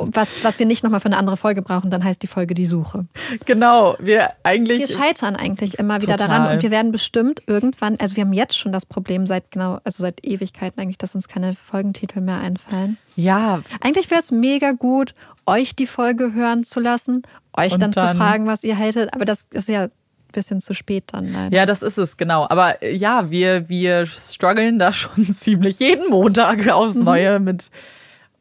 [0.00, 2.66] was, was wir nicht nochmal für eine andere Folge brauchen, dann heißt die Folge die
[2.66, 3.06] Suche.
[3.44, 4.80] Genau, wir eigentlich.
[4.80, 6.28] Wir scheitern eigentlich immer wieder total.
[6.28, 9.78] daran und wir werden bestimmt irgendwann, also wir haben jetzt schon das Problem seit genau,
[9.84, 12.98] also seit Ewigkeiten eigentlich, dass uns keine Folgentitel mehr einfallen.
[13.14, 13.62] Ja.
[13.80, 15.14] Eigentlich wäre es mega gut,
[15.46, 17.22] euch die Folge hören zu lassen,
[17.56, 19.90] euch dann, dann, zu fragen, was ihr haltet, aber das ist ja ein
[20.32, 21.32] bisschen zu spät dann.
[21.32, 21.56] Leider.
[21.56, 22.46] Ja, das ist es, genau.
[22.48, 27.04] Aber ja, wir, wir strugglen da schon ziemlich jeden Montag aufs mhm.
[27.04, 27.44] Neue mhm.
[27.44, 27.70] mit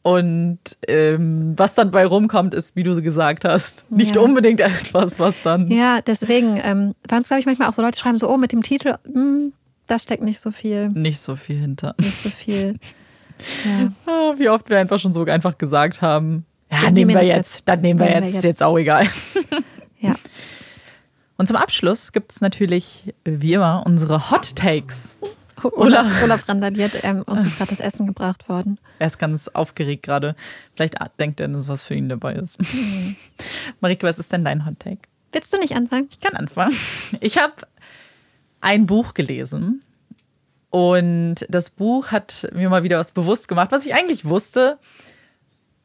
[0.05, 4.21] und ähm, was dann bei rumkommt, ist, wie du gesagt hast, nicht ja.
[4.21, 5.71] unbedingt etwas, was dann.
[5.71, 8.51] Ja, deswegen ähm, waren es, glaube ich, manchmal auch so Leute, schreiben so, oh, mit
[8.51, 9.53] dem Titel, mh, hm,
[9.87, 10.89] da steckt nicht so viel.
[10.89, 11.95] Nicht so viel hinter.
[11.97, 12.75] Nicht so viel.
[13.65, 13.91] Ja.
[14.05, 17.63] Ah, wie oft wir einfach schon so einfach gesagt haben, ja, dann nehmen wir jetzt,
[17.65, 19.07] dann nehmen wir jetzt, wir jetzt, ist jetzt auch egal.
[19.99, 20.15] Ja.
[21.35, 25.17] Und zum Abschluss gibt es natürlich, wie immer, unsere Hot Takes.
[25.73, 28.79] Olaf, Olaf randaliert, ähm, uns ist gerade das Essen gebracht worden.
[28.99, 30.35] Er ist ganz aufgeregt gerade.
[30.75, 32.59] Vielleicht denkt er, dass was für ihn dabei ist.
[32.59, 33.15] Mhm.
[33.79, 34.99] Marike, was ist denn dein Hot Take?
[35.31, 36.07] Willst du nicht anfangen?
[36.11, 36.75] Ich kann anfangen.
[37.19, 37.53] Ich habe
[38.61, 39.81] ein Buch gelesen
[40.69, 44.77] und das Buch hat mir mal wieder was bewusst gemacht, was ich eigentlich wusste,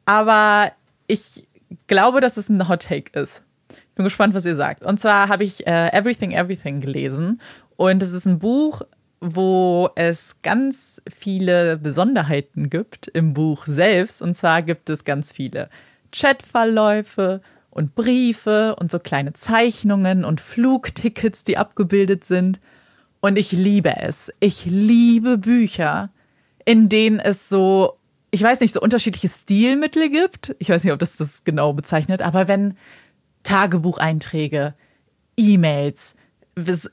[0.05, 0.73] aber
[1.07, 1.47] ich
[1.87, 3.43] glaube, dass es ein Hot Take ist.
[3.71, 4.83] Ich bin gespannt, was ihr sagt.
[4.83, 7.41] Und zwar habe ich äh, Everything Everything gelesen
[7.77, 8.83] und es ist ein Buch
[9.21, 14.23] wo es ganz viele Besonderheiten gibt im Buch selbst.
[14.23, 15.69] Und zwar gibt es ganz viele
[16.11, 22.61] Chatverläufe und Briefe und so kleine Zeichnungen und Flugtickets, die abgebildet sind.
[23.21, 24.33] Und ich liebe es.
[24.41, 26.11] Ich liebe Bücher,
[26.65, 27.99] in denen es so,
[28.31, 30.57] ich weiß nicht, so unterschiedliche Stilmittel gibt.
[30.59, 32.77] Ich weiß nicht, ob das das genau bezeichnet, aber wenn
[33.43, 34.75] Tagebucheinträge,
[35.37, 36.15] E-Mails,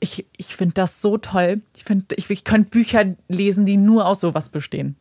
[0.00, 1.62] ich, ich finde das so toll.
[1.76, 4.96] Ich, find, ich, ich könnte Bücher lesen, die nur aus sowas bestehen.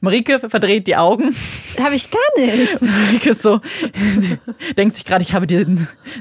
[0.00, 1.34] Marike verdreht die Augen.
[1.78, 2.80] Habe ich gar nicht.
[2.82, 3.60] Marike ist so,
[4.18, 4.38] sie
[4.76, 5.66] denkt sich gerade, ich habe dir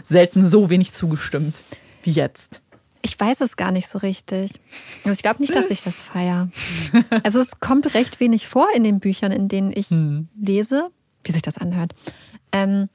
[0.04, 1.62] selten so wenig zugestimmt
[2.04, 2.62] wie jetzt.
[3.02, 4.60] Ich weiß es gar nicht so richtig.
[5.04, 6.50] Also ich glaube nicht, dass ich das feiere.
[7.24, 10.28] Also es kommt recht wenig vor in den Büchern, in denen ich hm.
[10.40, 10.90] lese,
[11.24, 11.94] wie sich das anhört.
[12.52, 12.90] Ähm,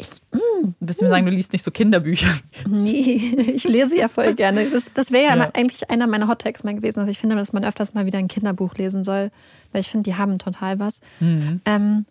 [0.00, 2.32] ich, mm, Willst du mir sagen, du liest nicht so Kinderbücher?
[2.66, 4.68] Nee, ich lese ja voll gerne.
[4.70, 7.00] Das, das wäre ja, ja, eigentlich einer meiner Hot mal gewesen.
[7.00, 9.30] Also ich finde, dass man öfters mal wieder ein Kinderbuch lesen soll,
[9.72, 11.00] weil ich finde, die haben total was.
[11.20, 11.60] Mhm.
[11.64, 12.06] Ähm,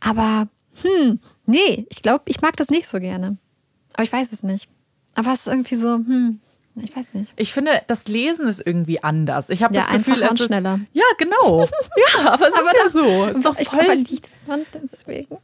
[0.00, 0.48] aber,
[0.82, 3.36] hm, nee, ich glaube, ich mag das nicht so gerne.
[3.94, 4.68] Aber ich weiß es nicht.
[5.14, 6.40] Aber es ist irgendwie so, hm,
[6.82, 7.32] ich weiß nicht.
[7.36, 9.48] Ich finde, das Lesen ist irgendwie anders.
[9.48, 10.80] Ich habe ja, das Gefühl, es ist schneller.
[10.92, 11.60] Ja, genau.
[12.14, 13.24] ja, aber es aber ist ja so.
[13.26, 14.04] Es ist doch voll.
[14.46, 15.36] Man deswegen?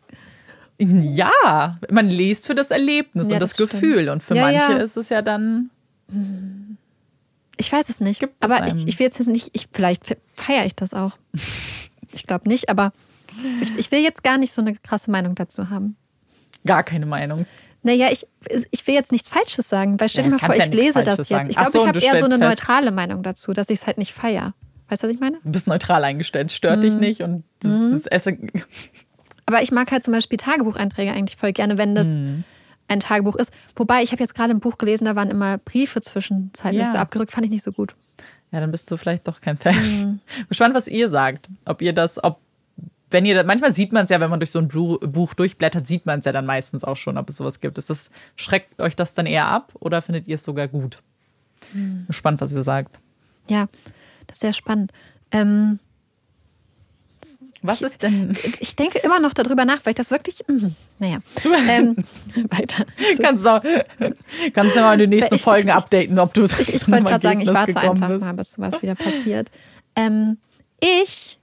[0.83, 4.09] Ja, man liest für das Erlebnis ja, und das, das Gefühl.
[4.09, 4.79] Und für ja, manche ja.
[4.79, 5.71] ist es ja dann.
[7.59, 8.21] Ich weiß es nicht.
[8.21, 11.19] Gibt aber ich, ich, will jetzt nicht, ich, vielleicht feiere ich das auch.
[12.13, 12.93] ich glaube nicht, aber
[13.61, 15.97] ich, ich, will jetzt gar nicht so eine krasse Meinung dazu haben.
[16.65, 17.45] Gar keine Meinung.
[17.83, 18.27] Naja, ich,
[18.71, 21.51] ich will jetzt nichts Falsches sagen, weil stell dir mal vor, ich lese das jetzt.
[21.51, 22.51] Ich glaube, so, ich habe eher so eine fest.
[22.51, 24.55] neutrale Meinung dazu, dass ich es halt nicht feiere.
[24.89, 25.39] Weißt du, was ich meine?
[25.45, 26.83] Du bist neutral eingestellt, stört mhm.
[26.83, 27.93] dich nicht und das, mhm.
[27.93, 28.51] das Essen
[29.51, 32.45] aber ich mag halt zum Beispiel Tagebucheinträge eigentlich voll gerne, wenn das mhm.
[32.89, 33.53] ein Tagebuch ist.
[33.77, 36.93] Wobei, ich habe jetzt gerade ein Buch gelesen, da waren immer Briefe zwischenzeitlich ja.
[36.93, 37.97] so abgerückt, fand ich nicht so gut.
[38.53, 39.75] Ja, dann bist du vielleicht doch kein Fan.
[39.75, 40.21] Mhm.
[40.49, 41.49] Gespannt, was ihr sagt.
[41.65, 42.41] Ob ihr das, ob,
[43.11, 46.07] wenn ihr, manchmal sieht man es ja, wenn man durch so ein Buch durchblättert, sieht
[46.07, 47.79] man es ja dann meistens auch schon, ob es sowas gibt.
[47.79, 51.03] Ist das, schreckt euch das dann eher ab oder findet ihr es sogar gut?
[51.73, 52.05] Mhm.
[52.07, 52.99] Gespannt, was ihr sagt.
[53.49, 53.69] Ja,
[54.27, 54.93] das ist sehr spannend.
[55.33, 55.79] Ähm,
[57.63, 58.37] was ist denn?
[58.43, 60.37] Ich, ich denke immer noch darüber nach, weil ich das wirklich.
[60.47, 61.19] Mh, naja.
[61.69, 61.97] Ähm,
[62.51, 62.85] weiter.
[63.21, 63.85] Kannst du,
[64.53, 67.23] kannst du mal in den nächsten ich, Folgen updaten, ob du Ich, ich wollte gerade
[67.23, 68.25] sagen, ich warte einfach bist.
[68.25, 69.51] mal, bis sowas wieder passiert.
[69.95, 70.39] Ähm,
[70.81, 71.39] ich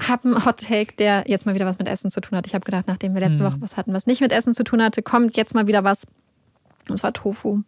[0.00, 2.46] habe einen Hot Take, der jetzt mal wieder was mit Essen zu tun hat.
[2.46, 3.52] Ich habe gedacht, nachdem wir letzte hm.
[3.52, 6.06] Woche was hatten, was nicht mit Essen zu tun hatte, kommt jetzt mal wieder was.
[6.88, 7.62] Und zwar Tofu.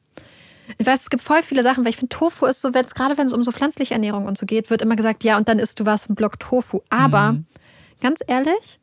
[0.79, 3.17] Ich weiß, es gibt voll viele Sachen, weil ich finde, Tofu ist so, wenn's, gerade
[3.17, 5.59] wenn es um so pflanzliche Ernährung und so geht, wird immer gesagt, ja, und dann
[5.59, 6.81] isst du was, ein Block Tofu.
[6.91, 7.47] Aber mhm
[8.01, 8.81] ganz ehrlich,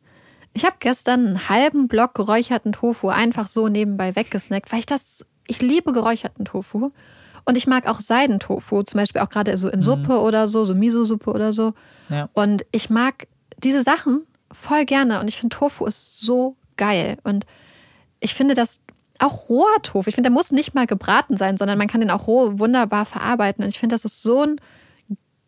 [0.54, 5.26] ich habe gestern einen halben Block geräucherten Tofu einfach so nebenbei weggesnackt, weil ich das,
[5.48, 6.92] ich liebe geräucherten Tofu.
[7.46, 9.84] Und ich mag auch Seidentofu, zum Beispiel auch gerade so in mhm.
[9.84, 11.74] Suppe oder so, so Miso-Suppe oder so.
[12.10, 12.30] Ja.
[12.34, 13.28] Und ich mag
[13.58, 17.18] diese Sachen voll gerne und ich finde Tofu ist so geil.
[17.24, 17.46] Und
[18.22, 18.80] ich finde, dass
[19.20, 20.10] auch roher Tofu.
[20.10, 23.06] Ich finde, der muss nicht mal gebraten sein, sondern man kann den auch roh wunderbar
[23.06, 23.64] verarbeiten.
[23.64, 24.62] Und ich finde, das ist so ein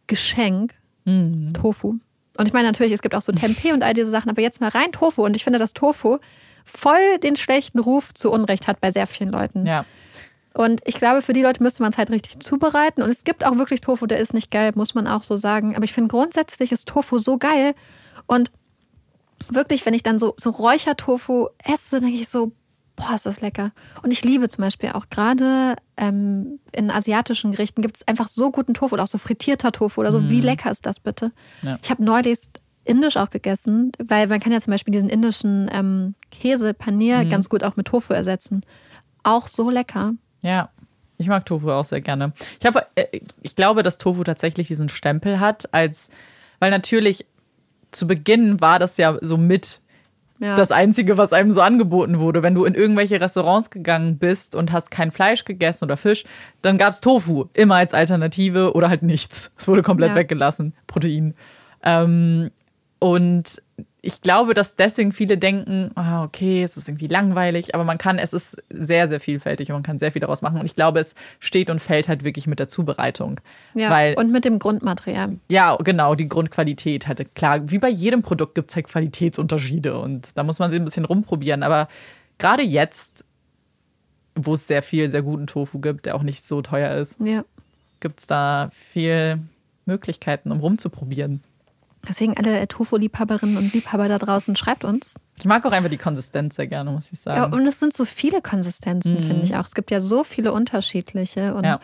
[0.08, 0.74] Geschenk.
[1.06, 1.54] Mhm.
[1.54, 1.96] Tofu.
[2.38, 4.62] Und ich meine natürlich, es gibt auch so Tempeh und all diese Sachen, aber jetzt
[4.62, 5.24] mal rein Tofu.
[5.24, 6.18] Und ich finde, dass Tofu
[6.66, 9.66] voll den schlechten Ruf zu Unrecht hat bei sehr vielen Leuten.
[9.66, 9.86] Ja.
[10.54, 13.02] Und ich glaube, für die Leute müsste man es halt richtig zubereiten.
[13.02, 15.76] Und es gibt auch wirklich Tofu, der ist nicht geil, muss man auch so sagen.
[15.76, 17.74] Aber ich finde grundsätzlich ist Tofu so geil.
[18.26, 18.52] Und
[19.50, 22.54] wirklich, wenn ich dann so, so Räuchertofu esse, denke ich so,
[22.96, 23.72] boah, ist das lecker.
[24.04, 28.52] Und ich liebe zum Beispiel auch gerade ähm, in asiatischen Gerichten gibt es einfach so
[28.52, 30.22] guten Tofu oder auch so frittierter Tofu oder so.
[30.22, 30.30] Mhm.
[30.30, 31.32] Wie lecker ist das bitte?
[31.62, 31.78] Ja.
[31.84, 32.40] Ich habe neulich
[32.86, 37.30] indisch auch gegessen, weil man kann ja zum Beispiel diesen indischen ähm, Käse, Panier Mhm.
[37.30, 38.64] ganz gut auch mit Tofu ersetzen.
[39.24, 40.14] Auch so lecker.
[40.42, 40.70] Ja,
[41.18, 42.34] ich mag Tofu auch sehr gerne.
[42.60, 46.10] Ich habe, äh, ich glaube, dass Tofu tatsächlich diesen Stempel hat, als,
[46.60, 47.26] weil natürlich
[47.92, 49.82] zu Beginn war das ja so mit
[50.40, 50.58] Ja.
[50.58, 52.44] das Einzige, was einem so angeboten wurde.
[52.44, 56.26] Wenn du in irgendwelche Restaurants gegangen bist und hast kein Fleisch gegessen oder Fisch,
[56.62, 59.52] dann gab es Tofu immer als Alternative oder halt nichts.
[59.58, 60.16] Es wurde komplett Ja.
[60.16, 61.36] weggelassen, Protein.
[61.84, 62.52] Ähm,
[63.00, 63.62] und
[64.06, 68.20] ich glaube, dass deswegen viele denken, ah, okay, es ist irgendwie langweilig, aber man kann,
[68.20, 70.60] es ist sehr, sehr vielfältig und man kann sehr viel daraus machen.
[70.60, 73.40] Und ich glaube, es steht und fällt halt wirklich mit der Zubereitung.
[73.74, 73.90] ja.
[73.90, 75.38] Weil und mit dem Grundmaterial.
[75.50, 77.26] ja, genau, die Grundqualität hatte.
[77.26, 80.86] Klar, wie bei jedem Produkt gibt es halt Qualitätsunterschiede und da muss man sich ein
[80.86, 81.64] bisschen rumprobieren.
[81.64, 81.88] Aber
[82.38, 83.26] gerade jetzt,
[84.36, 87.44] wo es sehr viel, sehr guten Tofu gibt, der auch nicht so teuer ist, Ja.
[88.02, 89.40] gibt es da viel
[89.86, 91.42] Möglichkeiten, um rumzuprobieren.
[92.08, 95.16] Deswegen alle Tofu-Liebhaberinnen und Liebhaber da draußen, schreibt uns.
[95.38, 97.54] Ich mag auch einfach die Konsistenz sehr gerne, muss ich Ja, sagen.
[97.54, 99.66] und es sind so viele Konsistenzen, finde ich auch.
[99.66, 101.54] Es gibt ja so viele unterschiedliche.
[101.54, 101.66] Und Mhm.
[101.66, 101.80] Ja.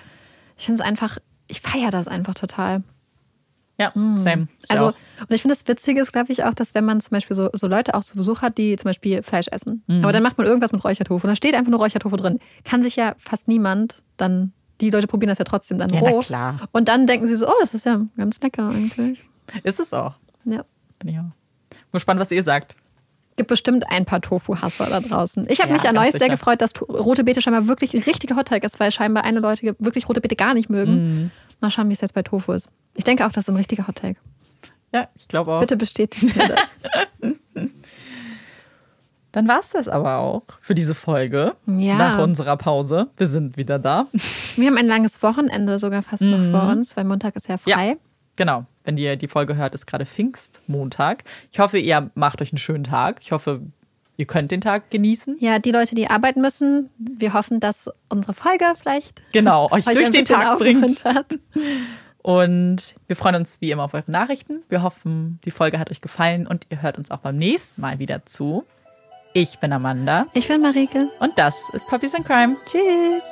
[0.57, 1.17] ich finde es einfach,
[1.47, 2.83] ich feiere das einfach total.
[3.79, 4.47] Ja, same.
[4.63, 4.93] Ich Also, auch.
[5.21, 7.49] und ich finde das Witzige ist, glaube ich, auch, dass wenn man zum Beispiel so,
[7.53, 10.03] so Leute auch zu Besuch hat, die zum Beispiel Fleisch essen, Mhm.
[10.03, 12.83] aber dann macht man irgendwas mit Räuchertofu und da steht einfach nur Räuchertofu drin, kann
[12.83, 16.19] sich ja fast niemand dann, die Leute probieren das ja trotzdem dann Ja, roh.
[16.19, 16.59] klar.
[16.71, 19.23] Und dann denken sie so, oh, das ist ja ganz lecker eigentlich.
[19.63, 20.15] Ist es auch.
[20.45, 20.63] Ja.
[20.99, 21.23] Bin ich auch.
[21.23, 21.33] Bin
[21.93, 22.75] gespannt, was ihr sagt.
[23.37, 25.45] Gibt bestimmt ein paar Tofu-Hasser da draußen.
[25.49, 28.35] Ich habe Ja, mich ja neulich sehr gefreut, dass rote Beete scheinbar wirklich ein richtiger
[28.35, 30.93] Hotteig ist, weil scheinbar eine Leute wirklich rote Beete gar nicht mögen.
[31.23, 31.31] Mhm.
[31.61, 32.69] Mal schauen, wie es jetzt bei Tofu ist.
[32.95, 34.17] Ich denke auch, das ist ein richtiger Hotteig.
[34.93, 35.59] Ja, ich glaube auch.
[35.61, 36.59] Bitte bestätigt mir das.
[39.31, 41.55] Dann war es das aber auch für diese Folge.
[41.65, 41.95] Ja.
[41.95, 43.07] Nach unserer Pause.
[43.15, 44.07] Wir sind wieder da.
[44.57, 47.93] Wir haben ein langes Wochenende sogar fast noch vor uns, weil Montag ist ja frei.
[47.93, 47.99] Mhm.
[48.35, 48.65] Genau.
[48.83, 51.23] Wenn ihr die Folge hört, ist gerade Pfingstmontag.
[51.51, 53.19] Ich hoffe, ihr macht euch einen schönen Tag.
[53.21, 53.61] Ich hoffe,
[54.17, 55.37] ihr könnt den Tag genießen.
[55.39, 59.95] Ja, die Leute, die arbeiten müssen, wir hoffen, dass unsere Folge vielleicht Genau, euch euch
[59.95, 60.83] durch den Tag bringt.
[60.83, 61.39] aufmuntert.
[62.23, 64.63] Und wir freuen uns wie immer auf eure Nachrichten.
[64.69, 67.99] Wir hoffen, die Folge hat euch gefallen und ihr hört uns auch beim nächsten Mal
[67.99, 68.63] wieder zu.
[69.33, 71.07] Ich bin Amanda Ich bin Marike.
[71.19, 72.55] und das ist Puppies in Crime.
[72.65, 73.23] Tschüss.